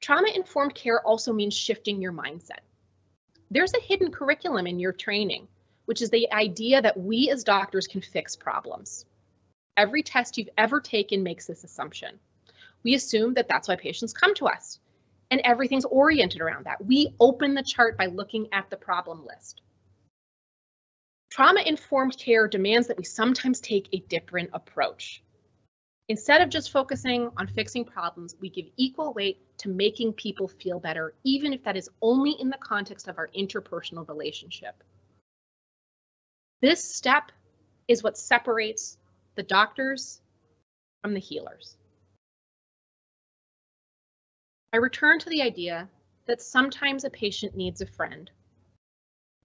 Trauma 0.00 0.28
informed 0.34 0.74
care 0.74 1.00
also 1.06 1.32
means 1.32 1.54
shifting 1.54 2.02
your 2.02 2.12
mindset. 2.12 2.60
There's 3.50 3.74
a 3.74 3.80
hidden 3.80 4.10
curriculum 4.10 4.66
in 4.66 4.78
your 4.78 4.92
training 4.92 5.48
which 5.86 6.02
is 6.02 6.10
the 6.10 6.32
idea 6.32 6.80
that 6.82 6.98
we 6.98 7.30
as 7.30 7.44
doctors 7.44 7.86
can 7.86 8.00
fix 8.00 8.36
problems. 8.36 9.06
Every 9.76 10.02
test 10.02 10.38
you've 10.38 10.48
ever 10.58 10.80
taken 10.80 11.22
makes 11.22 11.46
this 11.46 11.64
assumption. 11.64 12.18
We 12.82 12.94
assume 12.94 13.34
that 13.34 13.48
that's 13.48 13.68
why 13.68 13.76
patients 13.76 14.12
come 14.12 14.34
to 14.34 14.46
us, 14.46 14.78
and 15.30 15.40
everything's 15.44 15.84
oriented 15.84 16.40
around 16.40 16.66
that. 16.66 16.84
We 16.84 17.14
open 17.18 17.54
the 17.54 17.62
chart 17.62 17.96
by 17.96 18.06
looking 18.06 18.48
at 18.52 18.68
the 18.70 18.76
problem 18.76 19.24
list. 19.24 19.62
Trauma-informed 21.30 22.18
care 22.18 22.46
demands 22.46 22.88
that 22.88 22.98
we 22.98 23.04
sometimes 23.04 23.60
take 23.60 23.88
a 23.92 24.00
different 24.00 24.50
approach. 24.52 25.22
Instead 26.08 26.42
of 26.42 26.50
just 26.50 26.70
focusing 26.70 27.30
on 27.38 27.46
fixing 27.46 27.86
problems, 27.86 28.36
we 28.40 28.50
give 28.50 28.66
equal 28.76 29.14
weight 29.14 29.38
to 29.56 29.70
making 29.70 30.12
people 30.12 30.48
feel 30.48 30.78
better, 30.78 31.14
even 31.24 31.54
if 31.54 31.62
that 31.64 31.76
is 31.76 31.88
only 32.02 32.32
in 32.32 32.50
the 32.50 32.58
context 32.58 33.08
of 33.08 33.16
our 33.16 33.30
interpersonal 33.34 34.06
relationship. 34.06 34.82
This 36.62 36.82
step 36.82 37.32
is 37.88 38.04
what 38.04 38.16
separates 38.16 38.96
the 39.34 39.42
doctors 39.42 40.20
from 41.02 41.12
the 41.12 41.18
healers. 41.18 41.76
I 44.72 44.76
return 44.76 45.18
to 45.18 45.28
the 45.28 45.42
idea 45.42 45.88
that 46.26 46.40
sometimes 46.40 47.02
a 47.02 47.10
patient 47.10 47.56
needs 47.56 47.80
a 47.80 47.86
friend, 47.86 48.30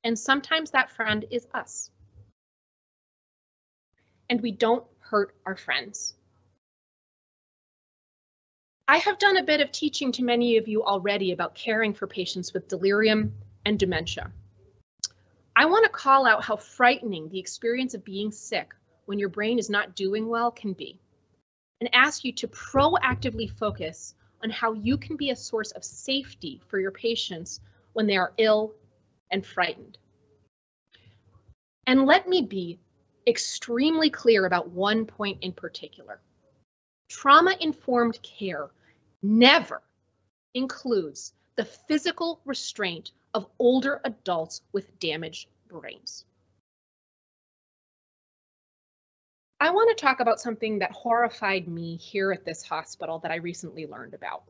and 0.04 0.18
sometimes 0.18 0.72
that 0.72 0.92
friend 0.92 1.26
is 1.32 1.48
us. 1.56 1.90
And 4.30 4.40
we 4.40 4.52
don't 4.52 4.86
hurt 5.00 5.34
our 5.44 5.56
friends. 5.56 6.14
I 8.88 8.98
have 8.98 9.18
done 9.18 9.38
a 9.38 9.44
bit 9.44 9.60
of 9.60 9.72
teaching 9.72 10.12
to 10.14 10.24
many 10.24 10.58
of 10.58 10.68
you 10.68 10.84
already 10.84 11.32
about 11.32 11.56
caring 11.56 11.96
for 11.96 12.06
patients 12.06 12.54
with 12.54 12.68
delirium 12.68 13.34
and 13.66 13.80
dementia. 13.80 14.32
I 15.60 15.66
want 15.66 15.86
to 15.86 15.90
call 15.90 16.28
out 16.28 16.44
how 16.44 16.56
frightening 16.56 17.30
the 17.30 17.40
experience 17.40 17.96
of 17.96 18.06
being 18.06 18.32
sick 18.32 18.76
when 19.06 19.18
your 19.18 19.30
brain 19.30 19.58
is 19.58 19.72
not 19.72 19.96
doing 19.96 20.30
well 20.30 20.52
can 20.52 20.74
be, 20.74 21.00
and 21.82 21.90
ask 21.96 22.24
you 22.24 22.32
to 22.34 22.48
proactively 22.50 23.50
focus 23.50 24.14
on 24.44 24.52
how 24.52 24.74
you 24.74 25.00
can 25.00 25.18
be 25.18 25.32
a 25.32 25.36
source 25.36 25.72
of 25.72 25.84
safety 25.84 26.62
for 26.68 26.80
your 26.80 26.92
patients 26.92 27.60
when 27.94 28.06
they 28.06 28.18
are 28.18 28.34
ill 28.38 28.76
and 29.32 29.44
frightened. 29.44 29.98
And 31.88 32.06
let 32.06 32.30
me 32.30 32.44
be 32.44 32.78
extremely 33.26 34.12
clear 34.12 34.46
about 34.46 34.70
one 34.70 35.08
point 35.08 35.40
in 35.42 35.54
particular. 35.54 36.22
Trauma-informed 37.10 38.22
care 38.22 38.70
never 39.24 39.82
includes 40.54 41.34
the 41.56 41.66
physical 41.66 42.42
restraint 42.46 43.10
of 43.34 43.48
older 43.60 44.02
adults 44.04 44.62
with 44.72 45.00
damaged 45.00 45.48
brains. 45.68 46.26
I 49.60 49.72
want 49.72 49.96
to 49.96 50.02
talk 50.02 50.20
about 50.20 50.40
something 50.40 50.80
that 50.80 50.92
horrified 50.92 51.68
me 51.68 51.98
here 51.98 52.32
at 52.32 52.46
this 52.46 52.62
hospital 52.62 53.20
that 53.20 53.32
I 53.32 53.36
recently 53.36 53.88
learned 53.88 54.14
about. 54.14 54.44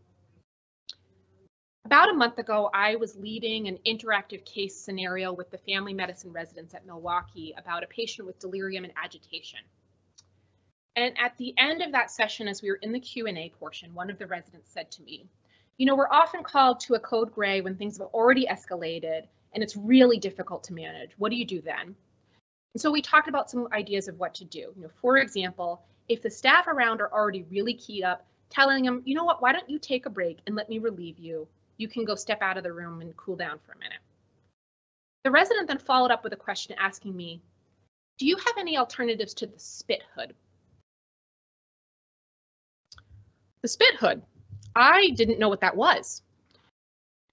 About 1.85 2.09
a 2.09 2.13
month 2.13 2.37
ago, 2.37 2.69
I 2.73 2.97
was 2.97 3.15
leading 3.15 3.69
an 3.69 3.79
interactive 3.87 4.43
case 4.43 4.75
scenario 4.75 5.31
with 5.31 5.49
the 5.49 5.57
family 5.57 5.93
medicine 5.93 6.33
residents 6.33 6.73
at 6.73 6.85
Milwaukie 6.85 7.57
about 7.57 7.83
a 7.83 7.87
patient 7.87 8.27
with 8.27 8.39
delirium 8.39 8.83
and 8.83 8.91
agitation. 9.01 9.59
And 10.97 11.17
at 11.17 11.37
the 11.37 11.53
end 11.57 11.81
of 11.81 11.93
that 11.93 12.11
session, 12.11 12.49
as 12.49 12.61
we 12.61 12.71
were 12.71 12.79
in 12.81 12.91
the 12.91 12.99
Q&A 12.99 13.53
portion, 13.57 13.93
one 13.93 14.09
of 14.09 14.17
the 14.17 14.27
residents 14.27 14.69
said 14.73 14.91
to 14.91 15.03
me, 15.03 15.29
you 15.77 15.85
know, 15.85 15.95
we're 15.95 16.09
often 16.09 16.43
called 16.43 16.79
to 16.81 16.95
a 16.95 16.99
code 16.99 17.33
gray 17.33 17.61
when 17.61 17.75
things 17.75 17.97
have 17.97 18.07
already 18.07 18.47
escalated 18.47 19.23
and 19.53 19.63
it's 19.63 19.75
really 19.75 20.17
difficult 20.17 20.63
to 20.65 20.73
manage. 20.73 21.11
What 21.17 21.29
do 21.29 21.35
you 21.35 21.45
do 21.45 21.61
then? 21.61 21.95
And 22.73 22.81
so 22.81 22.91
we 22.91 23.01
talked 23.01 23.27
about 23.27 23.49
some 23.49 23.67
ideas 23.71 24.07
of 24.07 24.19
what 24.19 24.33
to 24.35 24.45
do. 24.45 24.71
You 24.75 24.83
know, 24.83 24.89
for 25.01 25.17
example, 25.17 25.81
if 26.09 26.21
the 26.21 26.29
staff 26.29 26.67
around 26.67 27.01
are 27.01 27.11
already 27.11 27.43
really 27.49 27.73
keyed 27.73 28.03
up, 28.03 28.25
telling 28.49 28.83
them, 28.83 29.01
you 29.05 29.15
know 29.15 29.23
what, 29.23 29.41
why 29.41 29.51
don't 29.51 29.69
you 29.69 29.79
take 29.79 30.05
a 30.05 30.09
break 30.09 30.39
and 30.45 30.55
let 30.55 30.69
me 30.69 30.79
relieve 30.79 31.17
you? 31.17 31.47
You 31.77 31.87
can 31.87 32.05
go 32.05 32.15
step 32.15 32.41
out 32.41 32.57
of 32.57 32.63
the 32.63 32.73
room 32.73 33.01
and 33.01 33.15
cool 33.17 33.35
down 33.35 33.59
for 33.65 33.73
a 33.73 33.77
minute. 33.77 33.99
The 35.23 35.31
resident 35.31 35.67
then 35.67 35.79
followed 35.79 36.11
up 36.11 36.23
with 36.23 36.33
a 36.33 36.37
question 36.37 36.75
asking 36.79 37.15
me, 37.15 37.41
do 38.17 38.25
you 38.25 38.37
have 38.37 38.55
any 38.57 38.77
alternatives 38.77 39.33
to 39.35 39.45
the 39.45 39.59
spit 39.59 40.01
hood? 40.15 40.33
The 43.61 43.67
spit 43.67 43.95
hood. 43.95 44.23
I 44.77 45.09
didn't 45.09 45.39
know 45.39 45.49
what 45.49 45.61
that 45.61 45.75
was. 45.75 46.21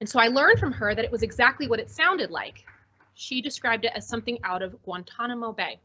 And 0.00 0.08
so 0.08 0.18
I 0.18 0.28
learned 0.28 0.58
from 0.58 0.72
her 0.72 0.94
that 0.94 1.04
it 1.04 1.12
was 1.12 1.22
exactly 1.22 1.68
what 1.68 1.78
it 1.78 1.90
sounded 1.90 2.30
like. 2.30 2.64
She 3.12 3.42
described 3.42 3.84
it 3.84 3.92
as 3.94 4.08
something 4.08 4.38
out 4.42 4.62
of 4.62 4.82
Guantanamo 4.82 5.52
Bay. 5.52 5.78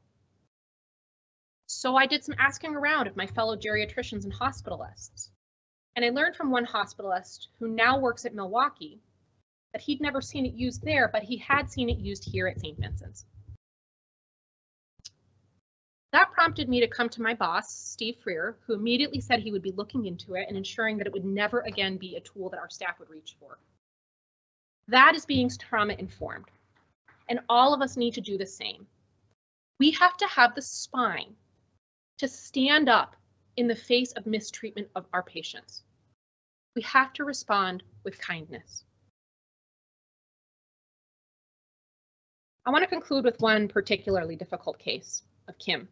So 1.68 1.98
I 1.98 2.06
did 2.06 2.24
some 2.24 2.36
asking 2.40 2.76
around 2.76 3.08
of 3.08 3.18
my 3.18 3.28
fellow 3.28 3.58
geriatricians 3.58 4.24
and 4.24 4.34
hospitalists. 4.34 5.30
And 5.98 6.06
I 6.06 6.10
learned 6.10 6.38
from 6.38 6.50
one 6.50 6.66
hospitalist 6.66 7.48
who 7.60 7.68
now 7.68 8.00
works 8.00 8.26
at 8.26 8.34
Milwaukie 8.34 9.00
that 9.74 9.82
he'd 9.82 10.02
never 10.02 10.22
seen 10.22 10.46
it 10.46 10.54
used 10.54 10.82
there, 10.82 11.10
but 11.12 11.24
he 11.24 11.38
had 11.38 11.70
seen 11.70 11.90
it 11.90 11.98
used 11.98 12.24
here 12.24 12.48
at 12.48 12.60
St. 12.60 12.80
Vincent's. 12.80 13.26
That 16.12 16.32
prompted 16.32 16.68
me 16.68 16.80
to 16.80 16.88
come 16.88 17.08
to 17.10 17.22
my 17.22 17.36
boss, 17.36 17.72
Steve 17.72 18.18
Freer, 18.24 18.58
who 18.66 18.74
immediately 18.74 19.22
said 19.22 19.40
he 19.40 19.52
would 19.52 19.62
be 19.62 19.72
looking 19.72 20.08
into 20.08 20.34
it 20.34 20.48
and 20.48 20.58
ensuring 20.58 20.98
that 20.98 21.06
it 21.06 21.14
would 21.14 21.26
never 21.26 21.60
again 21.62 21.98
be 21.98 22.16
a 22.16 22.22
tool 22.22 22.50
that 22.50 22.60
our 22.60 22.70
staff 22.70 22.98
would 22.98 23.10
reach 23.10 23.36
for. 23.40 23.60
That 24.88 25.14
is 25.16 25.26
being 25.26 25.50
trauma 25.50 25.94
informed. 25.94 26.46
And 27.30 27.42
all 27.48 27.76
of 27.76 27.82
us 27.82 27.96
need 27.96 28.16
to 28.16 28.22
do 28.22 28.40
the 28.40 28.46
same. 28.46 28.88
We 29.80 29.92
have 29.92 30.18
to 30.18 30.28
have 30.28 30.56
the 30.56 30.64
spine 30.64 31.36
to 32.18 32.28
stand 32.28 32.90
up 32.90 33.16
in 33.56 33.68
the 33.68 33.76
face 33.76 34.12
of 34.14 34.26
mistreatment 34.26 34.90
of 34.96 35.06
our 35.14 35.22
patients. 35.22 35.84
We 36.76 36.82
have 36.84 37.14
to 37.14 37.24
respond 37.24 37.84
with 38.04 38.20
kindness. 38.20 38.84
I 42.66 42.72
want 42.72 42.84
to 42.84 42.90
conclude 42.90 43.26
with 43.26 43.40
one 43.40 43.68
particularly 43.68 44.36
difficult 44.36 44.80
case 44.80 45.24
of 45.48 45.58
Kim. 45.60 45.88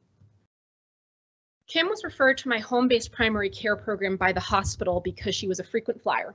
Kim 1.67 1.89
was 1.89 2.03
referred 2.03 2.37
to 2.37 2.47
my 2.47 2.59
home-based 2.59 3.11
primary 3.11 3.49
care 3.49 3.75
program 3.75 4.15
by 4.15 4.31
the 4.31 4.39
hospital 4.39 5.01
because 5.01 5.35
she 5.35 5.47
was 5.47 5.59
a 5.59 5.65
frequent 5.65 6.01
flyer. 6.01 6.33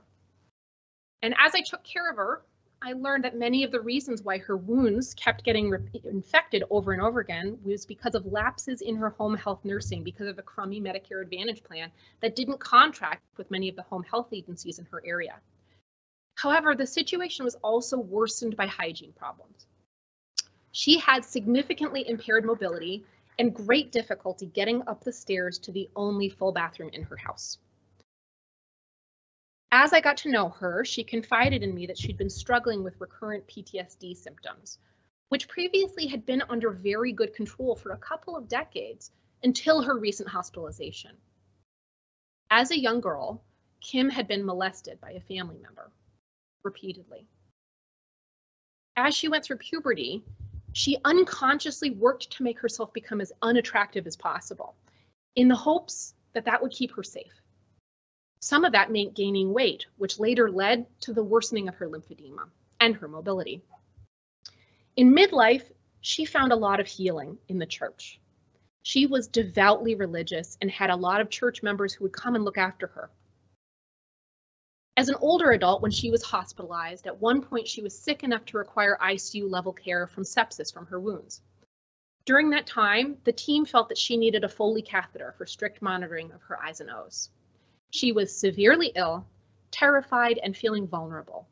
And 1.23 1.33
as 1.39 1.55
I 1.55 1.61
took 1.61 1.83
care 1.83 2.09
of 2.09 2.17
her, 2.17 2.43
I 2.85 2.93
learned 2.93 3.23
that 3.23 3.37
many 3.37 3.63
of 3.63 3.71
the 3.71 3.79
reasons 3.79 4.23
why 4.23 4.39
her 4.39 4.57
wounds 4.57 5.13
kept 5.13 5.45
getting 5.45 5.73
infected 6.03 6.63
over 6.69 6.91
and 6.91 7.01
over 7.01 7.21
again 7.21 7.57
was 7.63 7.85
because 7.85 8.13
of 8.13 8.25
lapses 8.25 8.81
in 8.81 8.97
her 8.97 9.09
home 9.09 9.35
health 9.35 9.61
nursing 9.63 10.03
because 10.03 10.27
of 10.27 10.35
the 10.35 10.41
crummy 10.41 10.81
Medicare 10.81 11.21
Advantage 11.21 11.63
plan 11.63 11.91
that 12.21 12.35
didn't 12.35 12.59
contract 12.59 13.23
with 13.37 13.49
many 13.49 13.69
of 13.69 13.77
the 13.77 13.83
home 13.83 14.03
health 14.03 14.27
agencies 14.33 14.79
in 14.79 14.85
her 14.91 15.01
area. 15.05 15.39
However, 16.35 16.75
the 16.75 16.85
situation 16.85 17.45
was 17.45 17.55
also 17.63 17.97
worsened 17.97 18.57
by 18.57 18.67
hygiene 18.67 19.13
problems. 19.13 19.65
She 20.73 20.97
had 20.97 21.23
significantly 21.23 22.07
impaired 22.07 22.43
mobility 22.43 23.05
and 23.39 23.53
great 23.53 23.91
difficulty 23.91 24.45
getting 24.45 24.87
up 24.87 25.03
the 25.03 25.11
stairs 25.11 25.59
to 25.59 25.71
the 25.71 25.89
only 25.95 26.29
full 26.29 26.51
bathroom 26.51 26.89
in 26.93 27.03
her 27.03 27.17
house. 27.17 27.57
As 29.71 29.91
I 29.91 30.01
got 30.01 30.17
to 30.17 30.31
know 30.31 30.49
her, 30.49 30.85
she 30.85 31.03
confided 31.03 31.63
in 31.63 31.73
me 31.73 31.87
that 31.87 31.97
she'd 31.97 32.17
been 32.17 32.29
struggling 32.29 32.83
with 32.83 33.01
recurrent 33.01 33.47
PTSD 33.47 34.15
symptoms, 34.15 34.77
which 35.29 35.47
previously 35.47 36.05
had 36.05 36.27
been 36.27 36.43
under 36.47 36.69
very 36.69 37.11
good 37.11 37.33
control 37.33 37.75
for 37.75 37.91
a 37.91 37.97
couple 37.97 38.35
of 38.35 38.47
decades 38.47 39.09
until 39.43 39.81
her 39.81 39.97
recent 39.97 40.29
hospitalization. 40.29 41.17
As 42.51 42.69
a 42.69 42.79
young 42.79 43.01
girl, 43.01 43.41
Kim 43.81 44.09
had 44.11 44.27
been 44.27 44.45
molested 44.45 45.01
by 45.01 45.11
a 45.13 45.19
family 45.21 45.57
member 45.57 45.91
repeatedly. 46.63 47.27
As 48.95 49.15
she 49.15 49.27
went 49.27 49.43
through 49.43 49.57
puberty, 49.57 50.23
she 50.73 50.97
unconsciously 51.05 51.91
worked 51.91 52.31
to 52.31 52.43
make 52.43 52.59
herself 52.59 52.91
become 52.93 53.21
as 53.21 53.31
unattractive 53.41 54.05
as 54.07 54.17
possible 54.17 54.75
in 55.35 55.47
the 55.47 55.55
hopes 55.55 56.13
that 56.33 56.45
that 56.45 56.61
would 56.61 56.71
keep 56.71 56.91
her 56.95 57.03
safe. 57.03 57.41
Some 58.39 58.65
of 58.65 58.73
that 58.73 58.91
meant 58.91 59.15
gaining 59.15 59.53
weight, 59.53 59.85
which 59.97 60.19
later 60.19 60.51
led 60.51 60.85
to 61.01 61.13
the 61.13 61.23
worsening 61.23 61.69
of 61.69 61.75
her 61.75 61.87
lymphedema 61.87 62.49
and 62.79 62.95
her 62.95 63.07
mobility. 63.07 63.61
In 64.97 65.15
midlife, 65.15 65.71
she 66.01 66.25
found 66.25 66.51
a 66.51 66.57
lot 66.57 66.79
of 66.79 66.87
healing 66.87 67.37
in 67.47 67.57
the 67.57 67.65
church. 67.65 68.19
She 68.81 69.05
was 69.05 69.27
devoutly 69.27 69.95
religious 69.95 70.57
and 70.59 70.69
had 70.69 70.89
a 70.89 70.95
lot 70.95 71.21
of 71.21 71.29
church 71.29 71.63
members 71.63 71.93
who 71.93 72.03
would 72.03 72.13
come 72.13 72.35
and 72.35 72.43
look 72.43 72.57
after 72.57 72.87
her. 72.87 73.09
As 74.95 75.09
an 75.09 75.15
older 75.15 75.51
adult, 75.51 75.81
when 75.81 75.91
she 75.91 76.11
was 76.11 76.21
hospitalized, 76.21 77.07
at 77.07 77.19
one 77.19 77.41
point 77.41 77.67
she 77.67 77.81
was 77.81 77.97
sick 77.97 78.23
enough 78.23 78.45
to 78.45 78.57
require 78.57 78.97
ICU 79.01 79.49
level 79.49 79.73
care 79.73 80.05
from 80.05 80.23
sepsis 80.23 80.71
from 80.71 80.85
her 80.85 80.99
wounds. 80.99 81.41
During 82.25 82.51
that 82.51 82.67
time, 82.67 83.17
the 83.23 83.33
team 83.33 83.65
felt 83.65 83.89
that 83.89 83.97
she 83.97 84.17
needed 84.17 84.43
a 84.43 84.49
Foley 84.49 84.83
catheter 84.83 85.33
for 85.35 85.47
strict 85.47 85.81
monitoring 85.81 86.31
of 86.31 86.43
her 86.43 86.61
I's 86.61 86.79
and 86.79 86.91
O's. 86.91 87.31
She 87.89 88.11
was 88.11 88.37
severely 88.37 88.91
ill, 88.95 89.25
terrified, 89.71 90.37
and 90.37 90.55
feeling 90.55 90.87
vulnerable. 90.87 91.47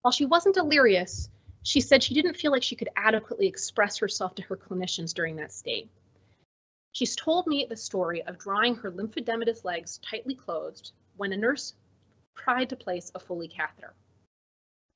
While 0.00 0.12
she 0.12 0.24
wasn't 0.24 0.54
delirious, 0.54 1.28
she 1.62 1.80
said 1.82 2.02
she 2.02 2.14
didn't 2.14 2.38
feel 2.38 2.50
like 2.50 2.62
she 2.62 2.76
could 2.76 2.88
adequately 2.96 3.46
express 3.46 3.98
herself 3.98 4.34
to 4.36 4.42
her 4.42 4.56
clinicians 4.56 5.12
during 5.14 5.36
that 5.36 5.52
state. 5.52 5.90
She's 6.92 7.14
told 7.14 7.46
me 7.46 7.66
the 7.68 7.76
story 7.76 8.22
of 8.22 8.38
drawing 8.38 8.74
her 8.76 8.90
lymphodematous 8.90 9.64
legs 9.64 9.98
tightly 9.98 10.34
closed 10.34 10.92
when 11.16 11.32
a 11.32 11.36
nurse 11.36 11.74
tried 12.36 12.68
to 12.70 12.76
place 12.76 13.10
a 13.14 13.18
Foley 13.18 13.48
catheter. 13.48 13.94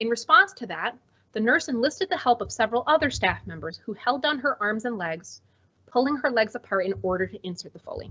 In 0.00 0.08
response 0.08 0.52
to 0.54 0.66
that, 0.66 0.98
the 1.32 1.40
nurse 1.40 1.68
enlisted 1.68 2.08
the 2.08 2.16
help 2.16 2.40
of 2.40 2.52
several 2.52 2.82
other 2.86 3.10
staff 3.10 3.46
members 3.46 3.78
who 3.78 3.92
held 3.92 4.22
down 4.22 4.38
her 4.38 4.60
arms 4.62 4.84
and 4.84 4.98
legs, 4.98 5.40
pulling 5.86 6.16
her 6.16 6.30
legs 6.30 6.54
apart 6.54 6.86
in 6.86 6.94
order 7.02 7.26
to 7.26 7.46
insert 7.46 7.72
the 7.72 7.78
Foley. 7.78 8.10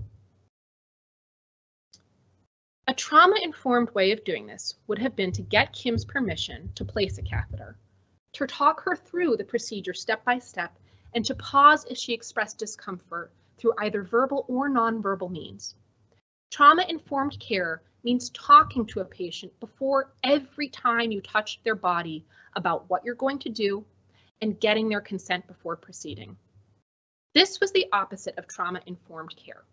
A 2.88 2.94
trauma-informed 2.94 3.90
way 3.90 4.12
of 4.12 4.22
doing 4.22 4.46
this 4.46 4.74
would 4.86 5.00
have 5.00 5.16
been 5.16 5.32
to 5.32 5.42
get 5.42 5.72
Kim's 5.72 6.04
permission 6.04 6.70
to 6.76 6.84
place 6.84 7.18
a 7.18 7.22
catheter, 7.22 7.76
to 8.34 8.46
talk 8.46 8.82
her 8.82 8.94
through 8.94 9.36
the 9.36 9.44
procedure 9.44 9.92
step 9.92 10.24
by 10.24 10.38
step, 10.38 10.78
and 11.12 11.24
to 11.24 11.34
pause 11.34 11.84
if 11.90 11.98
she 11.98 12.12
expressed 12.12 12.58
discomfort 12.58 13.32
through 13.58 13.74
either 13.78 14.02
verbal 14.02 14.44
or 14.48 14.68
nonverbal 14.68 15.30
means. 15.30 15.74
Trauma-informed 16.50 17.40
care 17.40 17.82
means 18.02 18.30
talking 18.30 18.86
to 18.86 19.00
a 19.00 19.04
patient 19.04 19.58
before 19.60 20.12
every 20.22 20.68
time 20.68 21.10
you 21.10 21.20
touch 21.20 21.60
their 21.64 21.74
body 21.74 22.24
about 22.54 22.88
what 22.88 23.04
you're 23.04 23.14
going 23.14 23.38
to 23.40 23.48
do 23.48 23.84
and 24.40 24.60
getting 24.60 24.88
their 24.88 25.00
consent 25.00 25.46
before 25.46 25.76
proceeding. 25.76 26.36
This 27.34 27.60
was 27.60 27.72
the 27.72 27.86
opposite 27.92 28.38
of 28.38 28.46
trauma-informed 28.46 29.34
care. 29.36 29.64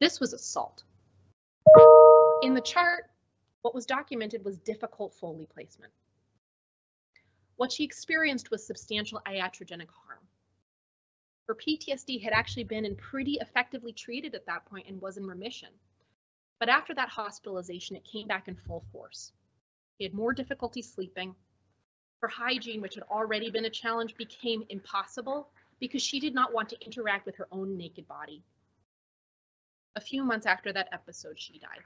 This 0.00 0.20
was 0.20 0.32
assault. 0.32 0.82
In 2.42 2.54
the 2.54 2.60
chart, 2.60 3.10
what 3.62 3.74
was 3.74 3.86
documented 3.86 4.44
was 4.44 4.58
difficult 4.58 5.14
Foley 5.14 5.46
placement. 5.46 5.92
What 7.56 7.72
she 7.72 7.84
experienced 7.84 8.50
was 8.50 8.66
substantial 8.66 9.20
iatrogenic 9.26 9.88
harm. 9.88 10.18
Her 11.46 11.54
PTSD 11.54 12.22
had 12.22 12.32
actually 12.32 12.64
been 12.64 12.84
and 12.84 12.98
pretty 12.98 13.38
effectively 13.40 13.92
treated 13.92 14.34
at 14.34 14.46
that 14.46 14.64
point 14.66 14.88
and 14.88 15.00
was 15.00 15.16
in 15.16 15.26
remission. 15.26 15.70
But 16.60 16.68
after 16.68 16.94
that 16.94 17.08
hospitalization, 17.08 17.96
it 17.96 18.04
came 18.04 18.26
back 18.26 18.48
in 18.48 18.54
full 18.54 18.84
force. 18.92 19.32
She 19.98 20.04
had 20.04 20.14
more 20.14 20.32
difficulty 20.32 20.82
sleeping. 20.82 21.34
Her 22.20 22.28
hygiene, 22.28 22.80
which 22.80 22.94
had 22.94 23.04
already 23.04 23.50
been 23.50 23.66
a 23.66 23.70
challenge, 23.70 24.16
became 24.16 24.64
impossible 24.68 25.48
because 25.80 26.02
she 26.02 26.20
did 26.20 26.34
not 26.34 26.52
want 26.52 26.68
to 26.70 26.84
interact 26.84 27.26
with 27.26 27.36
her 27.36 27.48
own 27.52 27.76
naked 27.76 28.08
body. 28.08 28.42
A 29.96 30.00
few 30.00 30.24
months 30.24 30.46
after 30.46 30.72
that 30.72 30.88
episode, 30.92 31.38
she 31.38 31.58
died. 31.58 31.82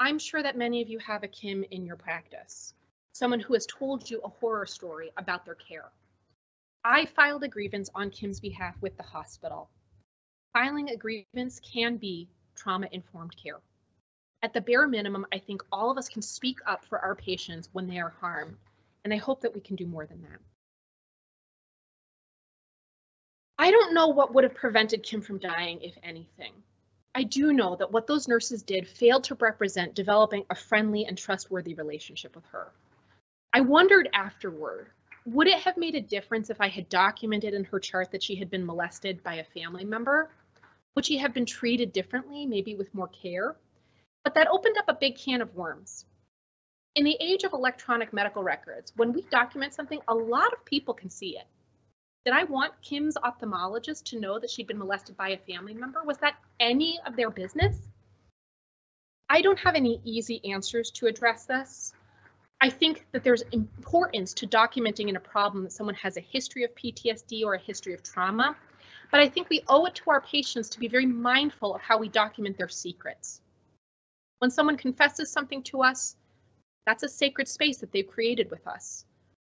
I'm 0.00 0.18
sure 0.18 0.42
that 0.42 0.56
many 0.56 0.80
of 0.80 0.88
you 0.88 0.98
have 1.00 1.24
a 1.24 1.28
Kim 1.28 1.64
in 1.70 1.84
your 1.84 1.96
practice, 1.96 2.72
someone 3.12 3.40
who 3.40 3.54
has 3.54 3.66
told 3.66 4.08
you 4.08 4.20
a 4.20 4.28
horror 4.28 4.64
story 4.64 5.10
about 5.16 5.44
their 5.44 5.56
care. 5.56 5.90
I 6.84 7.06
filed 7.06 7.42
a 7.42 7.48
grievance 7.48 7.90
on 7.94 8.10
Kim's 8.10 8.38
behalf 8.38 8.76
with 8.80 8.96
the 8.96 9.02
hospital. 9.02 9.68
Filing 10.58 10.90
a 10.90 10.96
grievance 10.96 11.60
can 11.60 11.98
be 11.98 12.28
trauma-informed 12.56 13.36
care. 13.40 13.60
At 14.42 14.52
the 14.52 14.60
bare 14.60 14.88
minimum, 14.88 15.24
I 15.32 15.38
think 15.38 15.62
all 15.70 15.88
of 15.88 15.96
us 15.96 16.08
can 16.08 16.20
speak 16.20 16.58
up 16.66 16.84
for 16.84 16.98
our 16.98 17.14
patients 17.14 17.68
when 17.72 17.86
they 17.86 18.00
are 18.00 18.12
harmed, 18.20 18.56
and 19.04 19.14
I 19.14 19.18
hope 19.18 19.40
that 19.42 19.54
we 19.54 19.60
can 19.60 19.76
do 19.76 19.86
more 19.86 20.04
than 20.04 20.20
that. 20.22 20.40
I 23.56 23.70
don't 23.70 23.94
know 23.94 24.08
what 24.08 24.34
would 24.34 24.42
have 24.42 24.56
prevented 24.56 25.04
Kim 25.04 25.20
from 25.20 25.38
dying, 25.38 25.80
if 25.80 25.96
anything. 26.02 26.54
I 27.14 27.22
do 27.22 27.52
know 27.52 27.76
that 27.76 27.92
what 27.92 28.08
those 28.08 28.26
nurses 28.26 28.64
did 28.64 28.88
failed 28.88 29.22
to 29.24 29.36
represent 29.36 29.94
developing 29.94 30.44
a 30.50 30.56
friendly 30.56 31.06
and 31.06 31.16
trustworthy 31.16 31.74
relationship 31.74 32.34
with 32.34 32.46
her. 32.46 32.72
I 33.52 33.60
wondered 33.60 34.08
afterward, 34.12 34.88
would 35.24 35.46
it 35.46 35.60
have 35.60 35.76
made 35.76 35.94
a 35.94 36.00
difference 36.00 36.50
if 36.50 36.60
I 36.60 36.68
had 36.68 36.88
documented 36.88 37.54
in 37.54 37.62
her 37.62 37.78
chart 37.78 38.10
that 38.10 38.24
she 38.24 38.34
had 38.34 38.50
been 38.50 38.66
molested 38.66 39.22
by 39.22 39.34
a 39.34 39.44
family 39.44 39.84
member? 39.84 40.30
Would 40.94 41.06
she 41.06 41.18
have 41.18 41.34
been 41.34 41.46
treated 41.46 41.92
differently, 41.92 42.46
maybe 42.46 42.74
with 42.74 42.94
more 42.94 43.08
care? 43.08 43.56
But 44.24 44.34
that 44.34 44.48
opened 44.48 44.76
up 44.78 44.88
a 44.88 44.94
big 44.94 45.16
can 45.16 45.40
of 45.40 45.54
worms. 45.54 46.04
In 46.94 47.04
the 47.04 47.16
age 47.20 47.44
of 47.44 47.52
electronic 47.52 48.12
medical 48.12 48.42
records, 48.42 48.92
when 48.96 49.12
we 49.12 49.22
document 49.22 49.74
something, 49.74 50.00
a 50.08 50.14
lot 50.14 50.52
of 50.52 50.64
people 50.64 50.94
can 50.94 51.10
see 51.10 51.38
it. 51.38 51.46
Did 52.24 52.34
I 52.34 52.44
want 52.44 52.82
Kim's 52.82 53.16
ophthalmologist 53.16 54.04
to 54.06 54.20
know 54.20 54.38
that 54.38 54.50
she'd 54.50 54.66
been 54.66 54.78
molested 54.78 55.16
by 55.16 55.30
a 55.30 55.38
family 55.38 55.74
member? 55.74 56.02
Was 56.02 56.18
that 56.18 56.34
any 56.58 56.98
of 57.06 57.16
their 57.16 57.30
business? 57.30 57.76
I 59.30 59.42
don't 59.42 59.58
have 59.60 59.74
any 59.74 60.00
easy 60.04 60.40
answers 60.52 60.90
to 60.92 61.06
address 61.06 61.46
this. 61.46 61.92
I 62.60 62.70
think 62.70 63.06
that 63.12 63.22
there's 63.22 63.42
importance 63.52 64.34
to 64.34 64.46
documenting 64.46 65.08
in 65.08 65.16
a 65.16 65.20
problem 65.20 65.62
that 65.62 65.72
someone 65.72 65.94
has 65.94 66.16
a 66.16 66.20
history 66.20 66.64
of 66.64 66.74
PTSD 66.74 67.44
or 67.44 67.54
a 67.54 67.58
history 67.60 67.94
of 67.94 68.02
trauma, 68.02 68.56
but 69.10 69.20
I 69.20 69.28
think 69.28 69.48
we 69.48 69.62
owe 69.68 69.86
it 69.86 69.94
to 69.96 70.10
our 70.10 70.20
patients 70.20 70.68
to 70.70 70.78
be 70.78 70.88
very 70.88 71.06
mindful 71.06 71.74
of 71.74 71.80
how 71.80 71.98
we 71.98 72.08
document 72.08 72.58
their 72.58 72.68
secrets. 72.68 73.40
When 74.38 74.50
someone 74.50 74.76
confesses 74.76 75.30
something 75.30 75.62
to 75.64 75.82
us, 75.82 76.16
that's 76.86 77.02
a 77.02 77.08
sacred 77.08 77.48
space 77.48 77.78
that 77.78 77.92
they've 77.92 78.06
created 78.06 78.50
with 78.50 78.66
us. 78.66 79.04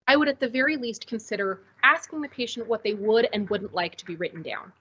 I 0.08 0.16
would 0.16 0.28
at 0.28 0.40
the 0.40 0.48
very 0.48 0.76
least 0.76 1.06
consider 1.06 1.62
asking 1.82 2.20
the 2.20 2.28
patient 2.28 2.66
what 2.66 2.82
they 2.82 2.94
would 2.94 3.28
and 3.32 3.48
wouldn't 3.48 3.74
like 3.74 3.96
to 3.96 4.04
be 4.04 4.16
written 4.16 4.42
down. 4.42 4.72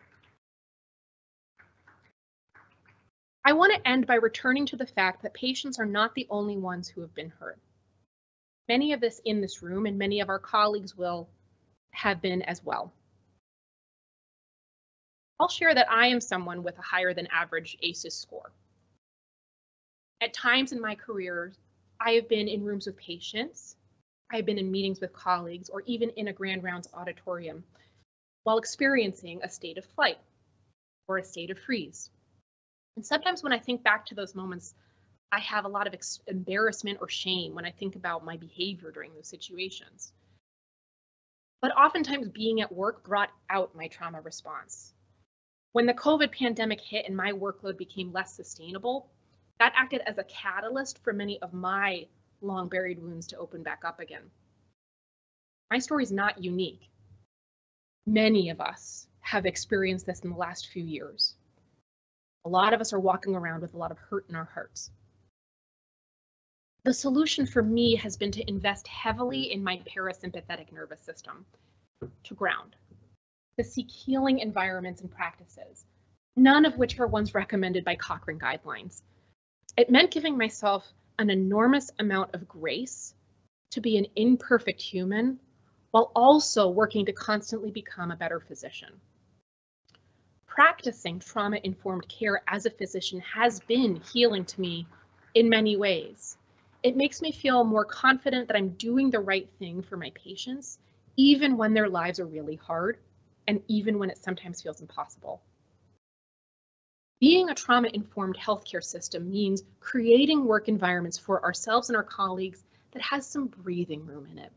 I 3.43 3.53
want 3.53 3.73
to 3.73 3.87
end 3.87 4.05
by 4.05 4.15
returning 4.15 4.65
to 4.67 4.75
the 4.75 4.85
fact 4.85 5.23
that 5.23 5.33
patients 5.33 5.79
are 5.79 5.85
not 5.85 6.13
the 6.13 6.27
only 6.29 6.57
ones 6.57 6.87
who 6.87 7.01
have 7.01 7.13
been 7.15 7.31
hurt. 7.39 7.59
Many 8.69 8.93
of 8.93 9.03
us 9.03 9.19
in 9.25 9.41
this 9.41 9.63
room 9.63 9.85
and 9.85 9.97
many 9.97 10.19
of 10.19 10.29
our 10.29 10.39
colleagues 10.39 10.95
will 10.97 11.27
have 11.91 12.21
been 12.21 12.41
as 12.43 12.63
well. 12.63 12.91
I'll 15.41 15.49
share 15.49 15.73
that 15.73 15.91
I 15.91 16.05
am 16.05 16.21
someone 16.21 16.61
with 16.61 16.77
a 16.77 16.83
higher 16.83 17.15
than 17.15 17.25
average 17.31 17.75
ACEs 17.81 18.13
score. 18.13 18.51
At 20.21 20.35
times 20.35 20.71
in 20.71 20.79
my 20.79 20.93
career, 20.93 21.51
I 21.99 22.11
have 22.11 22.29
been 22.29 22.47
in 22.47 22.63
rooms 22.63 22.85
with 22.85 22.95
patients, 22.95 23.75
I've 24.31 24.45
been 24.45 24.59
in 24.59 24.69
meetings 24.69 25.01
with 25.01 25.13
colleagues, 25.13 25.69
or 25.69 25.81
even 25.87 26.11
in 26.11 26.27
a 26.27 26.33
grand 26.33 26.63
rounds 26.63 26.87
auditorium 26.93 27.63
while 28.43 28.59
experiencing 28.59 29.41
a 29.41 29.49
state 29.49 29.79
of 29.79 29.85
flight 29.85 30.19
or 31.07 31.17
a 31.17 31.23
state 31.23 31.49
of 31.49 31.57
freeze. 31.57 32.11
And 32.95 33.03
sometimes 33.03 33.41
when 33.41 33.51
I 33.51 33.57
think 33.57 33.81
back 33.81 34.05
to 34.05 34.15
those 34.15 34.35
moments, 34.35 34.75
I 35.31 35.39
have 35.39 35.65
a 35.65 35.69
lot 35.69 35.87
of 35.87 35.95
embarrassment 36.27 36.99
or 37.01 37.09
shame 37.09 37.55
when 37.55 37.65
I 37.65 37.71
think 37.71 37.95
about 37.95 38.23
my 38.23 38.37
behavior 38.37 38.91
during 38.91 39.15
those 39.15 39.27
situations. 39.27 40.13
But 41.63 41.75
oftentimes 41.75 42.29
being 42.29 42.61
at 42.61 42.71
work 42.71 43.03
brought 43.03 43.31
out 43.49 43.75
my 43.75 43.87
trauma 43.87 44.21
response. 44.21 44.93
When 45.73 45.85
the 45.85 45.93
COVID 45.93 46.31
pandemic 46.31 46.81
hit 46.81 47.05
and 47.07 47.15
my 47.15 47.31
workload 47.31 47.77
became 47.77 48.11
less 48.11 48.33
sustainable, 48.33 49.09
that 49.59 49.73
acted 49.75 50.01
as 50.05 50.17
a 50.17 50.23
catalyst 50.25 50.97
for 51.03 51.13
many 51.13 51.41
of 51.41 51.53
my 51.53 52.07
long 52.41 52.67
buried 52.67 53.01
wounds 53.01 53.27
to 53.27 53.37
open 53.37 53.63
back 53.63 53.83
up 53.85 53.99
again. 53.99 54.29
My 55.69 55.79
story 55.79 56.03
is 56.03 56.11
not 56.11 56.43
unique. 56.43 56.89
Many 58.05 58.49
of 58.49 58.59
us 58.59 59.07
have 59.21 59.45
experienced 59.45 60.05
this 60.05 60.21
in 60.21 60.31
the 60.31 60.35
last 60.35 60.67
few 60.67 60.83
years. 60.83 61.35
A 62.43 62.49
lot 62.49 62.73
of 62.73 62.81
us 62.81 62.91
are 62.91 62.99
walking 62.99 63.35
around 63.35 63.61
with 63.61 63.73
a 63.73 63.77
lot 63.77 63.91
of 63.91 63.99
hurt 63.99 64.25
in 64.27 64.35
our 64.35 64.49
hearts. 64.53 64.89
The 66.83 66.93
solution 66.93 67.45
for 67.45 67.61
me 67.61 67.95
has 67.95 68.17
been 68.17 68.31
to 68.31 68.49
invest 68.49 68.87
heavily 68.87 69.53
in 69.53 69.63
my 69.63 69.79
parasympathetic 69.87 70.71
nervous 70.71 70.99
system 71.01 71.45
to 72.23 72.33
ground, 72.33 72.75
to 73.57 73.63
seek 73.63 73.89
healing 73.89 74.39
environments 74.39 75.01
and 75.01 75.11
practices, 75.11 75.85
none 76.35 76.65
of 76.65 76.77
which 76.77 76.99
are 76.99 77.07
ones 77.07 77.33
recommended 77.33 77.83
by 77.83 77.95
Cochrane 77.95 78.39
guidelines. 78.39 79.01
It 79.77 79.89
meant 79.89 80.11
giving 80.11 80.37
myself 80.37 80.91
an 81.19 81.29
enormous 81.29 81.91
amount 81.99 82.33
of 82.33 82.47
grace 82.47 83.13
to 83.71 83.81
be 83.81 83.97
an 83.97 84.07
imperfect 84.15 84.81
human 84.81 85.39
while 85.91 86.11
also 86.15 86.69
working 86.69 87.05
to 87.05 87.13
constantly 87.13 87.71
become 87.71 88.11
a 88.11 88.15
better 88.15 88.39
physician. 88.39 88.99
Practicing 90.47 91.19
trauma 91.19 91.57
informed 91.63 92.07
care 92.07 92.41
as 92.47 92.65
a 92.65 92.71
physician 92.71 93.21
has 93.21 93.59
been 93.61 94.01
healing 94.13 94.45
to 94.45 94.61
me 94.61 94.87
in 95.33 95.49
many 95.49 95.77
ways 95.77 96.37
it 96.83 96.97
makes 96.97 97.21
me 97.21 97.31
feel 97.31 97.63
more 97.63 97.85
confident 97.85 98.47
that 98.47 98.57
I'm 98.57 98.69
doing 98.69 99.11
the 99.11 99.19
right 99.19 99.47
thing 99.59 99.83
for 99.83 99.97
my 99.97 100.11
patients, 100.15 100.79
even 101.15 101.57
when 101.57 101.73
their 101.73 101.89
lives 101.89 102.19
are 102.19 102.25
really 102.25 102.55
hard 102.55 102.97
and 103.51 103.61
even 103.67 103.99
when 103.99 104.09
it 104.09 104.17
sometimes 104.17 104.61
feels 104.61 104.79
impossible. 104.79 105.41
Being 107.19 107.49
a 107.49 107.53
trauma 107.53 107.89
informed 107.93 108.37
healthcare 108.37 108.81
system 108.81 109.29
means 109.29 109.63
creating 109.81 110.45
work 110.45 110.69
environments 110.69 111.17
for 111.17 111.43
ourselves 111.43 111.89
and 111.89 111.97
our 111.97 112.03
colleagues 112.03 112.63
that 112.93 113.01
has 113.01 113.27
some 113.27 113.47
breathing 113.47 114.05
room 114.05 114.25
in 114.31 114.37
it. 114.37 114.53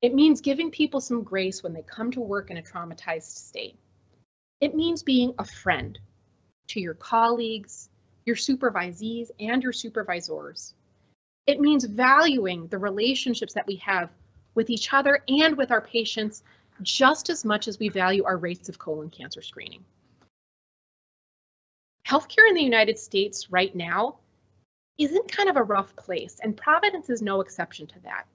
It 0.00 0.14
means 0.14 0.40
giving 0.40 0.70
people 0.70 1.02
some 1.02 1.22
grace 1.22 1.62
when 1.62 1.74
they 1.74 1.82
come 1.82 2.10
to 2.12 2.20
work 2.22 2.50
in 2.50 2.56
a 2.56 2.62
traumatized 2.62 3.36
state. 3.36 3.76
It 4.62 4.74
means 4.74 5.02
being 5.02 5.34
a 5.38 5.44
friend 5.44 5.98
to 6.68 6.80
your 6.80 6.94
colleagues, 6.94 7.90
your 8.24 8.36
supervisees, 8.36 9.30
and 9.38 9.62
your 9.62 9.74
supervisors. 9.74 10.72
It 11.46 11.60
means 11.60 11.84
valuing 11.84 12.68
the 12.68 12.78
relationships 12.78 13.52
that 13.52 13.66
we 13.66 13.76
have 13.76 14.08
with 14.54 14.70
each 14.70 14.94
other 14.94 15.22
and 15.28 15.58
with 15.58 15.70
our 15.70 15.82
patients 15.82 16.42
just 16.82 17.30
as 17.30 17.44
much 17.44 17.68
as 17.68 17.78
we 17.78 17.88
value 17.88 18.24
our 18.24 18.36
rates 18.36 18.68
of 18.68 18.78
colon 18.78 19.10
cancer 19.10 19.42
screening. 19.42 19.84
Healthcare 22.06 22.48
in 22.48 22.54
the 22.54 22.62
United 22.62 22.98
States 22.98 23.50
right 23.50 23.74
now 23.74 24.16
isn't 24.98 25.30
kind 25.30 25.48
of 25.48 25.56
a 25.56 25.62
rough 25.62 25.94
place, 25.96 26.38
and 26.42 26.56
Providence 26.56 27.08
is 27.08 27.22
no 27.22 27.40
exception 27.40 27.86
to 27.86 28.00
that. 28.00 28.26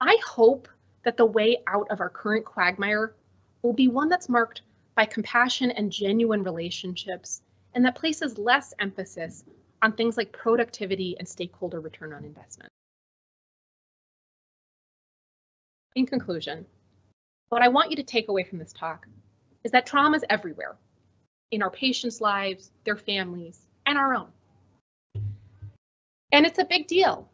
I 0.00 0.18
hope 0.24 0.68
that 1.04 1.16
the 1.16 1.26
way 1.26 1.58
out 1.66 1.90
of 1.90 2.00
our 2.00 2.10
current 2.10 2.44
quagmire 2.44 3.14
will 3.62 3.72
be 3.72 3.88
one 3.88 4.08
that's 4.08 4.28
marked 4.28 4.62
by 4.94 5.06
compassion 5.06 5.70
and 5.70 5.90
genuine 5.90 6.42
relationships, 6.42 7.42
and 7.74 7.84
that 7.84 7.96
places 7.96 8.38
less 8.38 8.74
emphasis 8.78 9.44
on 9.82 9.92
things 9.92 10.16
like 10.16 10.32
productivity 10.32 11.16
and 11.18 11.28
stakeholder 11.28 11.80
return 11.80 12.12
on 12.12 12.24
investment. 12.24 12.70
In 15.94 16.06
conclusion, 16.06 16.66
what 17.48 17.62
I 17.62 17.68
want 17.68 17.90
you 17.90 17.96
to 17.96 18.02
take 18.02 18.28
away 18.28 18.44
from 18.44 18.58
this 18.58 18.72
talk 18.72 19.06
is 19.64 19.72
that 19.72 19.86
trauma 19.86 20.16
is 20.16 20.24
everywhere 20.28 20.76
in 21.50 21.62
our 21.62 21.70
patients' 21.70 22.20
lives, 22.20 22.70
their 22.84 22.96
families, 22.96 23.60
and 23.84 23.96
our 23.96 24.14
own. 24.14 24.28
And 26.32 26.44
it's 26.44 26.58
a 26.58 26.64
big 26.64 26.86
deal. 26.86 27.28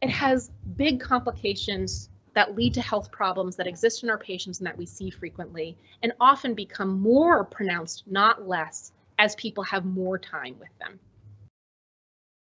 It 0.00 0.10
has 0.10 0.50
big 0.76 1.00
complications 1.00 2.08
that 2.34 2.54
lead 2.54 2.74
to 2.74 2.80
health 2.80 3.10
problems 3.10 3.56
that 3.56 3.66
exist 3.66 4.02
in 4.02 4.10
our 4.10 4.18
patients 4.18 4.58
and 4.58 4.66
that 4.66 4.78
we 4.78 4.86
see 4.86 5.10
frequently 5.10 5.76
and 6.02 6.12
often 6.20 6.54
become 6.54 7.00
more 7.00 7.44
pronounced, 7.44 8.04
not 8.06 8.46
less, 8.46 8.92
as 9.18 9.34
people 9.34 9.64
have 9.64 9.84
more 9.84 10.18
time 10.18 10.56
with 10.58 10.68
them. 10.78 10.98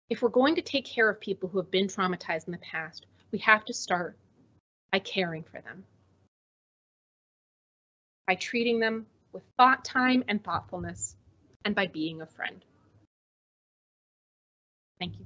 If 0.10 0.22
we're 0.22 0.30
going 0.30 0.56
to 0.56 0.62
take 0.62 0.86
care 0.86 1.10
of 1.10 1.20
people 1.20 1.50
who 1.50 1.60
have 1.60 1.72
been 1.72 1.88
traumatized 1.88 2.48
in 2.48 2.52
the 2.52 2.58
past, 2.58 3.06
we 3.32 3.40
have 3.40 3.64
to 3.66 3.74
start 3.74 4.18
by 4.92 5.00
caring 5.00 5.44
for 5.44 5.62
them, 5.62 5.86
by 8.30 8.36
treating 8.36 8.80
them 8.80 9.08
with 9.34 9.42
thought 9.58 9.84
time 9.84 10.24
and 10.28 10.44
thoughtfulness, 10.44 11.16
and 11.66 11.74
by 11.74 11.88
being 11.88 12.22
a 12.22 12.28
friend. 12.28 12.64
Thank 15.00 15.14
you. 15.18 15.26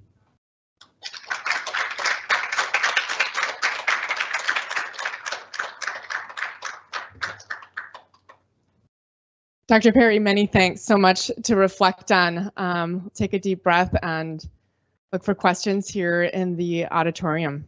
Dr. 9.67 9.91
Perry, 9.91 10.17
many 10.17 10.45
thanks 10.45 10.81
so 10.81 10.97
much 10.97 11.29
to 11.43 11.57
reflect 11.57 12.09
on. 12.09 12.49
Um, 12.55 13.11
take 13.13 13.33
a 13.33 13.39
deep 13.39 13.63
breath 13.63 13.93
and 14.01 14.47
look 15.11 15.25
for 15.25 15.35
questions 15.35 15.89
here 15.89 16.23
in 16.23 16.55
the 16.55 16.85
auditorium. 16.85 17.65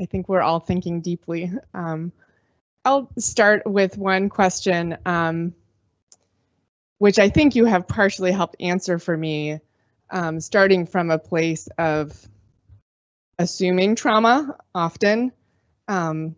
I 0.00 0.06
think 0.06 0.28
we're 0.28 0.40
all 0.40 0.60
thinking 0.60 1.00
deeply. 1.00 1.52
Um, 1.74 2.12
I'll 2.84 3.10
start 3.18 3.66
with 3.66 3.98
one 3.98 4.28
question, 4.30 4.96
um, 5.04 5.54
which 6.98 7.18
I 7.18 7.28
think 7.28 7.54
you 7.54 7.66
have 7.66 7.86
partially 7.86 8.32
helped 8.32 8.56
answer 8.60 8.98
for 8.98 9.16
me, 9.16 9.60
um, 10.10 10.40
starting 10.40 10.86
from 10.86 11.10
a 11.10 11.18
place 11.18 11.68
of 11.78 12.12
assuming 13.38 13.94
trauma 13.94 14.56
often. 14.74 15.32
Um, 15.88 16.36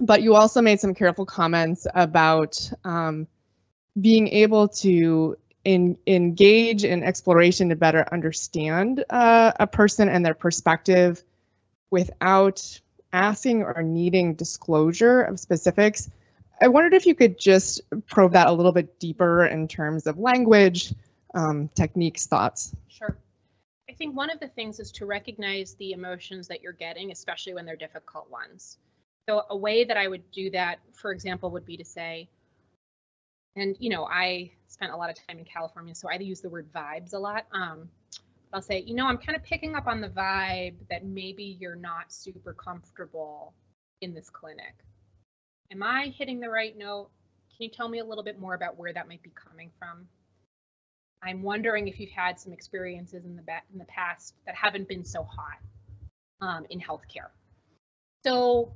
but 0.00 0.22
you 0.22 0.34
also 0.34 0.62
made 0.62 0.80
some 0.80 0.94
careful 0.94 1.26
comments 1.26 1.86
about 1.94 2.70
um, 2.84 3.26
being 4.00 4.28
able 4.28 4.68
to 4.68 5.36
in, 5.64 5.96
engage 6.06 6.84
in 6.84 7.02
exploration 7.02 7.68
to 7.68 7.76
better 7.76 8.06
understand 8.12 9.04
uh, 9.10 9.52
a 9.60 9.66
person 9.66 10.08
and 10.08 10.24
their 10.24 10.34
perspective 10.34 11.22
without 11.90 12.80
asking 13.12 13.62
or 13.62 13.82
needing 13.82 14.34
disclosure 14.34 15.22
of 15.22 15.40
specifics. 15.40 16.10
I 16.60 16.68
wondered 16.68 16.94
if 16.94 17.06
you 17.06 17.14
could 17.14 17.38
just 17.38 17.80
probe 18.06 18.32
that 18.32 18.48
a 18.48 18.52
little 18.52 18.72
bit 18.72 18.98
deeper 18.98 19.46
in 19.46 19.68
terms 19.68 20.06
of 20.06 20.18
language, 20.18 20.92
um, 21.34 21.68
techniques, 21.74 22.26
thoughts. 22.26 22.74
Sure. 22.88 23.16
I 23.88 23.92
think 23.92 24.16
one 24.16 24.30
of 24.30 24.40
the 24.40 24.48
things 24.48 24.80
is 24.80 24.90
to 24.92 25.06
recognize 25.06 25.74
the 25.74 25.92
emotions 25.92 26.48
that 26.48 26.62
you're 26.62 26.72
getting, 26.72 27.10
especially 27.10 27.54
when 27.54 27.64
they're 27.64 27.76
difficult 27.76 28.30
ones. 28.30 28.78
So 29.28 29.44
a 29.50 29.56
way 29.56 29.84
that 29.84 29.96
I 29.96 30.08
would 30.08 30.30
do 30.30 30.50
that, 30.50 30.78
for 30.92 31.12
example, 31.12 31.50
would 31.50 31.66
be 31.66 31.76
to 31.76 31.84
say, 31.84 32.28
and 33.58 33.76
you 33.78 33.90
know, 33.90 34.04
I 34.04 34.52
spent 34.68 34.92
a 34.92 34.96
lot 34.96 35.10
of 35.10 35.16
time 35.26 35.38
in 35.38 35.44
California, 35.44 35.94
so 35.94 36.08
I 36.08 36.14
use 36.14 36.40
the 36.40 36.48
word 36.48 36.68
vibes 36.72 37.14
a 37.14 37.18
lot. 37.18 37.46
Um, 37.52 37.88
I'll 38.52 38.62
say, 38.62 38.80
you 38.86 38.94
know, 38.94 39.06
I'm 39.06 39.18
kind 39.18 39.36
of 39.36 39.42
picking 39.42 39.74
up 39.74 39.86
on 39.86 40.00
the 40.00 40.08
vibe 40.08 40.74
that 40.88 41.04
maybe 41.04 41.56
you're 41.60 41.76
not 41.76 42.12
super 42.12 42.54
comfortable 42.54 43.52
in 44.00 44.14
this 44.14 44.30
clinic. 44.30 44.74
Am 45.70 45.82
I 45.82 46.12
hitting 46.16 46.40
the 46.40 46.48
right 46.48 46.76
note? 46.76 47.10
Can 47.50 47.64
you 47.64 47.70
tell 47.70 47.88
me 47.88 47.98
a 47.98 48.04
little 48.04 48.24
bit 48.24 48.38
more 48.38 48.54
about 48.54 48.78
where 48.78 48.92
that 48.92 49.08
might 49.08 49.22
be 49.22 49.30
coming 49.34 49.70
from? 49.78 50.06
I'm 51.22 51.42
wondering 51.42 51.88
if 51.88 51.98
you've 51.98 52.10
had 52.10 52.38
some 52.38 52.52
experiences 52.52 53.24
in 53.24 53.36
the 53.36 53.42
in 53.72 53.78
the 53.78 53.84
past 53.86 54.34
that 54.46 54.54
haven't 54.54 54.88
been 54.88 55.04
so 55.04 55.24
hot 55.24 55.58
um, 56.40 56.64
in 56.70 56.80
healthcare. 56.80 57.30
So 58.24 58.72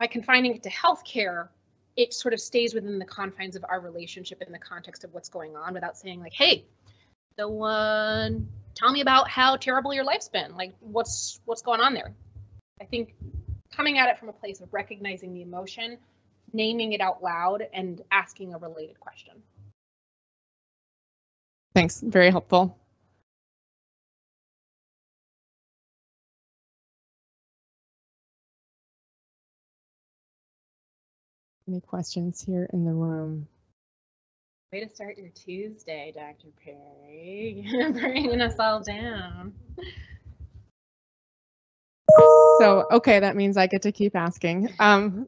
by 0.00 0.06
confining 0.06 0.54
it 0.54 0.62
to 0.64 0.70
healthcare, 0.70 1.48
it 1.96 2.12
sort 2.12 2.34
of 2.34 2.40
stays 2.40 2.74
within 2.74 2.98
the 2.98 3.04
confines 3.04 3.56
of 3.56 3.64
our 3.68 3.80
relationship 3.80 4.42
in 4.42 4.52
the 4.52 4.58
context 4.58 5.04
of 5.04 5.14
what's 5.14 5.28
going 5.28 5.56
on 5.56 5.74
without 5.74 5.96
saying 5.96 6.20
like, 6.20 6.32
hey, 6.32 6.64
so 7.38 7.48
one, 7.48 8.48
tell 8.74 8.92
me 8.92 9.00
about 9.00 9.28
how 9.28 9.56
terrible 9.56 9.92
your 9.92 10.04
life's 10.04 10.28
been. 10.28 10.54
Like 10.56 10.74
what's 10.80 11.40
what's 11.44 11.62
going 11.62 11.80
on 11.80 11.94
there? 11.94 12.12
I 12.80 12.84
think 12.84 13.14
coming 13.74 13.98
at 13.98 14.08
it 14.08 14.18
from 14.18 14.28
a 14.28 14.32
place 14.32 14.60
of 14.60 14.72
recognizing 14.72 15.32
the 15.32 15.42
emotion, 15.42 15.98
naming 16.52 16.92
it 16.92 17.00
out 17.00 17.22
loud, 17.22 17.66
and 17.72 18.00
asking 18.10 18.54
a 18.54 18.58
related 18.58 18.98
question. 19.00 19.34
Thanks, 21.74 22.00
very 22.00 22.30
helpful. 22.30 22.78
Any 31.66 31.80
questions 31.80 32.42
here 32.42 32.68
in 32.72 32.84
the 32.84 32.92
room? 32.92 33.48
Way 34.72 34.84
to 34.84 34.94
start 34.94 35.16
your 35.16 35.28
Tuesday, 35.28 36.12
Dr. 36.14 36.48
Perry. 36.62 37.66
Bringing 37.92 38.40
us 38.42 38.58
all 38.58 38.82
down. 38.82 39.54
So, 42.60 42.86
okay, 42.92 43.20
that 43.20 43.34
means 43.34 43.56
I 43.56 43.66
get 43.66 43.82
to 43.82 43.92
keep 43.92 44.14
asking. 44.14 44.68
Um, 44.78 45.26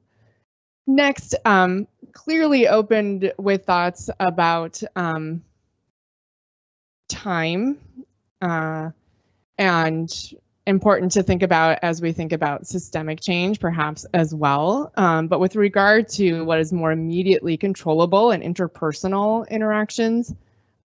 next, 0.87 1.35
um, 1.47 1.89
clearly 2.13 2.69
opened 2.69 3.33
with 3.39 3.65
thoughts 3.65 4.11
about 4.21 4.83
um, 4.95 5.43
time 7.09 7.79
uh, 8.43 8.91
and 9.57 10.13
important 10.67 11.13
to 11.13 11.23
think 11.23 11.43
about 11.43 11.79
as 11.83 12.03
we 12.03 12.13
think 12.13 12.33
about 12.33 12.67
systemic 12.67 13.21
change, 13.21 13.61
perhaps 13.61 14.05
as 14.13 14.35
well. 14.35 14.93
Um, 14.97 15.29
but 15.29 15.39
with 15.39 15.55
regard 15.55 16.09
to 16.11 16.43
what 16.43 16.59
is 16.59 16.73
more 16.73 16.93
immediately 16.93 17.57
controllable 17.57 18.33
and 18.33 18.43
interpersonal 18.43 19.49
interactions, 19.49 20.35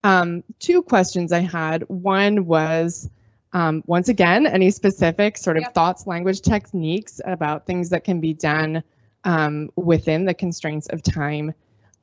um, 0.03 0.43
two 0.59 0.81
questions 0.81 1.31
I 1.31 1.39
had. 1.39 1.83
One 1.89 2.45
was, 2.45 3.09
um, 3.53 3.83
once 3.85 4.09
again, 4.09 4.47
any 4.47 4.71
specific 4.71 5.37
sort 5.37 5.57
of 5.57 5.63
yep. 5.63 5.73
thoughts, 5.73 6.07
language 6.07 6.41
techniques 6.41 7.21
about 7.25 7.65
things 7.65 7.89
that 7.89 8.03
can 8.03 8.19
be 8.19 8.33
done 8.33 8.83
um, 9.23 9.69
within 9.75 10.25
the 10.25 10.33
constraints 10.33 10.87
of 10.87 11.03
time. 11.03 11.53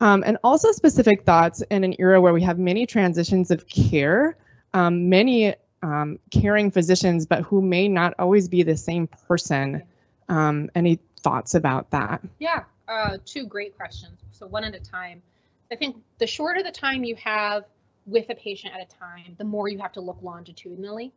Um, 0.00 0.22
and 0.26 0.38
also 0.44 0.72
specific 0.72 1.24
thoughts 1.24 1.62
in 1.70 1.84
an 1.84 1.94
era 1.98 2.20
where 2.20 2.34
we 2.34 2.42
have 2.42 2.58
many 2.58 2.84
transitions 2.86 3.50
of 3.50 3.66
care, 3.66 4.36
um, 4.74 5.08
many 5.08 5.54
um, 5.84 6.18
caring 6.30 6.70
physicians, 6.70 7.26
but 7.26 7.42
who 7.42 7.60
may 7.60 7.88
not 7.88 8.14
always 8.18 8.48
be 8.48 8.62
the 8.62 8.76
same 8.76 9.06
person. 9.06 9.82
Um, 10.28 10.70
any 10.74 10.98
thoughts 11.20 11.54
about 11.54 11.90
that? 11.90 12.22
Yeah, 12.38 12.64
uh, 12.88 13.18
two 13.26 13.46
great 13.46 13.76
questions. 13.76 14.18
So 14.32 14.46
one 14.46 14.64
at 14.64 14.74
a 14.74 14.80
time. 14.80 15.22
I 15.70 15.76
think 15.76 15.96
the 16.18 16.26
shorter 16.26 16.62
the 16.62 16.72
time 16.72 17.04
you 17.04 17.16
have 17.16 17.64
with 18.06 18.30
a 18.30 18.34
patient 18.34 18.74
at 18.74 18.80
a 18.80 18.98
time, 18.98 19.34
the 19.36 19.44
more 19.44 19.68
you 19.68 19.78
have 19.78 19.92
to 19.92 20.00
look 20.00 20.18
longitudinally, 20.22 21.12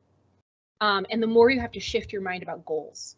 um, 0.82 1.05
and 1.09 1.24
the 1.24 1.28
more 1.28 1.49
you 1.49 1.61
have 1.61 1.72
to 1.72 1.80
shift 1.80 2.11
your 2.11 2.22
mind 2.22 2.43
about 2.43 2.65
goals. 2.65 3.15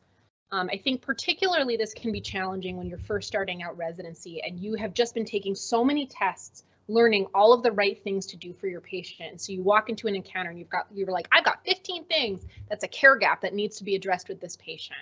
Um, 0.51 0.69
I 0.71 0.77
think 0.77 1.01
particularly 1.01 1.77
this 1.77 1.93
can 1.93 2.11
be 2.11 2.21
challenging 2.21 2.77
when 2.77 2.87
you're 2.87 2.97
first 2.99 3.27
starting 3.27 3.61
out 3.61 3.77
residency 3.77 4.41
and 4.41 4.59
you 4.59 4.75
have 4.75 4.93
just 4.93 5.13
been 5.13 5.25
taking 5.25 5.53
so 5.53 5.83
many 5.83 6.07
tests 6.07 6.63
learning 6.89 7.27
all 7.35 7.53
of 7.53 7.61
the 7.61 7.71
right 7.71 8.03
things 8.03 8.25
to 8.25 8.35
do 8.35 8.51
for 8.51 8.67
your 8.67 8.81
patient. 8.81 9.39
So 9.39 9.53
you 9.53 9.61
walk 9.61 9.89
into 9.89 10.07
an 10.07 10.15
encounter 10.15 10.49
and 10.49 10.57
you've 10.57 10.69
got 10.69 10.87
you're 10.91 11.11
like, 11.11 11.27
I've 11.31 11.45
got 11.45 11.63
15 11.63 12.05
things 12.05 12.45
that's 12.67 12.83
a 12.83 12.87
care 12.87 13.15
gap 13.15 13.41
that 13.41 13.53
needs 13.53 13.77
to 13.77 13.83
be 13.83 13.95
addressed 13.95 14.27
with 14.27 14.41
this 14.41 14.57
patient. 14.57 14.99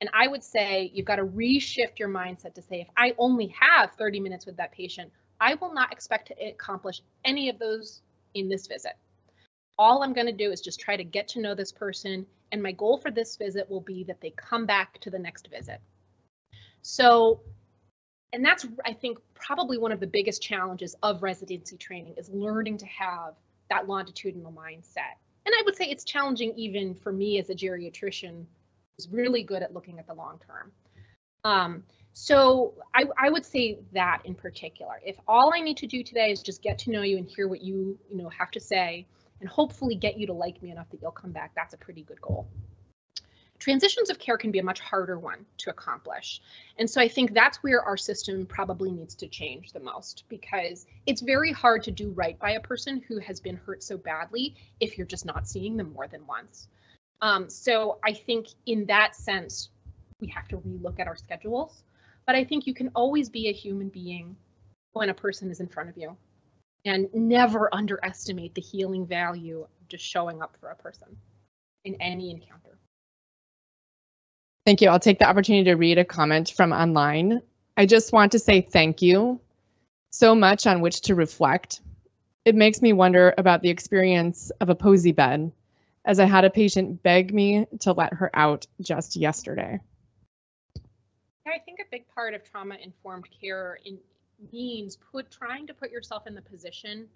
And 0.00 0.08
I 0.14 0.26
would 0.26 0.42
say 0.42 0.90
you've 0.94 1.06
got 1.06 1.16
to 1.16 1.24
reshift 1.24 1.98
your 1.98 2.08
mindset 2.08 2.54
to 2.54 2.62
say, 2.62 2.80
if 2.80 2.88
I 2.96 3.14
only 3.18 3.54
have 3.60 3.92
30 3.92 4.18
minutes 4.18 4.46
with 4.46 4.56
that 4.56 4.72
patient, 4.72 5.12
I 5.40 5.54
will 5.54 5.74
not 5.74 5.92
expect 5.92 6.28
to 6.28 6.48
accomplish 6.48 7.02
any 7.24 7.50
of 7.50 7.58
those 7.58 8.00
in 8.32 8.48
this 8.48 8.66
visit. 8.66 8.92
All 9.78 10.02
I'm 10.02 10.14
going 10.14 10.26
to 10.26 10.32
do 10.32 10.50
is 10.50 10.62
just 10.62 10.80
try 10.80 10.96
to 10.96 11.04
get 11.04 11.28
to 11.28 11.40
know 11.40 11.54
this 11.54 11.70
person. 11.70 12.26
And 12.50 12.62
my 12.62 12.72
goal 12.72 12.96
for 12.96 13.10
this 13.10 13.36
visit 13.36 13.70
will 13.70 13.82
be 13.82 14.04
that 14.04 14.22
they 14.22 14.30
come 14.30 14.64
back 14.64 14.98
to 15.00 15.10
the 15.10 15.18
next 15.18 15.48
visit. 15.50 15.80
So 16.80 17.40
and 18.32 18.44
that's 18.44 18.66
i 18.84 18.92
think 18.92 19.18
probably 19.34 19.78
one 19.78 19.92
of 19.92 20.00
the 20.00 20.06
biggest 20.06 20.42
challenges 20.42 20.94
of 21.02 21.22
residency 21.22 21.76
training 21.76 22.14
is 22.16 22.28
learning 22.30 22.78
to 22.78 22.86
have 22.86 23.34
that 23.68 23.86
longitudinal 23.86 24.52
mindset. 24.52 25.14
And 25.46 25.54
i 25.54 25.62
would 25.64 25.76
say 25.76 25.86
it's 25.86 26.04
challenging 26.04 26.52
even 26.56 26.94
for 26.94 27.12
me 27.12 27.38
as 27.38 27.50
a 27.50 27.54
geriatrician 27.54 28.44
who's 28.96 29.08
really 29.10 29.42
good 29.42 29.62
at 29.62 29.72
looking 29.72 29.98
at 29.98 30.06
the 30.06 30.14
long 30.14 30.40
term. 30.46 30.72
Um, 31.42 31.84
so 32.12 32.74
I, 32.94 33.04
I 33.16 33.30
would 33.30 33.46
say 33.46 33.78
that 33.92 34.20
in 34.24 34.34
particular. 34.34 35.00
If 35.04 35.16
all 35.26 35.52
i 35.54 35.60
need 35.60 35.78
to 35.78 35.86
do 35.86 36.02
today 36.02 36.30
is 36.30 36.42
just 36.42 36.62
get 36.62 36.78
to 36.80 36.90
know 36.90 37.02
you 37.02 37.16
and 37.16 37.26
hear 37.26 37.48
what 37.48 37.62
you 37.62 37.98
you 38.10 38.16
know 38.16 38.28
have 38.28 38.50
to 38.52 38.60
say 38.60 39.06
and 39.40 39.48
hopefully 39.48 39.94
get 39.94 40.18
you 40.18 40.26
to 40.26 40.32
like 40.32 40.62
me 40.62 40.70
enough 40.70 40.90
that 40.90 41.00
you'll 41.00 41.10
come 41.10 41.32
back 41.32 41.52
that's 41.54 41.74
a 41.74 41.78
pretty 41.78 42.02
good 42.02 42.20
goal 42.20 42.48
transitions 43.60 44.10
of 44.10 44.18
care 44.18 44.36
can 44.36 44.50
be 44.50 44.58
a 44.58 44.64
much 44.64 44.80
harder 44.80 45.18
one 45.18 45.46
to 45.58 45.70
accomplish. 45.70 46.40
And 46.78 46.90
so 46.90 47.00
I 47.00 47.06
think 47.06 47.32
that's 47.32 47.62
where 47.62 47.82
our 47.82 47.96
system 47.96 48.46
probably 48.46 48.90
needs 48.90 49.14
to 49.16 49.28
change 49.28 49.72
the 49.72 49.80
most 49.80 50.24
because 50.28 50.86
it's 51.06 51.20
very 51.20 51.52
hard 51.52 51.84
to 51.84 51.90
do 51.90 52.10
right 52.10 52.38
by 52.38 52.52
a 52.52 52.60
person 52.60 53.02
who 53.06 53.20
has 53.20 53.38
been 53.38 53.56
hurt 53.56 53.82
so 53.82 53.96
badly 53.96 54.56
if 54.80 54.98
you're 54.98 55.06
just 55.06 55.26
not 55.26 55.46
seeing 55.46 55.76
them 55.76 55.92
more 55.92 56.08
than 56.08 56.26
once. 56.26 56.66
Um, 57.22 57.48
so 57.48 57.98
I 58.04 58.14
think 58.14 58.48
in 58.66 58.86
that 58.86 59.14
sense, 59.14 59.68
we 60.20 60.28
have 60.28 60.48
to 60.48 60.58
relook 60.58 60.98
at 60.98 61.06
our 61.06 61.16
schedules. 61.16 61.84
But 62.26 62.36
I 62.36 62.44
think 62.44 62.66
you 62.66 62.74
can 62.74 62.90
always 62.94 63.28
be 63.28 63.48
a 63.48 63.52
human 63.52 63.88
being 63.88 64.36
when 64.92 65.10
a 65.10 65.14
person 65.14 65.50
is 65.50 65.60
in 65.60 65.68
front 65.68 65.88
of 65.88 65.96
you 65.96 66.16
and 66.84 67.08
never 67.12 67.72
underestimate 67.74 68.54
the 68.54 68.60
healing 68.60 69.06
value 69.06 69.60
of 69.62 69.88
just 69.88 70.04
showing 70.04 70.42
up 70.42 70.56
for 70.60 70.70
a 70.70 70.76
person 70.76 71.16
in 71.84 71.94
any 72.00 72.30
encounter. 72.30 72.78
Thank 74.66 74.82
you. 74.82 74.90
I'll 74.90 75.00
take 75.00 75.18
the 75.18 75.28
opportunity 75.28 75.64
to 75.64 75.74
read 75.74 75.98
a 75.98 76.04
comment 76.04 76.52
from 76.54 76.72
online. 76.72 77.40
I 77.76 77.86
just 77.86 78.12
want 78.12 78.32
to 78.32 78.38
say 78.38 78.60
thank 78.60 79.00
you 79.00 79.40
so 80.10 80.34
much 80.34 80.66
on 80.66 80.80
which 80.80 81.00
to 81.02 81.14
reflect. 81.14 81.80
It 82.44 82.54
makes 82.54 82.82
me 82.82 82.92
wonder 82.92 83.32
about 83.38 83.62
the 83.62 83.70
experience 83.70 84.50
of 84.60 84.68
a 84.68 84.74
Posey 84.74 85.12
bed, 85.12 85.52
as 86.04 86.20
I 86.20 86.26
had 86.26 86.44
a 86.44 86.50
patient 86.50 87.02
beg 87.02 87.32
me 87.32 87.66
to 87.80 87.92
let 87.92 88.12
her 88.14 88.30
out 88.34 88.66
just 88.80 89.16
yesterday. 89.16 89.80
I 91.46 91.58
think 91.64 91.80
a 91.80 91.90
big 91.90 92.06
part 92.14 92.34
of 92.34 92.44
trauma-informed 92.44 93.28
care 93.40 93.78
in, 93.84 93.98
means 94.52 94.96
put 94.96 95.30
trying 95.30 95.66
to 95.66 95.74
put 95.74 95.90
yourself 95.90 96.26
in 96.26 96.34
the 96.34 96.42
position 96.42 97.08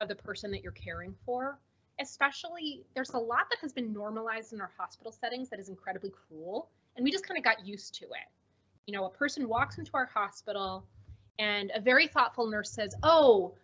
of 0.00 0.08
the 0.08 0.14
person 0.14 0.50
that 0.50 0.62
you're 0.62 0.72
caring 0.72 1.14
for. 1.24 1.58
Especially, 2.00 2.84
there's 2.94 3.10
a 3.10 3.18
lot 3.18 3.48
that 3.50 3.58
has 3.60 3.72
been 3.72 3.92
normalized 3.92 4.52
in 4.52 4.60
our 4.60 4.70
hospital 4.76 5.10
settings 5.10 5.48
that 5.48 5.58
is 5.58 5.68
incredibly 5.68 6.10
cruel 6.10 6.70
and 6.98 7.04
we 7.04 7.12
just 7.12 7.26
kind 7.26 7.38
of 7.38 7.44
got 7.44 7.64
used 7.64 7.94
to 7.94 8.04
it. 8.04 8.28
You 8.86 8.92
know, 8.92 9.06
a 9.06 9.10
person 9.10 9.48
walks 9.48 9.78
into 9.78 9.92
our 9.94 10.06
hospital 10.06 10.84
and 11.38 11.70
a 11.74 11.80
very 11.80 12.08
thoughtful 12.08 12.48
nurse 12.48 12.70
says, 12.70 12.94
Oh, 13.02 13.54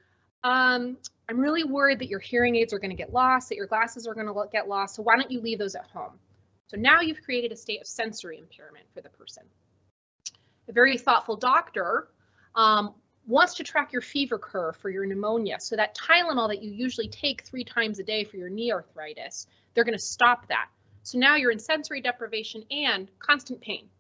um, 0.45 0.97
I'm 1.29 1.41
really 1.41 1.65
worried 1.65 1.99
that 1.99 2.09
your 2.09 2.21
hearing 2.21 2.55
aids 2.55 2.73
are 2.73 2.79
going 2.79 2.91
to 2.91 2.97
get 2.97 3.13
lost, 3.13 3.49
that 3.49 3.57
your 3.57 3.67
glasses 3.67 4.07
are 4.07 4.15
going 4.15 4.29
to 4.29 4.35
get 4.53 4.69
lost. 4.69 4.95
So 4.95 5.03
why 5.03 5.17
don't 5.17 5.31
you 5.31 5.41
leave 5.41 5.59
those 5.59 5.75
at 5.75 5.87
home? 5.87 6.13
So 6.69 6.77
now 6.77 7.01
you've 7.01 7.23
created 7.23 7.51
a 7.51 7.57
state 7.57 7.81
of 7.81 7.87
sensory 7.87 8.39
impairment 8.39 8.85
for 8.95 9.01
the 9.01 9.09
person. 9.09 9.43
A 10.69 10.73
very 10.73 10.97
thoughtful 10.97 11.37
doctor 11.37 12.09
um, 12.55 12.95
wants 13.27 13.55
to 13.55 13.65
track 13.65 13.93
your 13.93 14.03
fever 14.03 14.39
curve 14.39 14.77
for 14.77 14.91
your 14.91 15.07
pneumonia. 15.07 15.59
So 15.59 15.77
that 15.77 15.97
Tylenol 15.97 16.49
that 16.49 16.63
you 16.63 16.71
usually 16.71 17.09
take 17.09 17.43
three 17.43 17.65
times 17.65 17.99
a 17.99 18.05
day 18.05 18.23
for 18.25 18.37
your 18.37 18.49
knee 18.49 18.73
arthritis, 18.73 19.47
they're 19.75 19.85
going 19.85 19.99
to 19.99 20.05
stop 20.05 20.47
that. 20.49 20.69
So 21.05 21.19
now 21.19 21.37
you're 21.37 21.51
in 21.51 21.59
sensory 21.59 22.01
deprivation 22.01 22.65
and 22.71 23.11
constant 23.19 23.61
pain. 23.61 23.91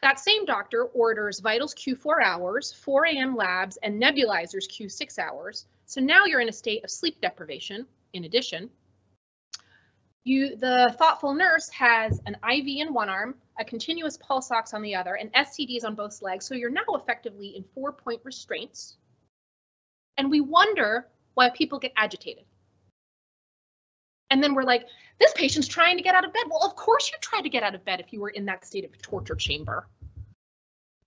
That 0.00 0.20
same 0.20 0.44
doctor 0.44 0.84
orders 0.84 1.40
vitals 1.40 1.74
Q4 1.74 2.22
hours, 2.24 2.72
4 2.72 3.06
a.m. 3.06 3.36
labs, 3.36 3.78
and 3.82 4.00
nebulizers 4.00 4.68
Q6 4.68 5.18
hours. 5.18 5.66
So 5.86 6.00
now 6.00 6.24
you're 6.24 6.40
in 6.40 6.48
a 6.48 6.52
state 6.52 6.84
of 6.84 6.90
sleep 6.90 7.20
deprivation 7.20 7.86
in 8.12 8.24
addition. 8.24 8.70
You, 10.24 10.54
the 10.54 10.94
thoughtful 10.98 11.34
nurse 11.34 11.68
has 11.70 12.20
an 12.26 12.36
IV 12.48 12.86
in 12.86 12.94
one 12.94 13.08
arm, 13.08 13.34
a 13.58 13.64
continuous 13.64 14.16
pulse 14.16 14.52
ox 14.52 14.72
on 14.74 14.82
the 14.82 14.94
other, 14.94 15.14
and 15.14 15.32
SCDs 15.32 15.84
on 15.84 15.96
both 15.96 16.22
legs. 16.22 16.46
So 16.46 16.54
you're 16.54 16.70
now 16.70 16.94
effectively 16.94 17.56
in 17.56 17.64
four 17.74 17.92
point 17.92 18.20
restraints. 18.22 18.96
And 20.16 20.30
we 20.30 20.40
wonder 20.40 21.08
why 21.34 21.50
people 21.50 21.80
get 21.80 21.92
agitated. 21.96 22.44
And 24.32 24.42
then 24.42 24.54
we're 24.54 24.62
like, 24.62 24.86
this 25.20 25.34
patient's 25.34 25.68
trying 25.68 25.98
to 25.98 26.02
get 26.02 26.14
out 26.14 26.24
of 26.24 26.32
bed. 26.32 26.44
Well, 26.48 26.64
of 26.64 26.74
course 26.74 27.12
you 27.12 27.18
tried 27.20 27.42
to 27.42 27.50
get 27.50 27.62
out 27.62 27.74
of 27.74 27.84
bed 27.84 28.00
if 28.00 28.14
you 28.14 28.20
were 28.20 28.30
in 28.30 28.46
that 28.46 28.64
state 28.64 28.82
of 28.82 29.02
torture 29.02 29.34
chamber. 29.34 29.86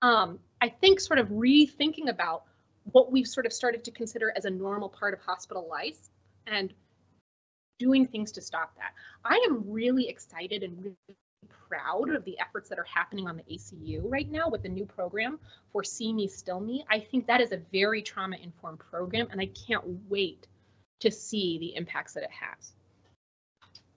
Um, 0.03 0.37
I 0.61 0.69
think 0.69 0.99
sort 0.99 1.17
of 1.17 1.29
rethinking 1.29 2.07
about 2.07 2.43
what 2.91 3.11
we've 3.11 3.27
sort 3.27 3.47
of 3.47 3.51
started 3.51 3.83
to 3.85 3.91
consider 3.91 4.31
as 4.35 4.45
a 4.45 4.51
normal 4.51 4.89
part 4.89 5.15
of 5.15 5.21
hospital 5.21 5.67
life 5.67 5.97
and 6.45 6.71
doing 7.79 8.05
things 8.05 8.31
to 8.33 8.41
stop 8.41 8.75
that. 8.75 8.93
I 9.23 9.43
am 9.49 9.71
really 9.71 10.07
excited 10.07 10.61
and 10.61 10.77
really 10.77 11.17
proud 11.67 12.13
of 12.13 12.23
the 12.25 12.37
efforts 12.39 12.69
that 12.69 12.77
are 12.77 12.85
happening 12.85 13.27
on 13.27 13.37
the 13.37 13.43
ACU 13.51 14.01
right 14.03 14.29
now 14.29 14.49
with 14.49 14.61
the 14.61 14.69
new 14.69 14.85
program 14.85 15.39
for 15.71 15.83
See 15.83 16.13
Me, 16.13 16.27
Still 16.27 16.59
Me. 16.59 16.85
I 16.91 16.99
think 16.99 17.25
that 17.25 17.41
is 17.41 17.53
a 17.53 17.57
very 17.71 18.03
trauma 18.03 18.37
informed 18.37 18.79
program, 18.79 19.29
and 19.31 19.41
I 19.41 19.47
can't 19.47 19.83
wait 20.07 20.45
to 20.99 21.09
see 21.09 21.57
the 21.57 21.75
impacts 21.75 22.13
that 22.13 22.21
it 22.21 22.29
has. 22.29 22.75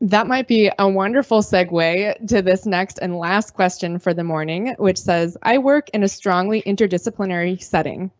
That 0.01 0.29
might 0.29 0.47
be 0.47 0.71
a 0.79 0.89
wonderful 0.89 1.41
segue 1.43 2.29
to 2.29 2.43
this 2.43 2.67
next 2.67 2.99
and 2.99 3.19
last 3.19 3.55
question 3.55 3.99
for 3.99 4.15
the 4.15 4.23
morning, 4.23 4.77
which 4.79 4.99
says 4.99 5.37
I 5.43 5.59
work 5.59 5.89
in 5.91 6.05
a 6.05 6.09
strongly 6.09 6.63
interdisciplinary 6.63 7.61
setting. 7.61 8.13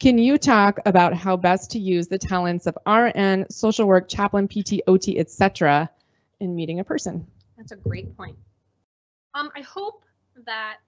Can 0.00 0.16
you 0.16 0.38
talk 0.38 0.78
about 0.86 1.12
how 1.12 1.36
best 1.36 1.72
to 1.72 1.78
use 1.78 2.08
the 2.08 2.18
talents 2.18 2.66
of 2.66 2.78
RN, 2.86 3.44
social 3.50 3.86
work, 3.86 4.08
chaplain, 4.08 4.48
PT, 4.48 4.80
OT, 4.86 5.18
etc., 5.18 5.90
in 6.40 6.54
meeting 6.54 6.80
a 6.80 6.84
person? 6.84 7.26
That's 7.58 7.72
a 7.72 7.76
great 7.76 8.16
point. 8.16 8.38
Um, 9.34 9.50
I 9.54 9.60
hope 9.60 10.04
that 10.46 10.78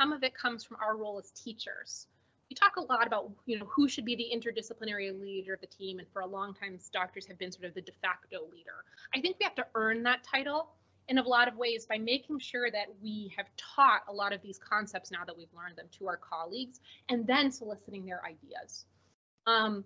some 0.00 0.12
of 0.12 0.24
it 0.24 0.34
comes 0.34 0.64
from 0.64 0.78
our 0.82 0.96
role 0.96 1.18
as 1.18 1.30
teachers. 1.30 2.08
We 2.50 2.54
talk 2.54 2.76
a 2.76 2.80
lot 2.80 3.06
about, 3.06 3.32
you 3.44 3.58
know, 3.58 3.66
who 3.66 3.88
should 3.88 4.04
be 4.04 4.14
the 4.14 4.30
interdisciplinary 4.32 5.20
leader 5.20 5.54
of 5.54 5.60
the 5.60 5.66
team, 5.66 5.98
and 5.98 6.06
for 6.12 6.20
a 6.20 6.26
long 6.26 6.54
time, 6.54 6.78
doctors 6.92 7.26
have 7.26 7.38
been 7.38 7.50
sort 7.50 7.64
of 7.64 7.74
the 7.74 7.80
de 7.80 7.92
facto 8.00 8.38
leader. 8.52 8.84
I 9.14 9.20
think 9.20 9.36
we 9.40 9.44
have 9.44 9.56
to 9.56 9.66
earn 9.74 10.02
that 10.04 10.22
title 10.22 10.68
in 11.08 11.18
a 11.18 11.22
lot 11.22 11.48
of 11.48 11.56
ways 11.56 11.86
by 11.86 11.98
making 11.98 12.38
sure 12.38 12.70
that 12.70 12.86
we 13.02 13.32
have 13.36 13.46
taught 13.56 14.02
a 14.08 14.12
lot 14.12 14.32
of 14.32 14.42
these 14.42 14.58
concepts 14.58 15.10
now 15.10 15.24
that 15.24 15.36
we've 15.36 15.52
learned 15.56 15.76
them 15.76 15.86
to 15.98 16.06
our 16.06 16.16
colleagues, 16.16 16.80
and 17.08 17.26
then 17.26 17.50
soliciting 17.50 18.06
their 18.06 18.22
ideas. 18.24 18.86
Um, 19.46 19.84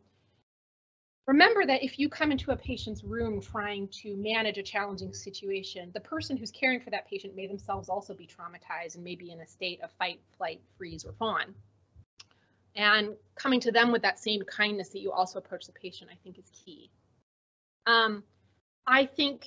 Remember 1.30 1.64
that 1.64 1.84
if 1.84 1.96
you 1.96 2.08
come 2.08 2.32
into 2.32 2.50
a 2.50 2.56
patient's 2.56 3.04
room 3.04 3.40
trying 3.40 3.86
to 4.02 4.16
manage 4.16 4.58
a 4.58 4.64
challenging 4.64 5.12
situation, 5.12 5.92
the 5.94 6.00
person 6.00 6.36
who's 6.36 6.50
caring 6.50 6.80
for 6.80 6.90
that 6.90 7.08
patient 7.08 7.36
may 7.36 7.46
themselves 7.46 7.88
also 7.88 8.14
be 8.14 8.26
traumatized 8.26 8.96
and 8.96 9.04
may 9.04 9.14
be 9.14 9.30
in 9.30 9.40
a 9.40 9.46
state 9.46 9.80
of 9.80 9.92
fight, 9.92 10.20
flight, 10.36 10.61
freeze, 10.76 11.04
or 11.04 11.12
fawn. 11.12 11.54
And 12.77 13.16
coming 13.35 13.61
to 13.61 13.73
them 13.73 13.91
with 13.91 14.03
that 14.03 14.18
same 14.18 14.43
kindness 14.43 14.91
that 14.91 15.01
you 15.01 15.12
also 15.12 15.39
approach 15.39 15.66
the 15.66 15.73
patient, 15.73 16.11
I 16.12 16.16
think 16.23 16.39
is 16.39 16.51
key. 16.64 16.91
Um, 17.87 18.23
I 18.87 19.07
think 19.07 19.45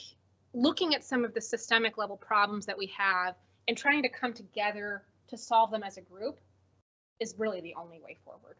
looking 0.54 0.94
at 0.94 1.04
some 1.04 1.26
of 1.26 1.34
the 1.34 1.42
systemic 1.42 1.98
level 1.98 2.18
problems 2.18 2.66
that 2.66 2.78
we 2.78 2.88
have 2.98 3.36
and 3.68 3.78
trying 3.78 4.04
to 4.04 4.10
come 4.10 4.34
together 4.34 5.04
to 5.30 5.38
solve 5.38 5.72
them 5.72 5.84
as 5.84 5.98
a 5.98 6.02
group 6.02 6.40
is 7.20 7.36
really 7.38 7.62
the 7.62 7.76
only 7.76 8.00
way 8.00 8.18
forward. 8.26 8.58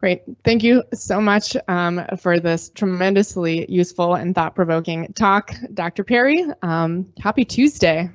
Great. 0.00 0.22
Thank 0.44 0.64
you 0.64 0.82
so 0.92 1.20
much 1.20 1.56
um, 1.68 2.04
for 2.18 2.40
this 2.40 2.70
tremendously 2.70 3.70
useful 3.70 4.16
and 4.16 4.34
thought 4.34 4.56
provoking 4.56 5.12
talk, 5.12 5.54
Dr. 5.72 6.02
Perry. 6.02 6.44
Um, 6.60 7.12
happy 7.20 7.44
Tuesday. 7.44 8.10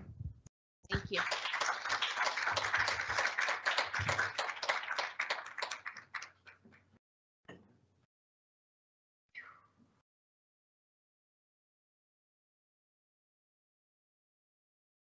Thank 0.90 1.04
you. 1.12 1.22